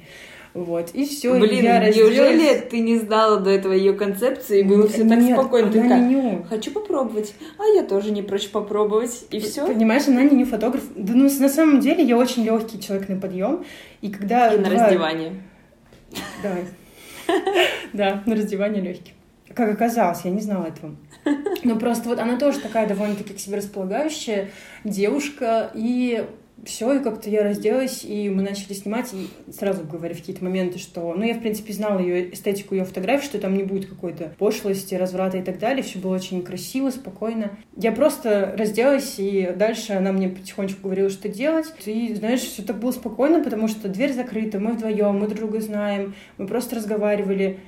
Вот, 0.56 0.88
и 0.94 1.04
все. 1.04 1.38
Блин, 1.38 1.64
я 1.64 1.90
неужели 1.90 2.58
ты 2.60 2.80
не 2.80 2.96
знала 2.96 3.38
до 3.38 3.50
этого 3.50 3.74
ее 3.74 3.92
концепции, 3.92 4.60
и 4.60 4.62
было 4.62 4.88
все 4.88 5.06
так 5.06 5.18
Нет, 5.18 5.38
спокойно? 5.38 5.70
Ты 5.70 5.82
такая, 5.82 6.00
не 6.00 6.42
хочу 6.48 6.70
попробовать, 6.70 7.34
а 7.58 7.64
я 7.74 7.82
тоже 7.82 8.10
не 8.10 8.22
прочь 8.22 8.48
попробовать, 8.48 9.26
и 9.30 9.38
все. 9.38 9.66
Понимаешь, 9.66 10.08
она 10.08 10.22
не 10.22 10.44
фотограф. 10.46 10.82
Да, 10.96 11.12
ну, 11.14 11.28
на 11.28 11.48
самом 11.50 11.80
деле, 11.80 12.02
я 12.02 12.16
очень 12.16 12.42
легкий 12.42 12.80
человек 12.80 13.10
на 13.10 13.20
подъем, 13.20 13.66
и 14.00 14.10
когда... 14.10 14.54
И 14.54 14.58
на 14.58 14.70
раздевание. 14.70 15.42
Да. 16.42 16.56
Да, 17.92 18.22
на 18.24 18.34
раздевание 18.34 18.82
легкий. 18.82 19.12
Как 19.54 19.70
оказалось, 19.70 20.20
я 20.24 20.30
не 20.30 20.40
знала 20.40 20.64
этого. 20.64 20.96
Но 21.64 21.76
просто 21.76 22.08
вот 22.08 22.18
она 22.18 22.38
тоже 22.38 22.60
такая 22.60 22.88
довольно-таки 22.88 23.34
к 23.34 23.38
себе 23.38 23.58
располагающая 23.58 24.50
девушка, 24.84 25.70
и 25.74 26.24
все, 26.64 26.94
и 26.94 27.02
как-то 27.02 27.28
я 27.28 27.42
разделась, 27.42 28.04
и 28.04 28.28
мы 28.30 28.42
начали 28.42 28.72
снимать, 28.72 29.12
и 29.12 29.52
сразу 29.52 29.84
говорю 29.84 30.14
в 30.14 30.18
какие-то 30.18 30.42
моменты, 30.42 30.78
что, 30.78 31.14
ну, 31.14 31.22
я, 31.22 31.34
в 31.34 31.40
принципе, 31.40 31.72
знала 31.72 32.00
ее 32.00 32.32
эстетику 32.32 32.74
ее 32.74 32.84
фотографий, 32.84 33.26
что 33.26 33.38
там 33.38 33.56
не 33.56 33.62
будет 33.62 33.88
какой-то 33.88 34.32
пошлости, 34.38 34.94
разврата 34.94 35.38
и 35.38 35.42
так 35.42 35.58
далее, 35.58 35.82
все 35.82 35.98
было 35.98 36.14
очень 36.14 36.42
красиво, 36.42 36.90
спокойно. 36.90 37.50
Я 37.76 37.92
просто 37.92 38.54
разделась, 38.58 39.16
и 39.18 39.52
дальше 39.54 39.92
она 39.92 40.12
мне 40.12 40.28
потихонечку 40.28 40.84
говорила, 40.84 41.10
что 41.10 41.28
делать, 41.28 41.66
и, 41.84 42.14
знаешь, 42.14 42.40
все 42.40 42.62
так 42.62 42.78
было 42.78 42.90
спокойно, 42.90 43.44
потому 43.44 43.68
что 43.68 43.88
дверь 43.88 44.12
закрыта, 44.12 44.58
мы 44.58 44.72
вдвоем, 44.72 45.18
мы 45.18 45.26
друг 45.26 45.40
друга 45.40 45.60
знаем, 45.60 46.14
мы 46.38 46.46
просто 46.46 46.76
разговаривали, 46.76 47.60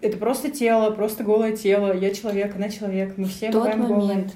это 0.00 0.18
просто 0.18 0.50
тело, 0.50 0.90
просто 0.90 1.24
голое 1.24 1.56
тело, 1.56 1.96
я 1.96 2.10
человек, 2.12 2.56
она 2.56 2.68
человек, 2.68 3.14
мы 3.16 3.26
все 3.26 3.50
Тот 3.50 3.76
момент, 3.76 3.88
голые 3.88 4.30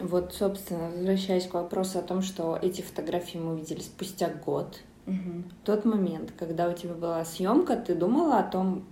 вот, 0.00 0.34
собственно, 0.34 0.90
возвращаясь 0.90 1.46
к 1.46 1.54
вопросу 1.54 1.98
о 1.98 2.02
том, 2.02 2.22
что 2.22 2.58
эти 2.60 2.82
фотографии 2.82 3.38
мы 3.38 3.54
увидели 3.54 3.80
спустя 3.80 4.28
год. 4.28 4.80
Угу. 5.06 5.44
Тот 5.64 5.84
момент, 5.84 6.32
когда 6.38 6.68
у 6.68 6.72
тебя 6.72 6.94
была 6.94 7.24
съемка, 7.24 7.76
ты 7.76 7.94
думала 7.94 8.38
о 8.38 8.42
том, 8.42 8.84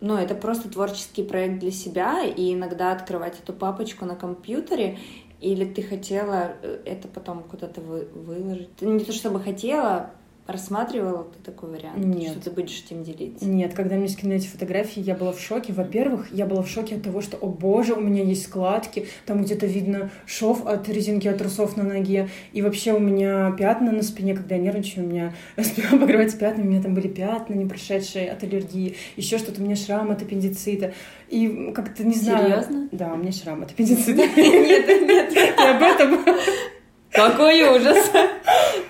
ну, 0.00 0.16
это 0.16 0.34
просто 0.34 0.70
творческий 0.70 1.24
проект 1.24 1.58
для 1.58 1.70
себя, 1.70 2.24
и 2.24 2.54
иногда 2.54 2.92
открывать 2.92 3.38
эту 3.40 3.52
папочку 3.52 4.04
на 4.04 4.14
компьютере, 4.14 4.98
или 5.40 5.64
ты 5.64 5.82
хотела 5.82 6.52
э, 6.62 6.82
это 6.84 7.08
потом 7.08 7.42
куда-то 7.42 7.80
вы, 7.80 8.08
выложить? 8.12 8.80
Не 8.80 9.04
то 9.04 9.12
чтобы 9.12 9.40
хотела, 9.40 10.10
Рассматривала 10.48 11.24
ты 11.24 11.38
такой 11.44 11.68
вариант? 11.68 11.98
Нет. 11.98 12.30
Что 12.30 12.44
ты 12.44 12.50
будешь 12.50 12.82
этим 12.82 13.04
делиться? 13.04 13.44
Нет, 13.44 13.74
когда 13.74 13.96
мне 13.96 14.08
скинули 14.08 14.38
эти 14.38 14.46
фотографии, 14.46 14.98
я 14.98 15.14
была 15.14 15.32
в 15.32 15.38
шоке. 15.38 15.74
Во-первых, 15.74 16.32
я 16.32 16.46
была 16.46 16.62
в 16.62 16.68
шоке 16.70 16.94
от 16.94 17.02
того, 17.02 17.20
что, 17.20 17.36
о 17.36 17.48
боже, 17.48 17.92
у 17.92 18.00
меня 18.00 18.24
есть 18.24 18.44
складки, 18.44 19.08
там 19.26 19.42
где-то 19.42 19.66
видно 19.66 20.10
шов 20.24 20.66
от 20.66 20.88
резинки 20.88 21.28
от 21.28 21.36
трусов 21.36 21.76
на 21.76 21.82
ноге, 21.82 22.30
и 22.54 22.62
вообще 22.62 22.94
у 22.94 22.98
меня 22.98 23.54
пятна 23.58 23.92
на 23.92 24.02
спине, 24.02 24.34
когда 24.34 24.54
я 24.54 24.62
нервничаю, 24.62 25.04
у 25.04 25.08
меня 25.10 25.34
спина 25.62 25.98
покрывается 26.00 26.38
пятнами, 26.38 26.66
у 26.66 26.70
меня 26.70 26.82
там 26.82 26.94
были 26.94 27.08
пятна, 27.08 27.52
не 27.52 27.66
прошедшие 27.66 28.30
от 28.30 28.42
аллергии, 28.42 28.96
еще 29.16 29.36
что-то, 29.36 29.60
у 29.60 29.64
меня 29.64 29.76
шрам 29.76 30.10
от 30.10 30.22
аппендицита. 30.22 30.94
И 31.28 31.72
как-то 31.74 32.04
не 32.04 32.14
знаю... 32.14 32.62
Серьезно? 32.62 32.88
Да, 32.90 33.12
у 33.12 33.16
меня 33.18 33.32
шрам 33.32 33.62
от 33.64 33.72
аппендицита. 33.72 34.12
Нет, 34.36 34.88
нет, 35.06 35.58
об 35.58 35.82
этом... 35.82 36.24
Какой 37.18 37.62
ужас! 37.76 38.10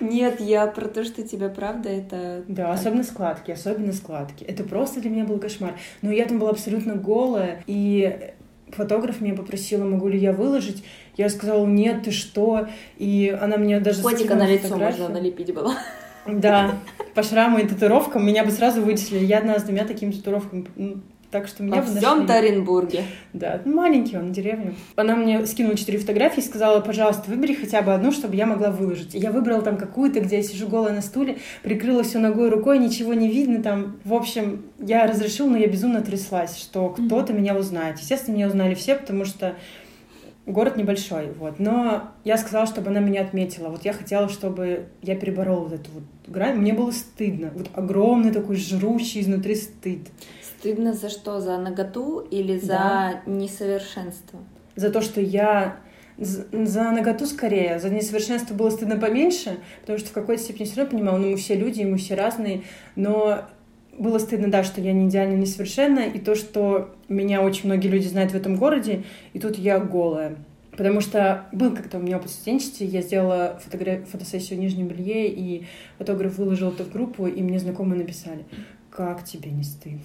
Нет, 0.01 0.41
я 0.41 0.67
про 0.67 0.87
то, 0.87 1.03
что 1.03 1.23
тебя 1.23 1.49
правда 1.49 1.88
это... 1.88 2.45
Да, 2.47 2.73
особенно 2.73 3.03
складки, 3.03 3.51
особенно 3.51 3.93
складки. 3.93 4.45
Это 4.45 4.64
просто 4.64 5.01
для 5.01 5.11
меня 5.11 5.25
был 5.25 5.38
кошмар. 5.38 5.75
Но 6.03 6.12
я 6.12 6.27
там 6.27 6.38
была 6.38 6.51
абсолютно 6.51 6.95
голая, 6.95 7.62
и 7.67 8.33
фотограф 8.71 9.21
меня 9.21 9.35
попросила, 9.35 9.85
могу 9.85 10.09
ли 10.09 10.19
я 10.19 10.33
выложить. 10.33 10.85
Я 11.17 11.31
сказала, 11.31 11.64
нет, 11.67 12.05
ты 12.05 12.11
что? 12.11 12.69
И 12.99 13.37
она 13.41 13.57
мне 13.57 13.81
даже 13.81 14.03
Котика 14.03 14.35
на 14.35 14.47
лицо 14.47 14.77
можно 14.77 15.09
налепить 15.09 15.53
было. 15.55 15.75
Да, 16.27 16.77
по 17.14 17.23
шраму 17.23 17.59
и 17.59 17.67
татуировкам 17.67 18.27
меня 18.27 18.45
бы 18.45 18.51
сразу 18.51 18.83
вычислили. 18.83 19.25
Я 19.25 19.38
одна 19.38 19.59
с 19.59 19.62
двумя 19.62 19.85
такими 19.85 20.12
татуировками 20.12 20.67
так 21.31 21.47
что 21.47 21.62
меня 21.62 21.83
Во 21.83 21.83
всем 21.83 22.27
Таренбурге. 22.27 23.05
Да, 23.35 23.61
маленький 23.67 24.17
он, 24.17 24.33
деревню. 24.33 24.75
Она 24.97 25.14
мне 25.14 25.45
скинула 25.47 25.77
четыре 25.77 25.99
фотографии 25.99 26.41
и 26.41 26.45
сказала, 26.45 26.81
пожалуйста, 26.81 27.31
выбери 27.31 27.55
хотя 27.55 27.83
бы 27.83 27.93
одну, 27.93 28.12
чтобы 28.12 28.35
я 28.35 28.47
могла 28.47 28.71
выложить. 28.71 29.14
И 29.14 29.19
я 29.19 29.31
выбрала 29.31 29.61
там 29.61 29.77
какую-то, 29.77 30.21
где 30.21 30.37
я 30.37 30.43
сижу 30.43 30.69
голая 30.69 30.95
на 30.95 31.03
стуле, 31.03 31.38
прикрыла 31.62 32.03
все 32.03 32.19
ногой 32.19 32.49
рукой, 32.49 32.79
ничего 32.79 33.12
не 33.12 33.29
видно 33.29 33.62
там. 33.62 33.99
В 34.05 34.14
общем, 34.14 34.62
я 34.79 35.07
разрешила, 35.07 35.49
но 35.51 35.59
я 35.59 35.67
безумно 35.67 36.01
тряслась, 36.01 36.57
что 36.57 36.88
кто-то 36.91 37.33
mm-hmm. 37.33 37.37
меня 37.37 37.57
узнает. 37.57 37.99
Естественно, 37.99 38.35
меня 38.35 38.49
узнали 38.49 38.75
все, 38.75 38.95
потому 38.95 39.27
что 39.27 39.55
город 40.47 40.77
небольшой, 40.77 41.31
вот. 41.38 41.59
Но 41.59 42.11
я 42.25 42.38
сказала, 42.38 42.67
чтобы 42.67 42.88
она 42.88 43.01
меня 43.01 43.21
отметила. 43.21 43.69
Вот 43.69 43.85
я 43.85 43.93
хотела, 43.93 44.29
чтобы 44.29 44.87
я 45.03 45.14
переборола 45.14 45.64
вот 45.64 45.73
эту 45.75 45.91
вот 45.91 46.05
грань. 46.27 46.57
Мне 46.57 46.73
было 46.73 46.91
стыдно. 46.91 47.51
Вот 47.55 47.69
огромный 47.75 48.33
такой 48.33 48.57
жрущий 48.57 49.21
изнутри 49.21 49.55
стыд. 49.55 50.09
Стыдно 50.59 50.92
за 50.92 51.09
что? 51.09 51.40
За 51.40 51.57
наготу 51.59 52.18
или 52.18 52.59
за 52.59 52.66
да. 52.66 53.23
несовершенство? 53.27 54.40
За 54.77 54.90
то, 54.90 55.01
что 55.01 55.21
я 55.21 55.77
за 56.18 56.90
наготу 56.90 57.27
скорее, 57.27 57.79
за 57.79 57.90
несовершенство 57.90 58.55
было 58.55 58.71
стыдно 58.71 58.97
поменьше, 58.97 59.59
потому 59.83 59.99
что 59.99 60.09
в 60.09 60.12
какой-то 60.12 60.42
степени 60.42 60.66
все 60.66 60.79
равно 60.79 60.90
понимала, 60.90 61.16
ну 61.16 61.31
мы 61.31 61.37
все 61.37 61.55
люди, 61.55 61.85
мы 61.85 61.97
все 61.97 62.16
разные, 62.16 62.62
но 62.97 63.44
было 63.97 64.18
стыдно, 64.18 64.51
да, 64.51 64.64
что 64.64 64.81
я 64.81 64.92
не 64.92 65.09
идеально, 65.09 65.37
несовершенна, 65.37 66.01
и 66.01 66.18
то, 66.18 66.35
что 66.35 66.94
меня 67.09 67.42
очень 67.42 67.66
многие 67.66 67.88
люди 67.88 68.09
знают 68.09 68.33
в 68.33 68.37
этом 68.37 68.57
городе, 68.57 69.05
и 69.33 69.38
тут 69.38 69.59
я 69.59 69.79
голая. 69.79 70.37
Потому 70.73 71.01
что 71.01 71.47
был 71.53 71.75
как-то 71.75 71.99
у 71.99 72.01
меня 72.01 72.18
опыт 72.18 72.31
в 72.31 72.35
студенчестве, 72.35 72.87
я 72.87 73.03
сделала 73.03 73.61
фотограф... 73.64 74.09
фотосессию 74.09 74.59
в 74.59 74.62
Нижнем 74.62 74.87
Белье, 74.87 75.29
и 75.29 75.66
фотограф 75.99 76.38
выложил 76.38 76.71
это 76.71 76.85
в 76.85 76.92
группу, 76.92 77.27
и 77.27 77.42
мне 77.42 77.59
знакомые 77.59 77.99
написали, 77.99 78.44
как 78.98 79.22
тебе 79.22 79.52
не 79.52 79.62
стыдно? 79.62 80.02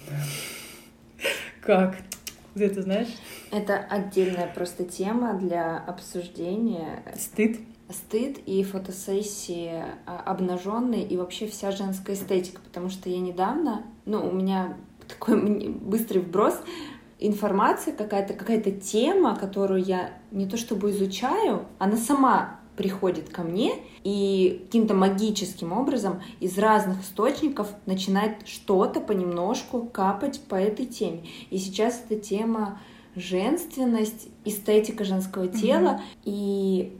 Как? 1.60 1.96
Ты 2.54 2.66
это 2.66 2.82
знаешь? 2.82 3.08
Это 3.50 3.76
отдельная 3.76 4.46
просто 4.46 4.84
тема 4.84 5.34
для 5.34 5.78
обсуждения. 5.78 7.02
Стыд? 7.16 7.58
Стыд 7.90 8.38
и 8.46 8.62
фотосессии 8.62 9.82
а, 10.06 10.20
обнаженные 10.24 11.04
и 11.04 11.16
вообще 11.16 11.48
вся 11.48 11.72
женская 11.72 12.14
эстетика, 12.14 12.60
потому 12.60 12.88
что 12.88 13.10
я 13.10 13.18
недавно, 13.18 13.84
ну, 14.04 14.24
у 14.28 14.30
меня 14.30 14.76
такой 15.08 15.40
быстрый 15.70 16.18
вброс, 16.18 16.62
информация 17.18 17.96
какая-то, 17.96 18.34
какая-то 18.34 18.70
тема, 18.70 19.36
которую 19.36 19.82
я 19.82 20.12
не 20.30 20.48
то 20.48 20.56
чтобы 20.56 20.92
изучаю, 20.92 21.66
она 21.80 21.96
сама 21.96 22.60
приходит 22.76 23.28
ко 23.28 23.42
мне 23.42 23.74
и 24.02 24.62
каким-то 24.66 24.94
магическим 24.94 25.72
образом 25.72 26.22
из 26.40 26.58
разных 26.58 27.02
источников 27.02 27.68
начинает 27.86 28.46
что-то 28.46 29.00
понемножку 29.00 29.82
капать 29.82 30.40
по 30.48 30.56
этой 30.56 30.86
теме. 30.86 31.24
И 31.50 31.58
сейчас 31.58 32.02
эта 32.08 32.20
тема 32.20 32.80
женственность, 33.14 34.28
эстетика 34.44 35.04
женского 35.04 35.48
тела, 35.48 36.00
mm-hmm. 36.00 36.20
и 36.24 36.98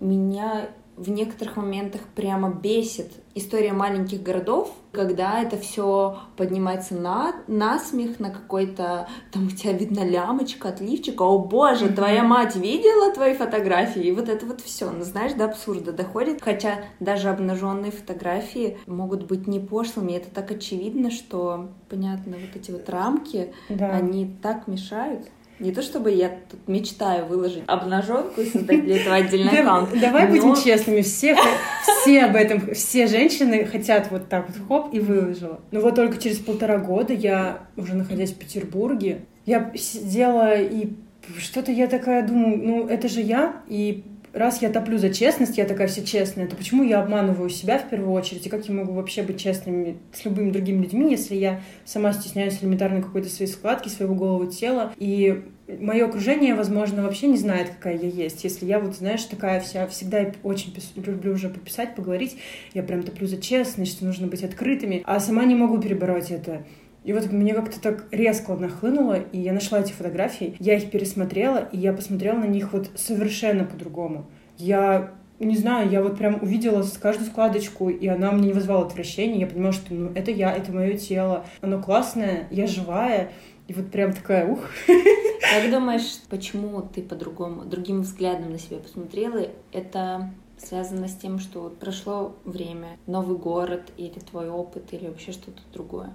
меня 0.00 0.68
в 0.96 1.10
некоторых 1.10 1.56
моментах 1.56 2.02
прямо 2.14 2.50
бесит 2.50 3.12
история 3.34 3.72
маленьких 3.72 4.22
городов, 4.22 4.74
когда 4.92 5.40
это 5.40 5.56
все 5.56 6.18
поднимается 6.36 6.94
на, 6.94 7.34
на 7.46 7.78
смех, 7.78 8.20
на 8.20 8.30
какой-то, 8.30 9.08
там 9.32 9.46
у 9.46 9.50
тебя 9.50 9.72
видна 9.72 10.04
лямочка, 10.04 10.68
отливчик, 10.68 11.20
о 11.22 11.38
боже, 11.38 11.88
твоя 11.88 12.22
мать 12.22 12.56
видела 12.56 13.12
твои 13.12 13.34
фотографии, 13.34 14.02
и 14.02 14.12
вот 14.12 14.28
это 14.28 14.44
вот 14.44 14.60
все, 14.60 14.90
ну 14.90 15.02
знаешь, 15.02 15.32
до 15.32 15.46
абсурда 15.46 15.92
доходит, 15.92 16.42
хотя 16.42 16.84
даже 17.00 17.30
обнаженные 17.30 17.90
фотографии 17.90 18.76
могут 18.86 19.26
быть 19.26 19.46
не 19.46 19.60
пошлыми, 19.60 20.12
это 20.12 20.30
так 20.30 20.50
очевидно, 20.50 21.10
что, 21.10 21.70
понятно, 21.88 22.36
вот 22.36 22.54
эти 22.54 22.70
вот 22.70 22.88
рамки, 22.90 23.54
да. 23.70 23.90
они 23.90 24.36
так 24.42 24.68
мешают. 24.68 25.26
Не 25.58 25.72
то 25.72 25.82
чтобы 25.82 26.10
я 26.10 26.28
тут 26.28 26.66
мечтаю 26.66 27.26
выложить 27.26 27.62
обнаженку 27.66 28.40
и 28.40 28.46
создать 28.46 28.84
для 28.84 29.00
этого 29.00 29.16
отдельный 29.16 29.60
аккаунт. 29.60 30.00
Давай 30.00 30.26
будем 30.26 30.56
честными, 30.56 31.02
все, 31.02 31.36
все 31.84 32.24
об 32.24 32.36
этом, 32.36 32.74
все 32.74 33.06
женщины 33.06 33.64
хотят 33.64 34.10
вот 34.10 34.28
так 34.28 34.48
вот 34.48 34.56
хоп 34.66 34.94
и 34.94 34.98
выложила. 34.98 35.60
Но 35.70 35.80
вот 35.80 35.94
только 35.94 36.18
через 36.18 36.38
полтора 36.38 36.78
года 36.78 37.12
я, 37.12 37.68
уже 37.76 37.94
находясь 37.94 38.32
в 38.32 38.38
Петербурге, 38.38 39.26
я 39.46 39.72
сидела 39.76 40.60
и 40.60 40.94
что-то 41.38 41.70
я 41.70 41.86
такая 41.86 42.26
думаю, 42.26 42.60
ну 42.62 42.86
это 42.88 43.08
же 43.08 43.20
я, 43.20 43.62
и 43.68 44.04
раз 44.32 44.62
я 44.62 44.70
топлю 44.70 44.98
за 44.98 45.10
честность, 45.10 45.58
я 45.58 45.64
такая 45.64 45.88
вся 45.88 46.02
честная, 46.02 46.46
то 46.46 46.56
почему 46.56 46.82
я 46.82 47.00
обманываю 47.00 47.50
себя 47.50 47.78
в 47.78 47.88
первую 47.88 48.12
очередь? 48.12 48.46
И 48.46 48.48
как 48.48 48.66
я 48.66 48.74
могу 48.74 48.92
вообще 48.92 49.22
быть 49.22 49.40
честными 49.40 49.98
с 50.12 50.24
любыми 50.24 50.50
другими 50.50 50.82
людьми, 50.82 51.10
если 51.10 51.34
я 51.34 51.60
сама 51.84 52.12
стесняюсь 52.12 52.58
элементарно 52.60 53.02
какой-то 53.02 53.28
своей 53.28 53.50
складки, 53.50 53.88
своего 53.88 54.14
голого 54.14 54.50
тела? 54.50 54.92
И 54.96 55.42
мое 55.68 56.06
окружение, 56.06 56.54
возможно, 56.54 57.02
вообще 57.02 57.26
не 57.26 57.38
знает, 57.38 57.70
какая 57.70 57.96
я 57.96 58.08
есть. 58.08 58.44
Если 58.44 58.66
я 58.66 58.78
вот, 58.78 58.96
знаешь, 58.96 59.24
такая 59.24 59.60
вся, 59.60 59.86
всегда 59.86 60.32
очень 60.42 60.74
люблю 60.96 61.32
уже 61.32 61.48
пописать, 61.48 61.94
поговорить, 61.94 62.36
я 62.74 62.82
прям 62.82 63.02
топлю 63.02 63.26
за 63.26 63.40
честность, 63.40 63.92
что 63.92 64.04
нужно 64.04 64.26
быть 64.26 64.42
открытыми, 64.42 65.02
а 65.04 65.20
сама 65.20 65.44
не 65.44 65.54
могу 65.54 65.78
перебороть 65.78 66.30
это. 66.30 66.64
И 67.04 67.12
вот 67.12 67.30
мне 67.32 67.54
как-то 67.54 67.80
так 67.80 68.06
резко 68.10 68.54
нахлынуло, 68.54 69.18
и 69.18 69.38
я 69.38 69.52
нашла 69.52 69.80
эти 69.80 69.92
фотографии, 69.92 70.56
я 70.60 70.76
их 70.76 70.90
пересмотрела, 70.90 71.68
и 71.72 71.78
я 71.78 71.92
посмотрела 71.92 72.38
на 72.38 72.46
них 72.46 72.72
вот 72.72 72.90
совершенно 72.94 73.64
по-другому. 73.64 74.26
Я 74.56 75.12
не 75.40 75.56
знаю, 75.56 75.90
я 75.90 76.02
вот 76.02 76.18
прям 76.18 76.38
увидела 76.40 76.84
каждую 77.00 77.28
складочку, 77.28 77.90
и 77.90 78.06
она 78.06 78.30
мне 78.30 78.48
не 78.48 78.52
вызвала 78.52 78.86
отвращения. 78.86 79.40
Я 79.40 79.46
понимала, 79.46 79.72
что 79.72 79.92
ну, 79.92 80.12
это 80.14 80.30
я, 80.30 80.54
это 80.54 80.72
мое 80.72 80.96
тело. 80.96 81.44
Оно 81.60 81.82
классное, 81.82 82.46
я 82.50 82.66
живая. 82.66 83.32
И 83.66 83.72
вот 83.72 83.90
прям 83.90 84.12
такая, 84.12 84.46
ух. 84.46 84.60
Как 84.86 85.70
думаешь, 85.70 86.20
почему 86.28 86.82
ты 86.82 87.02
по-другому, 87.02 87.64
другим 87.64 88.02
взглядом 88.02 88.52
на 88.52 88.58
себя 88.58 88.78
посмотрела? 88.78 89.48
Это 89.72 90.30
связано 90.58 91.08
с 91.08 91.16
тем, 91.16 91.38
что 91.38 91.74
прошло 91.80 92.36
время, 92.44 92.96
новый 93.06 93.36
город 93.36 93.92
или 93.96 94.18
твой 94.18 94.48
опыт, 94.48 94.92
или 94.92 95.08
вообще 95.08 95.32
что-то 95.32 95.60
другое? 95.72 96.10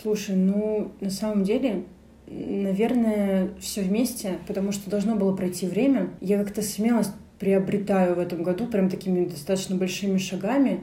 Слушай, 0.00 0.36
ну, 0.36 0.92
на 1.00 1.10
самом 1.10 1.42
деле, 1.42 1.84
наверное, 2.28 3.50
все 3.60 3.82
вместе, 3.82 4.38
потому 4.46 4.70
что 4.70 4.90
должно 4.90 5.16
было 5.16 5.34
пройти 5.34 5.66
время. 5.66 6.10
Я 6.20 6.38
как-то 6.38 6.62
смелость 6.62 7.12
приобретаю 7.38 8.14
в 8.14 8.18
этом 8.18 8.42
году 8.42 8.66
прям 8.66 8.90
такими 8.90 9.24
достаточно 9.24 9.76
большими 9.76 10.18
шагами. 10.18 10.80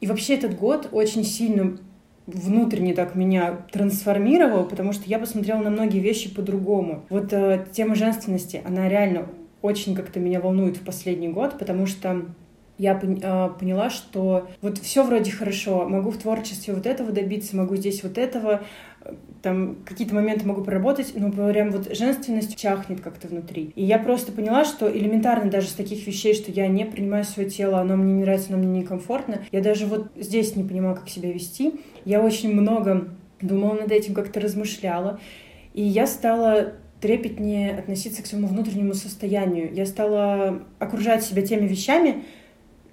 И 0.00 0.06
вообще 0.06 0.34
этот 0.34 0.56
год 0.56 0.88
очень 0.92 1.24
сильно 1.24 1.78
внутренне 2.26 2.94
так 2.94 3.14
меня 3.14 3.66
трансформировал, 3.72 4.64
потому 4.64 4.92
что 4.92 5.02
я 5.06 5.18
посмотрела 5.18 5.58
на 5.58 5.70
многие 5.70 6.00
вещи 6.00 6.32
по-другому. 6.34 7.04
Вот 7.10 7.32
э, 7.32 7.66
тема 7.72 7.94
женственности, 7.94 8.62
она 8.64 8.88
реально 8.88 9.26
очень 9.62 9.94
как-то 9.94 10.20
меня 10.20 10.40
волнует 10.40 10.76
в 10.76 10.84
последний 10.84 11.28
год, 11.28 11.58
потому 11.58 11.86
что 11.86 12.24
я 12.80 12.98
а, 13.22 13.50
поняла, 13.50 13.90
что 13.90 14.48
вот 14.62 14.78
все 14.78 15.04
вроде 15.04 15.30
хорошо, 15.30 15.86
могу 15.86 16.10
в 16.10 16.16
творчестве 16.16 16.72
вот 16.72 16.86
этого 16.86 17.12
добиться, 17.12 17.54
могу 17.54 17.76
здесь 17.76 18.02
вот 18.02 18.16
этого, 18.16 18.62
там 19.42 19.76
какие-то 19.84 20.14
моменты 20.14 20.46
могу 20.46 20.64
проработать, 20.64 21.12
но 21.14 21.30
прям 21.30 21.72
вот 21.72 21.94
женственность 21.94 22.56
чахнет 22.56 23.02
как-то 23.02 23.28
внутри. 23.28 23.72
И 23.74 23.84
я 23.84 23.98
просто 23.98 24.32
поняла, 24.32 24.64
что 24.64 24.90
элементарно 24.90 25.50
даже 25.50 25.68
с 25.68 25.74
таких 25.74 26.06
вещей, 26.06 26.32
что 26.32 26.50
я 26.50 26.68
не 26.68 26.86
принимаю 26.86 27.24
свое 27.24 27.50
тело, 27.50 27.80
оно 27.80 27.96
мне 27.96 28.14
не 28.14 28.22
нравится, 28.22 28.54
оно 28.54 28.62
мне 28.62 28.80
некомфортно, 28.80 29.42
я 29.52 29.60
даже 29.60 29.84
вот 29.84 30.10
здесь 30.16 30.56
не 30.56 30.64
понимаю, 30.64 30.96
как 30.96 31.10
себя 31.10 31.30
вести. 31.30 31.80
Я 32.06 32.22
очень 32.22 32.50
много 32.50 33.08
думала 33.42 33.74
над 33.74 33.92
этим, 33.92 34.14
как-то 34.14 34.40
размышляла. 34.40 35.20
И 35.74 35.82
я 35.82 36.06
стала 36.06 36.72
трепетнее 37.02 37.78
относиться 37.78 38.22
к 38.22 38.26
своему 38.26 38.46
внутреннему 38.46 38.94
состоянию. 38.94 39.70
Я 39.74 39.84
стала 39.84 40.62
окружать 40.78 41.22
себя 41.24 41.42
теми 41.42 41.66
вещами, 41.66 42.24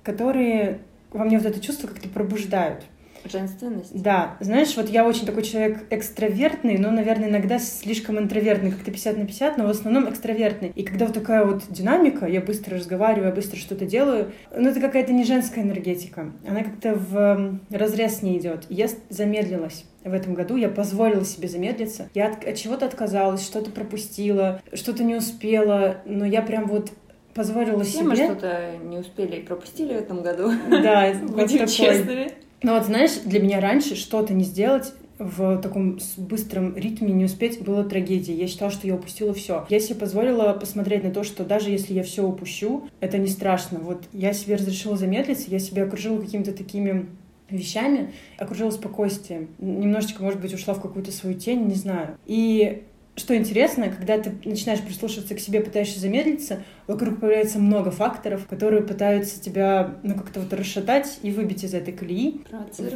которые 0.08 0.80
во 1.12 1.26
мне 1.26 1.38
вот 1.38 1.46
это 1.46 1.60
чувство 1.60 1.88
как-то 1.88 2.08
пробуждают. 2.08 2.84
Женственность? 3.26 4.02
Да. 4.02 4.38
Знаешь, 4.40 4.78
вот 4.78 4.88
я 4.88 5.06
очень 5.06 5.26
такой 5.26 5.44
человек 5.44 5.84
экстравертный, 5.90 6.78
но, 6.78 6.92
наверное, 6.92 7.28
иногда 7.28 7.60
слишком 7.60 8.18
интровертный, 8.18 8.72
как-то 8.72 8.90
50 8.90 9.18
на 9.18 9.26
50, 9.26 9.58
но 9.58 9.68
в 9.68 9.70
основном 9.70 10.10
экстравертный. 10.10 10.72
И 10.76 10.84
когда 10.84 11.08
вот 11.08 11.14
такая 11.14 11.44
вот 11.44 11.64
динамика, 11.70 12.26
я 12.26 12.40
быстро 12.40 12.78
разговариваю, 12.78 13.30
я 13.30 13.36
быстро 13.36 13.58
что-то 13.58 13.86
делаю, 13.86 14.32
ну, 14.56 14.70
это 14.70 14.80
какая-то 14.80 15.12
не 15.12 15.26
женская 15.26 15.64
энергетика. 15.64 16.32
Она 16.48 16.64
как-то 16.64 16.96
в 16.96 17.60
разрез 17.70 18.22
не 18.22 18.38
идет. 18.38 18.66
Я 18.70 18.88
замедлилась 19.10 19.84
в 20.08 20.14
этом 20.14 20.34
году 20.34 20.56
я 20.56 20.70
позволила 20.70 21.26
себе 21.26 21.48
замедлиться. 21.48 22.10
Я 22.14 22.28
от, 22.28 22.46
от 22.46 22.56
чего-то 22.56 22.86
отказалась, 22.86 23.46
что-то 23.46 23.72
пропустила, 23.72 24.62
что-то 24.74 25.04
не 25.04 25.16
успела, 25.16 25.98
но 26.06 26.26
я 26.26 26.42
прям 26.42 26.68
вот 26.68 26.92
позволила 27.38 27.84
Все 27.84 28.00
себе... 28.00 28.04
мы 28.06 28.16
что-то 28.16 28.72
не 28.84 28.98
успели 28.98 29.38
и 29.38 29.42
пропустили 29.42 29.94
в 29.94 29.98
этом 29.98 30.24
году. 30.24 30.52
Да, 30.70 31.14
будем 31.28 31.68
честными. 31.68 32.32
Ну 32.64 32.74
вот, 32.74 32.86
знаешь, 32.86 33.12
для 33.24 33.40
меня 33.40 33.62
раньше 33.62 33.96
что-то 33.96 34.34
не 34.34 34.44
сделать 34.44 34.94
в 35.20 35.60
таком 35.62 36.00
быстром 36.18 36.76
ритме 36.76 37.12
не 37.12 37.26
успеть 37.26 37.62
было 37.62 37.84
трагедией. 37.84 38.38
Я 38.38 38.48
считала, 38.48 38.72
что 38.72 38.88
я 38.88 38.96
упустила 38.96 39.34
все. 39.34 39.66
Я 39.70 39.80
себе 39.80 39.96
позволила 39.96 40.54
посмотреть 40.54 41.04
на 41.04 41.12
то, 41.12 41.24
что 41.24 41.44
даже 41.44 41.70
если 41.70 41.94
я 41.94 42.04
все 42.04 42.24
упущу, 42.24 42.88
это 43.00 43.18
не 43.18 43.28
страшно. 43.28 43.80
Вот 43.80 44.04
я 44.14 44.34
себе 44.34 44.56
разрешила 44.56 44.96
замедлиться, 44.96 45.50
я 45.50 45.60
себя 45.60 45.84
окружила 45.84 46.20
какими-то 46.20 46.54
такими 46.54 47.08
вещами, 47.50 48.12
окружила 48.38 48.72
спокойствием. 48.72 49.50
Немножечко, 49.58 50.22
может 50.22 50.40
быть, 50.40 50.54
ушла 50.54 50.74
в 50.74 50.82
какую-то 50.82 51.12
свою 51.12 51.38
тень, 51.38 51.66
не 51.66 51.76
знаю. 51.76 52.18
И 52.26 52.84
что 53.18 53.36
интересно, 53.36 53.90
когда 53.90 54.20
ты 54.20 54.32
начинаешь 54.46 54.82
прислушиваться 54.82 55.34
к 55.34 55.40
себе, 55.40 55.60
пытаешься 55.60 56.00
замедлиться, 56.00 56.64
вокруг 56.86 57.20
появляется 57.20 57.58
много 57.58 57.90
факторов, 57.90 58.48
которые 58.48 58.84
пытаются 58.84 59.42
тебя, 59.42 59.96
ну, 60.04 60.14
как-то 60.14 60.40
вот 60.40 60.54
расшатать 60.54 61.18
и 61.24 61.32
выбить 61.32 61.64
из 61.64 61.74
этой 61.74 61.94
колеи. 61.94 62.42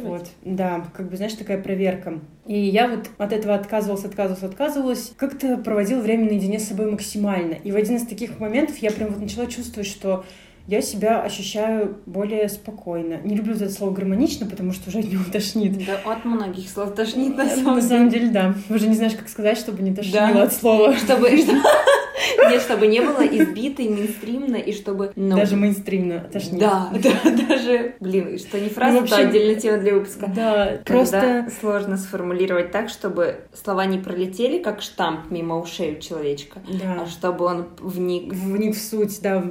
Вот, 0.02 0.30
да, 0.42 0.86
как 0.94 1.10
бы, 1.10 1.16
знаешь, 1.16 1.34
такая 1.34 1.60
проверка. 1.60 2.20
И 2.46 2.56
я 2.56 2.88
вот 2.88 3.10
от 3.18 3.32
этого 3.32 3.54
отказывалась, 3.54 4.04
отказывалась, 4.04 4.44
отказывалась. 4.44 5.12
Как-то 5.16 5.56
проводила 5.58 6.00
время 6.00 6.26
наедине 6.26 6.60
с 6.60 6.68
собой 6.68 6.90
максимально. 6.90 7.54
И 7.54 7.72
в 7.72 7.76
один 7.76 7.96
из 7.96 8.06
таких 8.06 8.38
моментов 8.38 8.78
я 8.78 8.92
прям 8.92 9.10
вот 9.10 9.20
начала 9.20 9.46
чувствовать, 9.46 9.88
что 9.88 10.24
я 10.66 10.80
себя 10.80 11.22
ощущаю 11.22 11.98
более 12.06 12.48
спокойно. 12.48 13.20
Не 13.24 13.36
люблю 13.36 13.54
это 13.54 13.70
слово 13.70 13.92
гармонично, 13.92 14.46
потому 14.46 14.72
что 14.72 14.90
уже 14.90 15.00
от 15.00 15.10
него 15.10 15.24
тошнит. 15.32 15.84
Да, 15.84 16.00
от 16.04 16.24
многих 16.24 16.68
слов 16.68 16.94
тошнит, 16.94 17.36
на 17.36 17.48
самом, 17.48 17.76
на 17.76 17.82
самом 17.82 18.08
деле. 18.08 18.28
да. 18.28 18.54
Уже 18.70 18.88
не 18.88 18.94
знаешь, 18.94 19.14
как 19.14 19.28
сказать, 19.28 19.58
чтобы 19.58 19.82
не 19.82 19.94
тошнило 19.94 20.32
да. 20.34 20.42
от 20.44 20.52
слова. 20.52 20.94
Чтобы, 21.02 21.30
Нет, 22.50 22.62
чтобы 22.62 22.86
не 22.86 23.00
было 23.00 23.22
избито 23.22 23.82
и 23.82 23.88
мейнстримно, 23.88 24.56
и 24.56 24.72
чтобы... 24.72 25.12
Ну, 25.16 25.36
даже 25.36 25.56
мейнстримно 25.56 26.20
тошнит. 26.20 26.60
Да, 26.60 26.90
да, 26.92 27.30
даже... 27.48 27.96
Блин, 28.00 28.38
что 28.38 28.60
не 28.60 28.68
фраза, 28.68 28.94
ну, 28.94 29.02
общем, 29.02 29.16
то 29.16 29.22
отдельная 29.22 29.54
тема 29.56 29.78
для 29.78 29.94
выпуска. 29.94 30.30
Да, 30.34 30.80
просто... 30.84 31.48
сложно 31.60 31.96
сформулировать 31.96 32.70
так, 32.70 32.88
чтобы 32.88 33.40
слова 33.52 33.86
не 33.86 33.98
пролетели, 33.98 34.62
как 34.62 34.82
штамп 34.82 35.30
мимо 35.30 35.58
ушей 35.58 35.96
у 35.96 36.00
человечка, 36.00 36.60
да. 36.68 37.02
а 37.02 37.06
чтобы 37.06 37.44
он 37.44 37.66
вник... 37.80 38.32
Вник 38.32 38.76
в 38.76 38.80
суть, 38.80 39.20
да, 39.22 39.44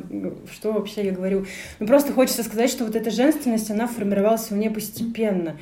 что 0.52 0.72
вообще 0.74 1.01
я 1.02 1.12
говорю. 1.12 1.46
Ну, 1.80 1.88
просто 1.88 2.14
хочется 2.14 2.44
сказать, 2.44 2.70
что 2.70 2.86
вот 2.86 2.96
эта 2.96 3.12
женственность, 3.12 3.70
она 3.72 3.88
формировалась 3.88 4.52
у 4.52 4.56
меня 4.56 4.72
постепенно. 4.72 5.58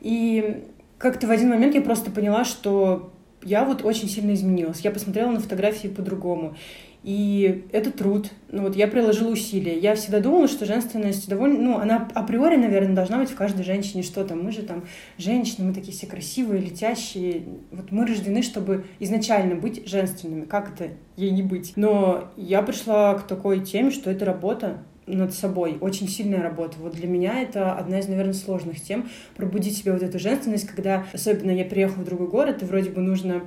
И 0.00 0.64
как-то 0.98 1.26
в 1.26 1.30
один 1.30 1.50
момент 1.50 1.74
я 1.74 1.82
просто 1.82 2.10
поняла, 2.10 2.44
что 2.44 3.12
я 3.42 3.64
вот 3.64 3.84
очень 3.84 4.08
сильно 4.08 4.32
изменилась. 4.34 4.80
Я 4.80 4.90
посмотрела 4.90 5.30
на 5.30 5.40
фотографии 5.40 5.88
по-другому. 5.88 6.56
И 7.04 7.66
это 7.70 7.90
труд. 7.90 8.30
Ну 8.50 8.62
вот 8.62 8.76
я 8.76 8.88
приложила 8.88 9.30
усилия. 9.30 9.78
Я 9.78 9.94
всегда 9.94 10.20
думала, 10.20 10.48
что 10.48 10.64
женственность 10.64 11.28
довольно... 11.28 11.60
Ну, 11.60 11.78
она 11.78 12.08
априори, 12.14 12.56
наверное, 12.56 12.94
должна 12.94 13.18
быть 13.18 13.28
в 13.28 13.34
каждой 13.34 13.62
женщине. 13.62 14.02
Что 14.02 14.24
там? 14.24 14.42
Мы 14.42 14.52
же 14.52 14.62
там 14.62 14.84
женщины, 15.18 15.66
мы 15.66 15.74
такие 15.74 15.92
все 15.92 16.06
красивые, 16.06 16.62
летящие. 16.62 17.42
Вот 17.70 17.92
мы 17.92 18.06
рождены, 18.06 18.42
чтобы 18.42 18.86
изначально 19.00 19.54
быть 19.54 19.86
женственными. 19.86 20.46
Как 20.46 20.72
это 20.72 20.92
ей 21.16 21.30
не 21.30 21.42
быть? 21.42 21.74
Но 21.76 22.30
я 22.38 22.62
пришла 22.62 23.14
к 23.14 23.26
такой 23.26 23.60
теме, 23.60 23.90
что 23.90 24.10
это 24.10 24.24
работа 24.24 24.78
над 25.06 25.34
собой, 25.34 25.76
очень 25.82 26.08
сильная 26.08 26.40
работа. 26.40 26.76
Вот 26.80 26.94
для 26.94 27.06
меня 27.06 27.42
это 27.42 27.74
одна 27.74 27.98
из, 27.98 28.08
наверное, 28.08 28.32
сложных 28.32 28.80
тем, 28.80 29.10
пробудить 29.36 29.76
себе 29.76 29.92
вот 29.92 30.02
эту 30.02 30.18
женственность, 30.18 30.66
когда, 30.66 31.04
особенно 31.12 31.50
я 31.50 31.66
приехала 31.66 32.02
в 32.02 32.06
другой 32.06 32.28
город, 32.28 32.62
и 32.62 32.64
вроде 32.64 32.88
бы 32.88 33.02
нужно 33.02 33.42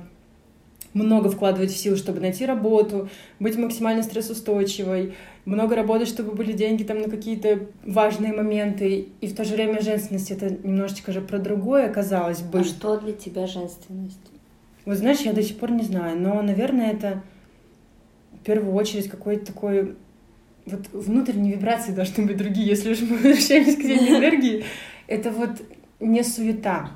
много 1.04 1.30
вкладывать 1.30 1.70
в 1.70 1.76
силы, 1.76 1.96
чтобы 1.96 2.20
найти 2.20 2.46
работу, 2.46 3.08
быть 3.40 3.56
максимально 3.56 4.02
стрессоустойчивой, 4.02 5.14
много 5.44 5.76
работать, 5.76 6.08
чтобы 6.08 6.32
были 6.32 6.52
деньги 6.52 6.82
там 6.82 7.00
на 7.00 7.08
какие-то 7.08 7.60
важные 7.84 8.32
моменты, 8.32 9.08
и 9.20 9.26
в 9.26 9.34
то 9.34 9.44
же 9.44 9.54
время 9.54 9.80
женственность 9.80 10.30
это 10.30 10.50
немножечко 10.50 11.12
же 11.12 11.20
про 11.20 11.38
другое, 11.38 11.88
казалось 11.88 12.42
бы. 12.42 12.60
А 12.60 12.64
что 12.64 12.98
для 12.98 13.12
тебя 13.12 13.46
женственность? 13.46 14.18
Вот 14.84 14.96
знаешь, 14.96 15.20
я 15.20 15.32
до 15.32 15.42
сих 15.42 15.58
пор 15.58 15.70
не 15.72 15.82
знаю, 15.82 16.20
но, 16.20 16.40
наверное, 16.42 16.92
это 16.92 17.22
в 18.32 18.44
первую 18.44 18.74
очередь 18.74 19.08
какой-то 19.08 19.46
такой 19.46 19.96
вот 20.66 20.88
внутренние 20.92 21.54
вибрации 21.54 21.92
должны 21.92 22.26
быть 22.26 22.36
другие, 22.36 22.66
если 22.66 22.92
уж 22.92 23.00
мы 23.00 23.08
возвращаемся 23.16 23.76
к 23.76 23.82
теме 23.82 24.08
энергии. 24.18 24.64
Это 25.06 25.30
вот 25.30 25.62
не 26.00 26.22
суета. 26.22 26.90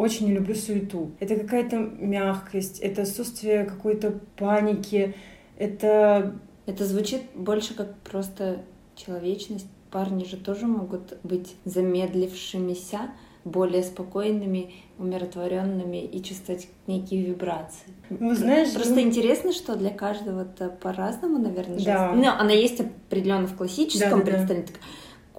Очень 0.00 0.28
не 0.28 0.32
люблю 0.32 0.54
суету. 0.54 1.10
Это 1.20 1.36
какая-то 1.36 1.76
мягкость, 1.76 2.78
это 2.78 3.02
отсутствие 3.02 3.64
какой-то 3.64 4.18
паники, 4.36 5.14
это... 5.58 6.34
Это 6.66 6.84
звучит 6.84 7.22
больше 7.34 7.74
как 7.74 7.98
просто 7.98 8.58
человечность. 8.94 9.66
Парни 9.90 10.24
же 10.24 10.36
тоже 10.36 10.66
могут 10.66 11.18
быть 11.24 11.56
замедлившимися, 11.64 13.10
более 13.44 13.82
спокойными, 13.82 14.72
умиротворенными 14.98 16.04
и 16.04 16.22
чувствовать 16.22 16.68
некие 16.86 17.22
вибрации. 17.22 17.88
Ну, 18.08 18.34
знаешь, 18.34 18.72
просто 18.72 18.94
ну... 18.94 19.00
интересно, 19.00 19.52
что 19.52 19.74
для 19.74 19.90
каждого 19.90 20.42
это 20.42 20.68
по-разному, 20.68 21.38
наверное. 21.38 21.84
Да. 21.84 22.12
Ну, 22.12 22.28
она 22.28 22.52
есть 22.52 22.80
определенно 22.80 23.48
в 23.48 23.56
классическом 23.56 24.20
да, 24.20 24.24
представлении. 24.24 24.66
Да, 24.66 24.72
да 24.72 24.78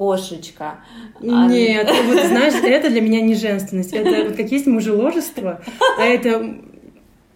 кошечка. 0.01 0.77
А 1.21 1.45
Нет, 1.45 1.87
а... 1.87 2.03
вот 2.07 2.25
знаешь, 2.25 2.55
это 2.63 2.89
для 2.89 3.01
меня 3.01 3.21
не 3.21 3.35
женственность. 3.35 3.93
Это 3.93 4.29
вот 4.29 4.35
как 4.35 4.51
есть 4.51 4.65
мужеложество, 4.65 5.61
а 5.99 6.03
это 6.03 6.55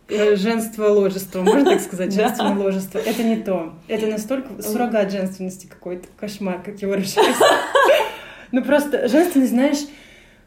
э, 0.10 0.36
женство 0.36 0.88
ложество, 0.88 1.42
можно 1.44 1.66
так 1.66 1.82
сказать, 1.82 2.12
женственное 2.12 2.58
ложество. 2.58 2.98
Это 2.98 3.22
не 3.22 3.36
то. 3.36 3.76
Это 3.88 4.08
настолько 4.08 4.64
суррогат 4.64 5.12
женственности 5.12 5.68
какой-то, 5.68 6.08
кошмар, 6.20 6.64
как 6.64 6.82
его 6.82 6.94
выражаюсь. 6.94 7.38
Ну 8.52 8.64
просто 8.64 9.10
женственность, 9.10 9.52
знаешь, 9.52 9.86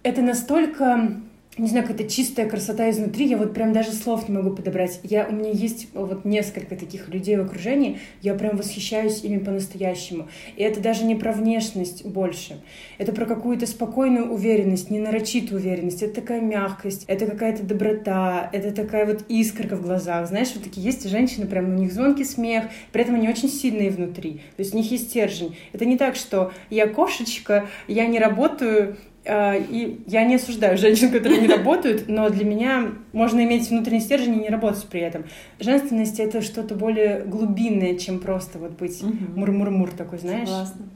это 0.02 0.20
настолько 0.20 1.20
не 1.58 1.68
знаю, 1.68 1.86
какая-то 1.86 2.08
чистая 2.08 2.48
красота 2.48 2.88
изнутри, 2.90 3.26
я 3.26 3.36
вот 3.36 3.54
прям 3.54 3.72
даже 3.72 3.92
слов 3.92 4.28
не 4.28 4.36
могу 4.36 4.50
подобрать. 4.50 5.00
Я, 5.02 5.26
у 5.28 5.32
меня 5.32 5.50
есть 5.50 5.88
вот 5.94 6.24
несколько 6.24 6.76
таких 6.76 7.08
людей 7.08 7.36
в 7.36 7.42
окружении, 7.42 7.98
я 8.22 8.34
прям 8.34 8.56
восхищаюсь 8.56 9.22
ими 9.24 9.38
по-настоящему. 9.38 10.28
И 10.56 10.62
это 10.62 10.80
даже 10.80 11.04
не 11.04 11.14
про 11.14 11.32
внешность 11.32 12.04
больше, 12.04 12.62
это 12.98 13.12
про 13.12 13.26
какую-то 13.26 13.66
спокойную 13.66 14.30
уверенность, 14.32 14.90
не 14.90 15.00
нарочитую 15.00 15.60
уверенность, 15.60 16.02
это 16.02 16.20
такая 16.20 16.40
мягкость, 16.40 17.04
это 17.06 17.26
какая-то 17.26 17.64
доброта, 17.64 18.48
это 18.52 18.70
такая 18.72 19.06
вот 19.06 19.24
искорка 19.28 19.76
в 19.76 19.82
глазах. 19.82 20.28
Знаешь, 20.28 20.52
вот 20.54 20.64
такие 20.64 20.86
есть 20.86 21.08
женщины, 21.08 21.46
прям 21.46 21.70
у 21.70 21.78
них 21.78 21.92
звонкий 21.92 22.24
смех, 22.24 22.64
при 22.92 23.02
этом 23.02 23.16
они 23.16 23.28
очень 23.28 23.48
сильные 23.48 23.90
внутри, 23.90 24.40
то 24.56 24.62
есть 24.62 24.74
у 24.74 24.76
них 24.76 24.90
есть 24.90 25.10
стержень. 25.10 25.56
Это 25.72 25.84
не 25.84 25.96
так, 25.96 26.16
что 26.16 26.52
я 26.70 26.86
кошечка, 26.86 27.66
я 27.88 28.06
не 28.06 28.18
работаю, 28.18 28.96
и 29.28 30.00
я 30.06 30.24
не 30.24 30.36
осуждаю 30.36 30.78
женщин, 30.78 31.10
которые 31.10 31.40
не 31.40 31.48
работают, 31.48 32.08
но 32.08 32.30
для 32.30 32.44
меня 32.44 32.92
можно 33.12 33.44
иметь 33.44 33.68
внутренний 33.68 34.00
стержень 34.00 34.34
и 34.34 34.40
не 34.40 34.48
работать 34.48 34.86
при 34.86 35.00
этом. 35.00 35.24
Женственность— 35.60 36.18
это 36.20 36.40
что-то 36.40 36.74
более 36.74 37.24
глубинное, 37.24 37.96
чем 37.96 38.20
просто 38.20 38.58
вот 38.58 38.72
быть 38.78 39.02
мур-мур-мур 39.02 39.90
такой, 39.90 40.18
знаешь? 40.18 40.48
Согласна. 40.48 40.88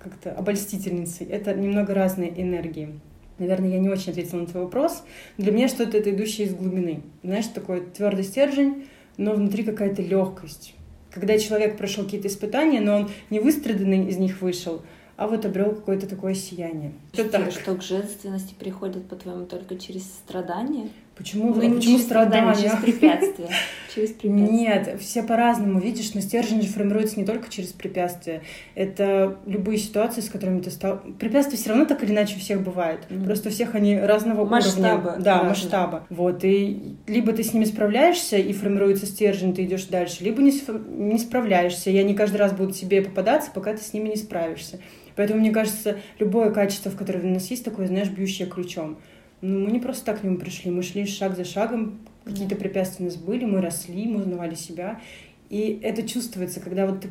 Как-то 0.00 0.32
обольстительницей. 0.32 1.26
Это 1.26 1.54
немного 1.54 1.94
разные 1.94 2.30
энергии. 2.40 2.98
Наверное, 3.38 3.70
я 3.70 3.78
не 3.78 3.88
очень 3.88 4.12
ответила 4.12 4.40
на 4.40 4.46
твой 4.46 4.64
вопрос. 4.64 5.04
Для 5.36 5.52
меня 5.52 5.68
что-то 5.68 5.98
это 5.98 6.10
идущее 6.10 6.46
из 6.46 6.54
глубины. 6.54 7.02
Знаешь, 7.22 7.46
такой 7.46 7.82
твердый 7.82 8.24
стержень, 8.24 8.86
но 9.16 9.32
внутри 9.34 9.62
какая-то 9.62 10.02
легкость. 10.02 10.74
Когда 11.10 11.38
человек 11.38 11.76
прошел 11.76 12.04
какие-то 12.04 12.28
испытания, 12.28 12.80
но 12.80 12.96
он 12.96 13.10
не 13.30 13.40
выстраданный 13.40 14.08
из 14.08 14.16
них 14.16 14.40
вышел, 14.40 14.82
а 15.16 15.26
вот 15.26 15.44
обрел 15.46 15.74
какое-то 15.74 16.06
такое 16.06 16.34
сияние. 16.34 16.92
Что, 17.12 17.24
так. 17.24 17.50
что 17.50 17.74
к 17.74 17.82
женственности 17.82 18.54
приходит, 18.58 19.08
по-твоему, 19.08 19.46
только 19.46 19.76
через 19.76 20.04
страдания? 20.04 20.90
Почему, 21.16 21.46
ну, 21.46 21.54
почему 21.54 21.80
через 21.80 22.02
страдания? 22.02 22.54
Через 22.54 22.76
препятствия. 22.76 23.48
через 23.94 24.10
препятствия. 24.12 24.30
Нет, 24.30 25.00
все 25.00 25.22
по-разному, 25.22 25.80
видишь, 25.80 26.12
но 26.12 26.20
стержень 26.20 26.60
же 26.60 26.68
формируется 26.68 27.18
не 27.18 27.24
только 27.24 27.48
через 27.48 27.68
препятствия. 27.68 28.42
Это 28.74 29.38
любые 29.46 29.78
ситуации, 29.78 30.20
с 30.20 30.28
которыми 30.28 30.60
ты 30.60 30.70
стал... 30.70 31.00
Препятствия 31.18 31.56
все 31.56 31.70
равно 31.70 31.86
так 31.86 32.02
или 32.02 32.12
иначе 32.12 32.36
у 32.36 32.38
всех 32.38 32.62
бывают. 32.62 33.06
Mm-hmm. 33.08 33.24
Просто 33.24 33.48
у 33.48 33.52
всех 33.52 33.74
они 33.74 33.98
разного 33.98 34.44
масштаба, 34.44 35.08
уровня. 35.08 35.24
Да, 35.24 35.32
разного. 35.32 35.48
масштаба. 35.48 36.06
Вот, 36.10 36.44
и 36.44 36.96
либо 37.06 37.32
ты 37.32 37.42
с 37.42 37.54
ними 37.54 37.64
справляешься, 37.64 38.36
и 38.36 38.52
формируется 38.52 39.06
стержень, 39.06 39.54
ты 39.54 39.64
идешь 39.64 39.86
дальше, 39.86 40.22
либо 40.22 40.42
не, 40.42 40.52
не 40.88 41.18
справляешься, 41.18 41.88
и 41.88 41.96
они 41.96 42.12
каждый 42.12 42.36
раз 42.36 42.52
будут 42.52 42.76
тебе 42.76 43.00
попадаться, 43.00 43.50
пока 43.54 43.72
ты 43.72 43.82
с 43.82 43.94
ними 43.94 44.10
не 44.10 44.16
справишься. 44.16 44.80
Поэтому, 45.16 45.40
мне 45.40 45.50
кажется, 45.50 45.98
любое 46.18 46.50
качество, 46.50 46.90
в 46.90 46.96
которое 46.96 47.20
у 47.20 47.34
нас 47.34 47.50
есть, 47.50 47.64
такое, 47.64 47.86
знаешь, 47.86 48.10
бьющее 48.10 48.46
ключом. 48.46 48.98
Ну, 49.40 49.60
мы 49.60 49.70
не 49.70 49.80
просто 49.80 50.04
так 50.04 50.20
к 50.20 50.24
нему 50.24 50.38
пришли, 50.38 50.70
мы 50.70 50.82
шли 50.82 51.06
шаг 51.06 51.36
за 51.36 51.44
шагом, 51.44 51.98
какие-то 52.24 52.56
препятствия 52.56 53.06
у 53.06 53.08
нас 53.08 53.16
были, 53.16 53.44
мы 53.44 53.60
росли, 53.60 54.06
мы 54.06 54.20
узнавали 54.20 54.54
себя. 54.54 55.00
И 55.48 55.78
это 55.82 56.06
чувствуется, 56.06 56.60
когда 56.60 56.86
вот 56.86 57.02
ты 57.02 57.08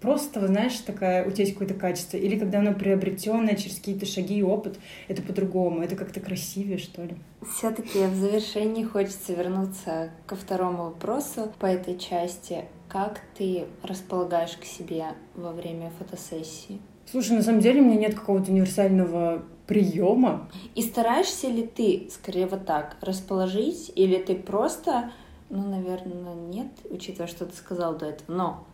просто, 0.00 0.46
знаешь, 0.46 0.76
такая, 0.78 1.24
у 1.24 1.30
тебя 1.30 1.44
есть 1.44 1.54
какое-то 1.54 1.74
качество, 1.74 2.16
или 2.16 2.36
когда 2.36 2.58
оно 2.58 2.74
приобретенное 2.74 3.54
через 3.54 3.76
какие-то 3.76 4.04
шаги 4.04 4.38
и 4.38 4.42
опыт, 4.42 4.78
это 5.08 5.22
по-другому, 5.22 5.80
это 5.80 5.96
как-то 5.96 6.20
красивее, 6.20 6.78
что 6.78 7.04
ли. 7.04 7.14
Все-таки 7.56 8.04
в 8.06 8.14
завершении 8.16 8.84
хочется 8.84 9.32
вернуться 9.32 10.10
ко 10.26 10.34
второму 10.34 10.84
вопросу 10.84 11.52
по 11.60 11.66
этой 11.66 11.96
части. 11.98 12.64
Как 12.92 13.22
ты 13.38 13.64
располагаешь 13.82 14.54
к 14.58 14.64
себе 14.64 15.14
во 15.34 15.52
время 15.52 15.90
фотосессии? 15.98 16.78
Слушай, 17.10 17.38
на 17.38 17.42
самом 17.42 17.60
деле 17.60 17.80
у 17.80 17.84
меня 17.86 17.98
нет 17.98 18.14
какого-то 18.14 18.52
универсального 18.52 19.42
приема. 19.66 20.50
И 20.74 20.82
стараешься 20.82 21.48
ли 21.48 21.66
ты, 21.66 22.10
скорее 22.10 22.46
вот 22.46 22.66
так, 22.66 22.98
расположить, 23.00 23.90
или 23.94 24.18
ты 24.18 24.34
просто, 24.34 25.10
ну, 25.48 25.66
наверное, 25.66 26.34
нет, 26.34 26.66
учитывая, 26.90 27.28
что 27.28 27.46
ты 27.46 27.56
сказал 27.56 27.96
до 27.96 28.10
этого, 28.10 28.36
но 28.36 28.66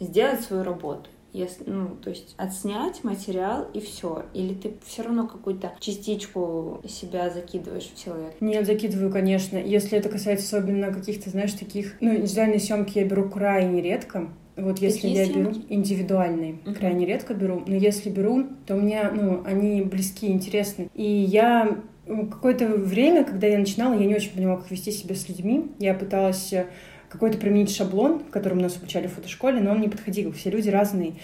сделать 0.00 0.40
свою 0.40 0.64
работу? 0.64 1.08
Если, 1.32 1.64
ну, 1.66 1.96
то 2.02 2.10
есть 2.10 2.34
отснять 2.36 3.04
материал 3.04 3.66
и 3.72 3.80
все. 3.80 4.24
Или 4.34 4.54
ты 4.54 4.74
все 4.84 5.02
равно 5.02 5.26
какую-то 5.26 5.72
частичку 5.78 6.80
себя 6.88 7.30
закидываешь 7.30 7.90
в 7.94 8.02
человека? 8.02 8.34
Нет, 8.40 8.66
закидываю, 8.66 9.12
конечно. 9.12 9.56
Если 9.56 9.96
это 9.96 10.08
касается 10.08 10.56
особенно 10.56 10.92
каких-то, 10.92 11.30
знаешь, 11.30 11.52
таких... 11.52 11.96
Ну, 12.00 12.14
индивидуальные 12.14 12.60
съемки 12.60 12.98
я 12.98 13.04
беру 13.04 13.28
крайне 13.28 13.82
редко. 13.82 14.30
Вот 14.56 14.78
если 14.78 15.02
Какие 15.02 15.16
я 15.16 15.24
съемки? 15.24 15.38
беру 15.38 15.64
индивидуальные, 15.68 16.58
uh-huh. 16.64 16.74
крайне 16.74 17.06
редко 17.06 17.34
беру, 17.34 17.62
но 17.66 17.74
если 17.74 18.10
беру, 18.10 18.44
то 18.66 18.74
меня, 18.74 19.10
ну, 19.10 19.42
они 19.46 19.80
близки, 19.82 20.26
интересны. 20.26 20.90
И 20.94 21.04
я 21.04 21.78
какое-то 22.06 22.66
время, 22.66 23.24
когда 23.24 23.46
я 23.46 23.58
начинала, 23.58 23.94
я 23.94 24.06
не 24.06 24.14
очень 24.14 24.32
понимала, 24.32 24.58
как 24.58 24.70
вести 24.70 24.90
себя 24.90 25.14
с 25.14 25.28
людьми. 25.28 25.70
Я 25.78 25.94
пыталась 25.94 26.52
какой-то 27.10 27.38
применить 27.38 27.74
шаблон, 27.74 28.22
которым 28.30 28.58
нас 28.58 28.76
обучали 28.76 29.08
в 29.08 29.14
фотошколе, 29.14 29.60
но 29.60 29.72
он 29.72 29.80
не 29.80 29.88
подходил. 29.88 30.32
Все 30.32 30.48
люди 30.50 30.70
разные. 30.70 31.14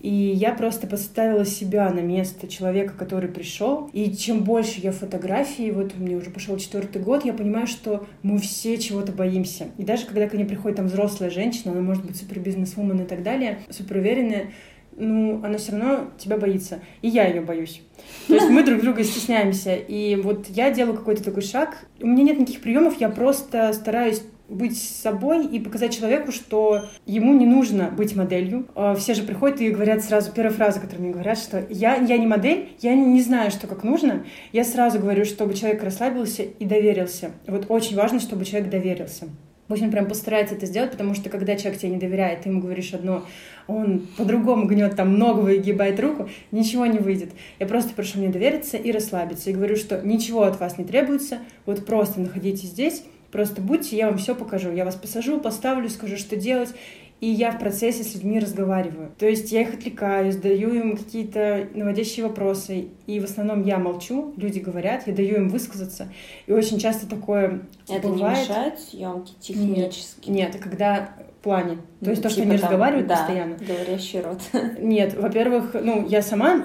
И 0.00 0.10
я 0.10 0.52
просто 0.52 0.86
поставила 0.86 1.46
себя 1.46 1.88
на 1.90 2.00
место 2.00 2.48
человека, 2.48 2.94
который 2.98 3.30
пришел. 3.30 3.88
И 3.92 4.14
чем 4.14 4.44
больше 4.44 4.80
я 4.80 4.92
фотографии, 4.92 5.70
вот 5.70 5.96
меня 5.96 6.18
уже 6.18 6.30
пошел 6.30 6.58
четвертый 6.58 7.00
год, 7.00 7.24
я 7.24 7.32
понимаю, 7.32 7.66
что 7.66 8.06
мы 8.22 8.38
все 8.38 8.76
чего-то 8.76 9.12
боимся. 9.12 9.68
И 9.78 9.84
даже 9.84 10.04
когда 10.04 10.28
ко 10.28 10.36
мне 10.36 10.44
приходит 10.44 10.76
там 10.76 10.86
взрослая 10.86 11.30
женщина, 11.30 11.72
она 11.72 11.80
может 11.80 12.04
быть 12.04 12.16
супер 12.16 12.40
бизнесвумен 12.40 13.00
и 13.00 13.06
так 13.06 13.22
далее, 13.22 13.60
супер 13.70 13.96
уверенная, 13.98 14.52
ну, 14.98 15.42
она 15.44 15.58
все 15.58 15.72
равно 15.72 16.10
тебя 16.18 16.38
боится. 16.38 16.80
И 17.02 17.08
я 17.08 17.26
ее 17.26 17.40
боюсь. 17.40 17.82
То 18.28 18.34
есть 18.34 18.48
мы 18.48 18.64
друг 18.64 18.80
друга 18.80 19.04
стесняемся. 19.04 19.74
И 19.74 20.16
вот 20.16 20.48
я 20.48 20.70
делаю 20.70 20.96
какой-то 20.96 21.22
такой 21.22 21.42
шаг. 21.42 21.86
У 22.00 22.06
меня 22.06 22.24
нет 22.24 22.40
никаких 22.40 22.62
приемов, 22.62 23.00
я 23.00 23.08
просто 23.08 23.72
стараюсь 23.72 24.22
быть 24.48 24.80
собой 24.80 25.46
и 25.46 25.58
показать 25.58 25.96
человеку, 25.96 26.32
что 26.32 26.86
ему 27.04 27.34
не 27.34 27.46
нужно 27.46 27.90
быть 27.90 28.14
моделью. 28.14 28.66
А, 28.74 28.94
все 28.94 29.14
же 29.14 29.22
приходят 29.22 29.60
и 29.60 29.70
говорят 29.70 30.02
сразу, 30.02 30.32
первая 30.32 30.52
фраза, 30.52 30.80
которую 30.80 31.04
мне 31.04 31.12
говорят, 31.12 31.38
что 31.38 31.66
я, 31.68 31.96
я 31.96 32.16
не 32.18 32.26
модель, 32.26 32.70
я 32.80 32.94
не 32.94 33.22
знаю, 33.22 33.50
что 33.50 33.66
как 33.66 33.82
нужно. 33.82 34.24
Я 34.52 34.64
сразу 34.64 34.98
говорю, 34.98 35.24
чтобы 35.24 35.54
человек 35.54 35.82
расслабился 35.82 36.42
и 36.42 36.64
доверился. 36.64 37.32
Вот 37.46 37.66
очень 37.68 37.96
важно, 37.96 38.20
чтобы 38.20 38.44
человек 38.44 38.70
доверился. 38.70 39.26
Пусть 39.68 39.90
прям 39.90 40.06
постарается 40.06 40.54
это 40.54 40.66
сделать, 40.66 40.92
потому 40.92 41.14
что 41.14 41.28
когда 41.28 41.56
человек 41.56 41.80
тебе 41.80 41.90
не 41.90 41.98
доверяет, 41.98 42.42
ты 42.42 42.50
ему 42.50 42.60
говоришь 42.60 42.94
одно, 42.94 43.24
он 43.66 44.06
по-другому 44.16 44.66
гнет 44.66 44.94
там 44.94 45.18
ногу 45.18 45.40
выгибает 45.40 45.98
руку, 45.98 46.28
ничего 46.52 46.86
не 46.86 46.98
выйдет. 46.98 47.30
Я 47.58 47.66
просто 47.66 47.92
прошу 47.92 48.18
мне 48.18 48.28
довериться 48.28 48.76
и 48.76 48.92
расслабиться. 48.92 49.50
И 49.50 49.52
говорю, 49.52 49.74
что 49.74 50.00
ничего 50.02 50.44
от 50.44 50.60
вас 50.60 50.78
не 50.78 50.84
требуется, 50.84 51.38
вот 51.64 51.84
просто 51.84 52.20
находитесь 52.20 52.68
здесь, 52.68 53.02
Просто 53.32 53.60
будьте, 53.60 53.96
я 53.96 54.08
вам 54.08 54.18
все 54.18 54.34
покажу. 54.34 54.72
Я 54.72 54.84
вас 54.84 54.94
посажу, 54.94 55.40
поставлю, 55.40 55.88
скажу, 55.88 56.16
что 56.16 56.36
делать. 56.36 56.74
и 57.20 57.28
я 57.28 57.50
в 57.50 57.58
процессе 57.58 58.04
с 58.04 58.14
людьми 58.14 58.38
разговариваю. 58.38 59.10
То 59.18 59.26
есть 59.26 59.50
я 59.50 59.62
их 59.62 59.72
отвлекаю, 59.72 60.32
задаю 60.32 60.74
им 60.74 60.96
какие-то 60.98 61.66
наводящие 61.74 62.26
вопросы, 62.26 62.88
и 63.06 63.20
в 63.20 63.24
основном 63.24 63.62
я 63.62 63.78
молчу, 63.78 64.34
люди 64.36 64.58
говорят, 64.58 65.06
я 65.06 65.14
даю 65.14 65.36
им 65.36 65.48
высказаться, 65.48 66.12
и 66.46 66.52
очень 66.52 66.78
часто 66.78 67.08
такое 67.08 67.62
Это 67.88 68.08
бывает. 68.08 68.36
не 68.36 68.42
мешает 68.42 68.78
съемки 68.80 69.32
технически? 69.40 70.28
Нет, 70.28 70.52
нет, 70.52 70.62
когда 70.62 71.14
плане. 71.46 71.78
То 72.02 72.10
есть 72.10 72.22
то, 72.22 72.28
что 72.28 72.40
типа 72.40 72.50
они 72.50 72.58
там, 72.58 72.70
разговаривают 72.70 73.06
да, 73.06 73.16
постоянно. 73.18 73.56
говорящий 73.56 74.20
рот. 74.20 74.40
Нет, 74.80 75.14
во-первых, 75.14 75.76
ну, 75.80 76.04
я 76.08 76.20
сама 76.20 76.64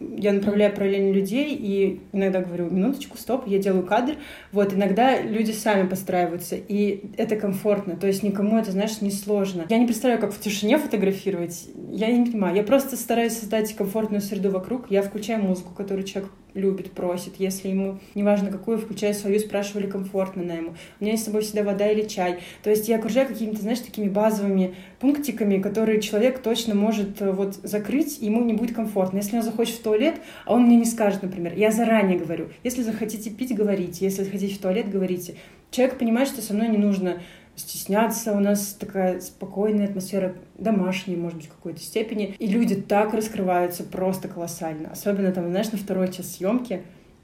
я 0.00 0.32
направляю 0.32 0.74
параллельно 0.74 1.12
людей 1.12 1.54
и 1.54 2.00
иногда 2.12 2.40
говорю, 2.40 2.70
минуточку, 2.70 3.18
стоп, 3.18 3.46
я 3.46 3.58
делаю 3.58 3.84
кадр. 3.84 4.16
Вот, 4.52 4.72
иногда 4.72 5.20
люди 5.20 5.52
сами 5.52 5.86
подстраиваются, 5.86 6.56
и 6.56 7.10
это 7.16 7.36
комфортно, 7.36 7.96
то 7.96 8.06
есть 8.06 8.22
никому 8.22 8.58
это, 8.58 8.72
знаешь, 8.72 9.00
не 9.00 9.10
сложно. 9.10 9.66
Я 9.68 9.78
не 9.78 9.86
представляю, 9.86 10.20
как 10.20 10.32
в 10.32 10.40
тишине 10.40 10.78
фотографировать, 10.78 11.68
я 11.90 12.10
не 12.10 12.30
понимаю. 12.30 12.56
Я 12.56 12.62
просто 12.62 12.96
стараюсь 12.96 13.34
создать 13.34 13.74
комфортную 13.74 14.20
среду 14.20 14.50
вокруг, 14.50 14.90
я 14.90 15.02
включаю 15.02 15.42
музыку, 15.42 15.74
которую 15.74 16.04
человек 16.04 16.32
любит, 16.54 16.92
просит. 16.92 17.34
Если 17.38 17.68
ему, 17.68 17.98
неважно 18.14 18.50
какую, 18.50 18.78
включая 18.78 19.14
свою, 19.14 19.38
спрашивали, 19.38 19.86
комфортно 19.86 20.42
на 20.42 20.52
ему. 20.52 20.74
У 20.98 21.04
меня 21.04 21.12
есть 21.12 21.24
с 21.24 21.26
собой 21.26 21.42
всегда 21.42 21.62
вода 21.62 21.88
или 21.90 22.06
чай. 22.06 22.40
То 22.62 22.70
есть 22.70 22.88
я 22.88 22.96
окружаю 22.96 23.28
какими-то, 23.28 23.60
знаешь, 23.60 23.80
такими 23.80 24.08
базовыми 24.08 24.74
пунктиками, 24.98 25.60
которые 25.60 26.00
человек 26.00 26.40
точно 26.40 26.74
может 26.74 27.20
э, 27.22 27.30
вот 27.30 27.56
закрыть, 27.62 28.18
и 28.20 28.26
ему 28.26 28.42
не 28.44 28.52
будет 28.52 28.74
комфортно. 28.74 29.18
Если 29.18 29.36
он 29.36 29.42
захочет 29.42 29.76
в 29.76 29.82
туалет, 29.82 30.16
а 30.46 30.54
он 30.54 30.64
мне 30.64 30.76
не 30.76 30.84
скажет, 30.84 31.22
например, 31.22 31.54
я 31.56 31.70
заранее 31.70 32.18
говорю, 32.18 32.48
если 32.64 32.82
захотите 32.82 33.30
пить, 33.30 33.54
говорите, 33.54 34.04
если 34.04 34.24
захотите 34.24 34.54
в 34.54 34.58
туалет, 34.58 34.90
говорите. 34.90 35.36
Человек 35.70 35.98
понимает, 35.98 36.28
что 36.28 36.42
со 36.42 36.52
мной 36.52 36.68
не 36.68 36.78
нужно 36.78 37.20
стесняться, 37.60 38.32
у 38.32 38.40
нас 38.40 38.76
такая 38.78 39.20
спокойная 39.20 39.86
атмосфера, 39.86 40.34
домашняя, 40.58 41.16
может 41.16 41.38
быть, 41.38 41.46
в 41.46 41.50
какой-то 41.50 41.80
степени. 41.80 42.34
И 42.38 42.46
люди 42.46 42.74
так 42.74 43.14
раскрываются 43.14 43.84
просто 43.84 44.28
колоссально. 44.28 44.90
Особенно 44.90 45.32
там, 45.32 45.48
знаешь, 45.50 45.72
на 45.72 45.78
второй 45.78 46.12
час 46.12 46.36
съемки. 46.36 46.82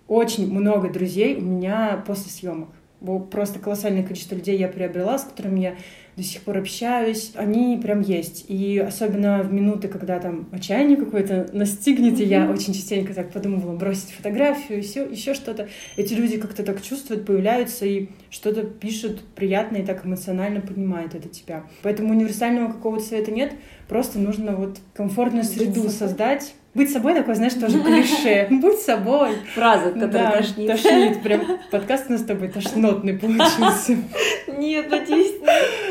Очень 0.09 0.53
много 0.53 0.91
друзей 0.91 1.37
у 1.37 1.41
меня 1.41 2.03
после 2.07 2.31
съемок. 2.31 2.69
Просто 3.31 3.59
колоссальное 3.59 4.03
количество 4.03 4.35
людей 4.35 4.57
я 4.57 4.69
приобрела, 4.69 5.19
с 5.19 5.25
которыми 5.25 5.61
я 5.61 5.75
до 6.17 6.23
сих 6.23 6.43
пор 6.43 6.59
общаюсь, 6.59 7.33
они 7.35 7.77
прям 7.77 8.01
есть. 8.01 8.47
И 8.49 8.79
особенно 8.79 9.43
в 9.43 9.53
минуты, 9.53 9.89
когда 9.89 10.19
там 10.19 10.49
отчаяние 10.51 10.97
какое-то 10.97 11.51
настигнет, 11.53 12.15
mm-hmm. 12.15 12.25
и 12.25 12.29
я 12.29 12.51
очень 12.51 12.73
частенько 12.73 13.13
так 13.13 13.31
подумывала 13.33 13.77
бросить 13.77 14.13
фотографию, 14.13 14.79
еще, 14.79 15.05
еще 15.05 15.35
что-то. 15.35 15.69
Эти 15.97 16.15
люди 16.15 16.39
как-то 16.39 16.63
так 16.63 16.83
чувствуют, 16.83 17.27
появляются 17.27 17.85
и 17.85 18.09
что-то 18.31 18.63
пишут 18.63 19.23
приятное 19.35 19.83
и 19.83 19.85
так 19.85 20.07
эмоционально 20.07 20.63
поднимают 20.63 21.15
это 21.15 21.29
тебя. 21.29 21.65
Поэтому 21.83 22.15
универсального 22.15 22.73
какого-то 22.73 23.05
совета 23.05 23.31
нет, 23.31 23.53
просто 23.87 24.19
нужно 24.19 24.57
вот 24.57 24.79
комфортную 24.95 25.45
среду 25.45 25.91
создать, 25.91 26.55
быть 26.77 26.93
собой 26.93 27.15
такое, 27.15 27.35
знаешь, 27.35 27.55
тоже 27.55 27.83
клише. 27.83 28.49
Будь 28.61 28.79
собой. 28.79 29.31
Фраза, 29.55 29.93
которая 29.93 30.11
да, 30.11 30.31
тошнит. 30.33 30.67
Тошнит. 30.69 31.23
Прям 31.25 31.59
подкаст 31.71 32.07
у 32.09 32.13
нас 32.13 32.21
с 32.21 32.25
тобой 32.25 32.49
тошнотный 32.49 33.19
получился. 33.19 33.97
Нет, 34.47 34.91
надеюсь, 34.91 35.41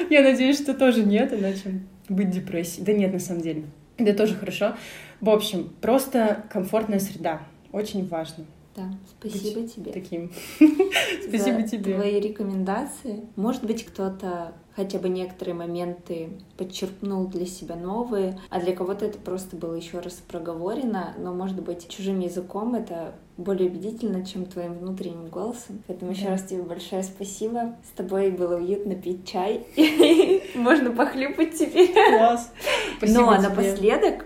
Я 0.10 0.22
надеюсь, 0.22 0.60
что 0.60 0.74
тоже 0.74 1.04
нет, 1.04 1.34
иначе 1.34 1.82
быть 2.08 2.30
депрессией. 2.30 2.86
Да 2.86 2.94
нет, 2.94 3.12
на 3.12 3.20
самом 3.20 3.42
деле. 3.42 3.64
Это 3.98 4.14
тоже 4.14 4.36
хорошо. 4.36 4.76
В 5.22 5.30
общем, 5.30 5.74
просто 5.82 6.44
комфортная 6.52 7.00
среда. 7.00 7.42
Очень 7.72 8.08
важно. 8.08 8.46
Да, 8.76 8.92
спасибо 9.20 9.62
быть 9.62 9.74
тебе. 9.74 9.92
Таким. 9.92 10.32
спасибо 11.28 11.64
тебе. 11.64 11.96
Твои 11.96 12.20
рекомендации. 12.20 13.26
Может 13.36 13.64
быть, 13.64 13.86
кто-то 13.86 14.54
хотя 14.76 15.00
бы 15.00 15.08
некоторые 15.08 15.56
моменты 15.56 16.30
подчеркнул 16.58 17.28
для 17.28 17.46
себя 17.46 17.76
новые, 17.76 18.38
а 18.50 18.60
для 18.60 18.76
кого-то 18.76 19.06
это 19.06 19.18
просто 19.18 19.56
было 19.56 19.74
еще 19.76 20.00
раз 20.00 20.16
проговорено, 20.28 21.14
но, 21.18 21.34
может 21.34 21.62
быть, 21.62 21.88
чужим 21.88 22.20
языком 22.20 22.76
это 22.76 23.16
более 23.38 23.70
убедительно, 23.70 24.26
чем 24.26 24.46
твоим 24.46 24.74
внутренним 24.74 25.28
голосом. 25.28 25.82
Поэтому 25.88 26.12
да. 26.12 26.18
еще 26.18 26.30
раз 26.30 26.44
тебе 26.44 26.64
большое 26.64 27.04
спасибо. 27.04 27.76
С 27.86 27.96
тобой 27.96 28.32
было 28.32 28.58
уютно 28.58 28.96
пить 28.96 29.26
чай. 29.26 29.66
Можно 30.56 30.92
похлюпать 30.92 31.58
тебе. 31.58 31.88
Класс. 31.88 32.52
Спасибо 32.98 33.22
Но 33.22 33.42
напоследок 33.42 34.26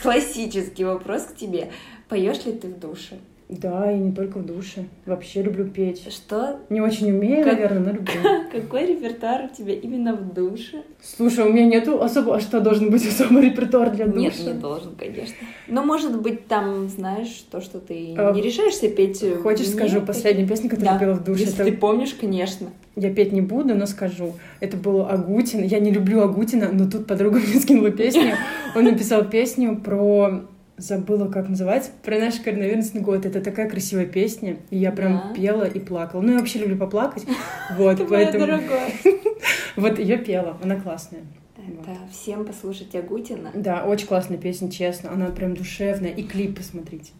классический 0.00 0.84
вопрос 0.84 1.24
к 1.24 1.36
тебе. 1.36 1.70
Поешь 2.08 2.44
ли 2.44 2.52
ты 2.52 2.68
в 2.68 2.78
душе? 2.78 3.18
Да, 3.50 3.90
и 3.90 3.98
не 3.98 4.12
только 4.12 4.38
в 4.38 4.46
душе. 4.46 4.84
Вообще 5.06 5.42
люблю 5.42 5.64
петь. 5.64 6.06
Что? 6.12 6.60
Не 6.68 6.80
очень 6.80 7.10
умею, 7.10 7.42
как... 7.44 7.54
наверное, 7.54 7.80
но 7.80 7.90
люблю. 7.90 8.14
Какой 8.52 8.86
репертуар 8.86 9.50
у 9.50 9.54
тебя 9.54 9.74
именно 9.74 10.14
в 10.14 10.32
душе? 10.32 10.82
Слушай, 11.02 11.46
у 11.46 11.52
меня 11.52 11.66
нету 11.66 12.00
особо... 12.00 12.36
А 12.36 12.40
что, 12.40 12.60
должен 12.60 12.90
быть 12.90 13.04
особый 13.08 13.46
репертуар 13.46 13.90
для 13.90 14.06
души? 14.06 14.20
Нет, 14.20 14.34
не 14.46 14.52
должен, 14.52 14.94
конечно. 14.94 15.34
Но, 15.66 15.82
может 15.82 16.20
быть, 16.20 16.46
там, 16.46 16.88
знаешь, 16.88 17.44
то, 17.50 17.60
что 17.60 17.80
ты 17.80 18.14
а... 18.16 18.32
не 18.32 18.40
решаешься 18.40 18.88
петь... 18.88 19.20
Э, 19.22 19.36
Хочешь, 19.36 19.66
Нет, 19.66 19.74
скажу 19.74 20.00
последнюю 20.02 20.46
песню, 20.46 20.70
которую 20.70 20.92
да. 20.92 20.98
пела 20.98 21.14
в 21.14 21.24
душе? 21.24 21.40
Если 21.40 21.56
это... 21.56 21.64
ты 21.64 21.72
помнишь, 21.76 22.14
конечно. 22.14 22.68
Я 22.94 23.12
петь 23.12 23.32
не 23.32 23.40
буду, 23.40 23.74
но 23.74 23.86
скажу. 23.86 24.34
Это 24.60 24.76
был 24.76 25.06
Агутин. 25.06 25.64
Я 25.64 25.80
не 25.80 25.90
люблю 25.90 26.22
Агутина, 26.22 26.70
но 26.72 26.88
тут 26.88 27.08
подруга 27.08 27.40
мне 27.48 27.60
скинула 27.60 27.90
песню. 27.90 28.36
Он 28.76 28.84
написал 28.84 29.24
песню 29.24 29.76
про 29.76 30.42
забыла, 30.80 31.28
как 31.28 31.48
называется, 31.48 31.90
про 32.02 32.18
наш 32.18 32.40
коронавирусный 32.40 33.00
год. 33.00 33.26
Это 33.26 33.40
такая 33.40 33.68
красивая 33.68 34.06
песня, 34.06 34.56
и 34.70 34.78
я 34.78 34.92
прям 34.92 35.12
да. 35.28 35.34
пела 35.34 35.64
и 35.64 35.78
плакала. 35.78 36.20
Ну, 36.20 36.32
я 36.32 36.38
вообще 36.38 36.58
люблю 36.58 36.76
поплакать, 36.76 37.24
вот, 37.76 38.06
поэтому... 38.08 38.60
Вот 39.76 39.98
ее 39.98 40.18
пела, 40.18 40.58
она 40.62 40.76
классная. 40.76 41.22
Это 41.56 41.96
всем 42.10 42.44
послушать 42.44 42.94
Агутина. 42.94 43.50
Да, 43.54 43.84
очень 43.84 44.06
классная 44.08 44.36
песня, 44.36 44.70
честно. 44.70 45.12
Она 45.12 45.26
прям 45.26 45.54
душевная. 45.54 46.10
И 46.10 46.24
клип 46.24 46.56
посмотрите. 46.56 47.12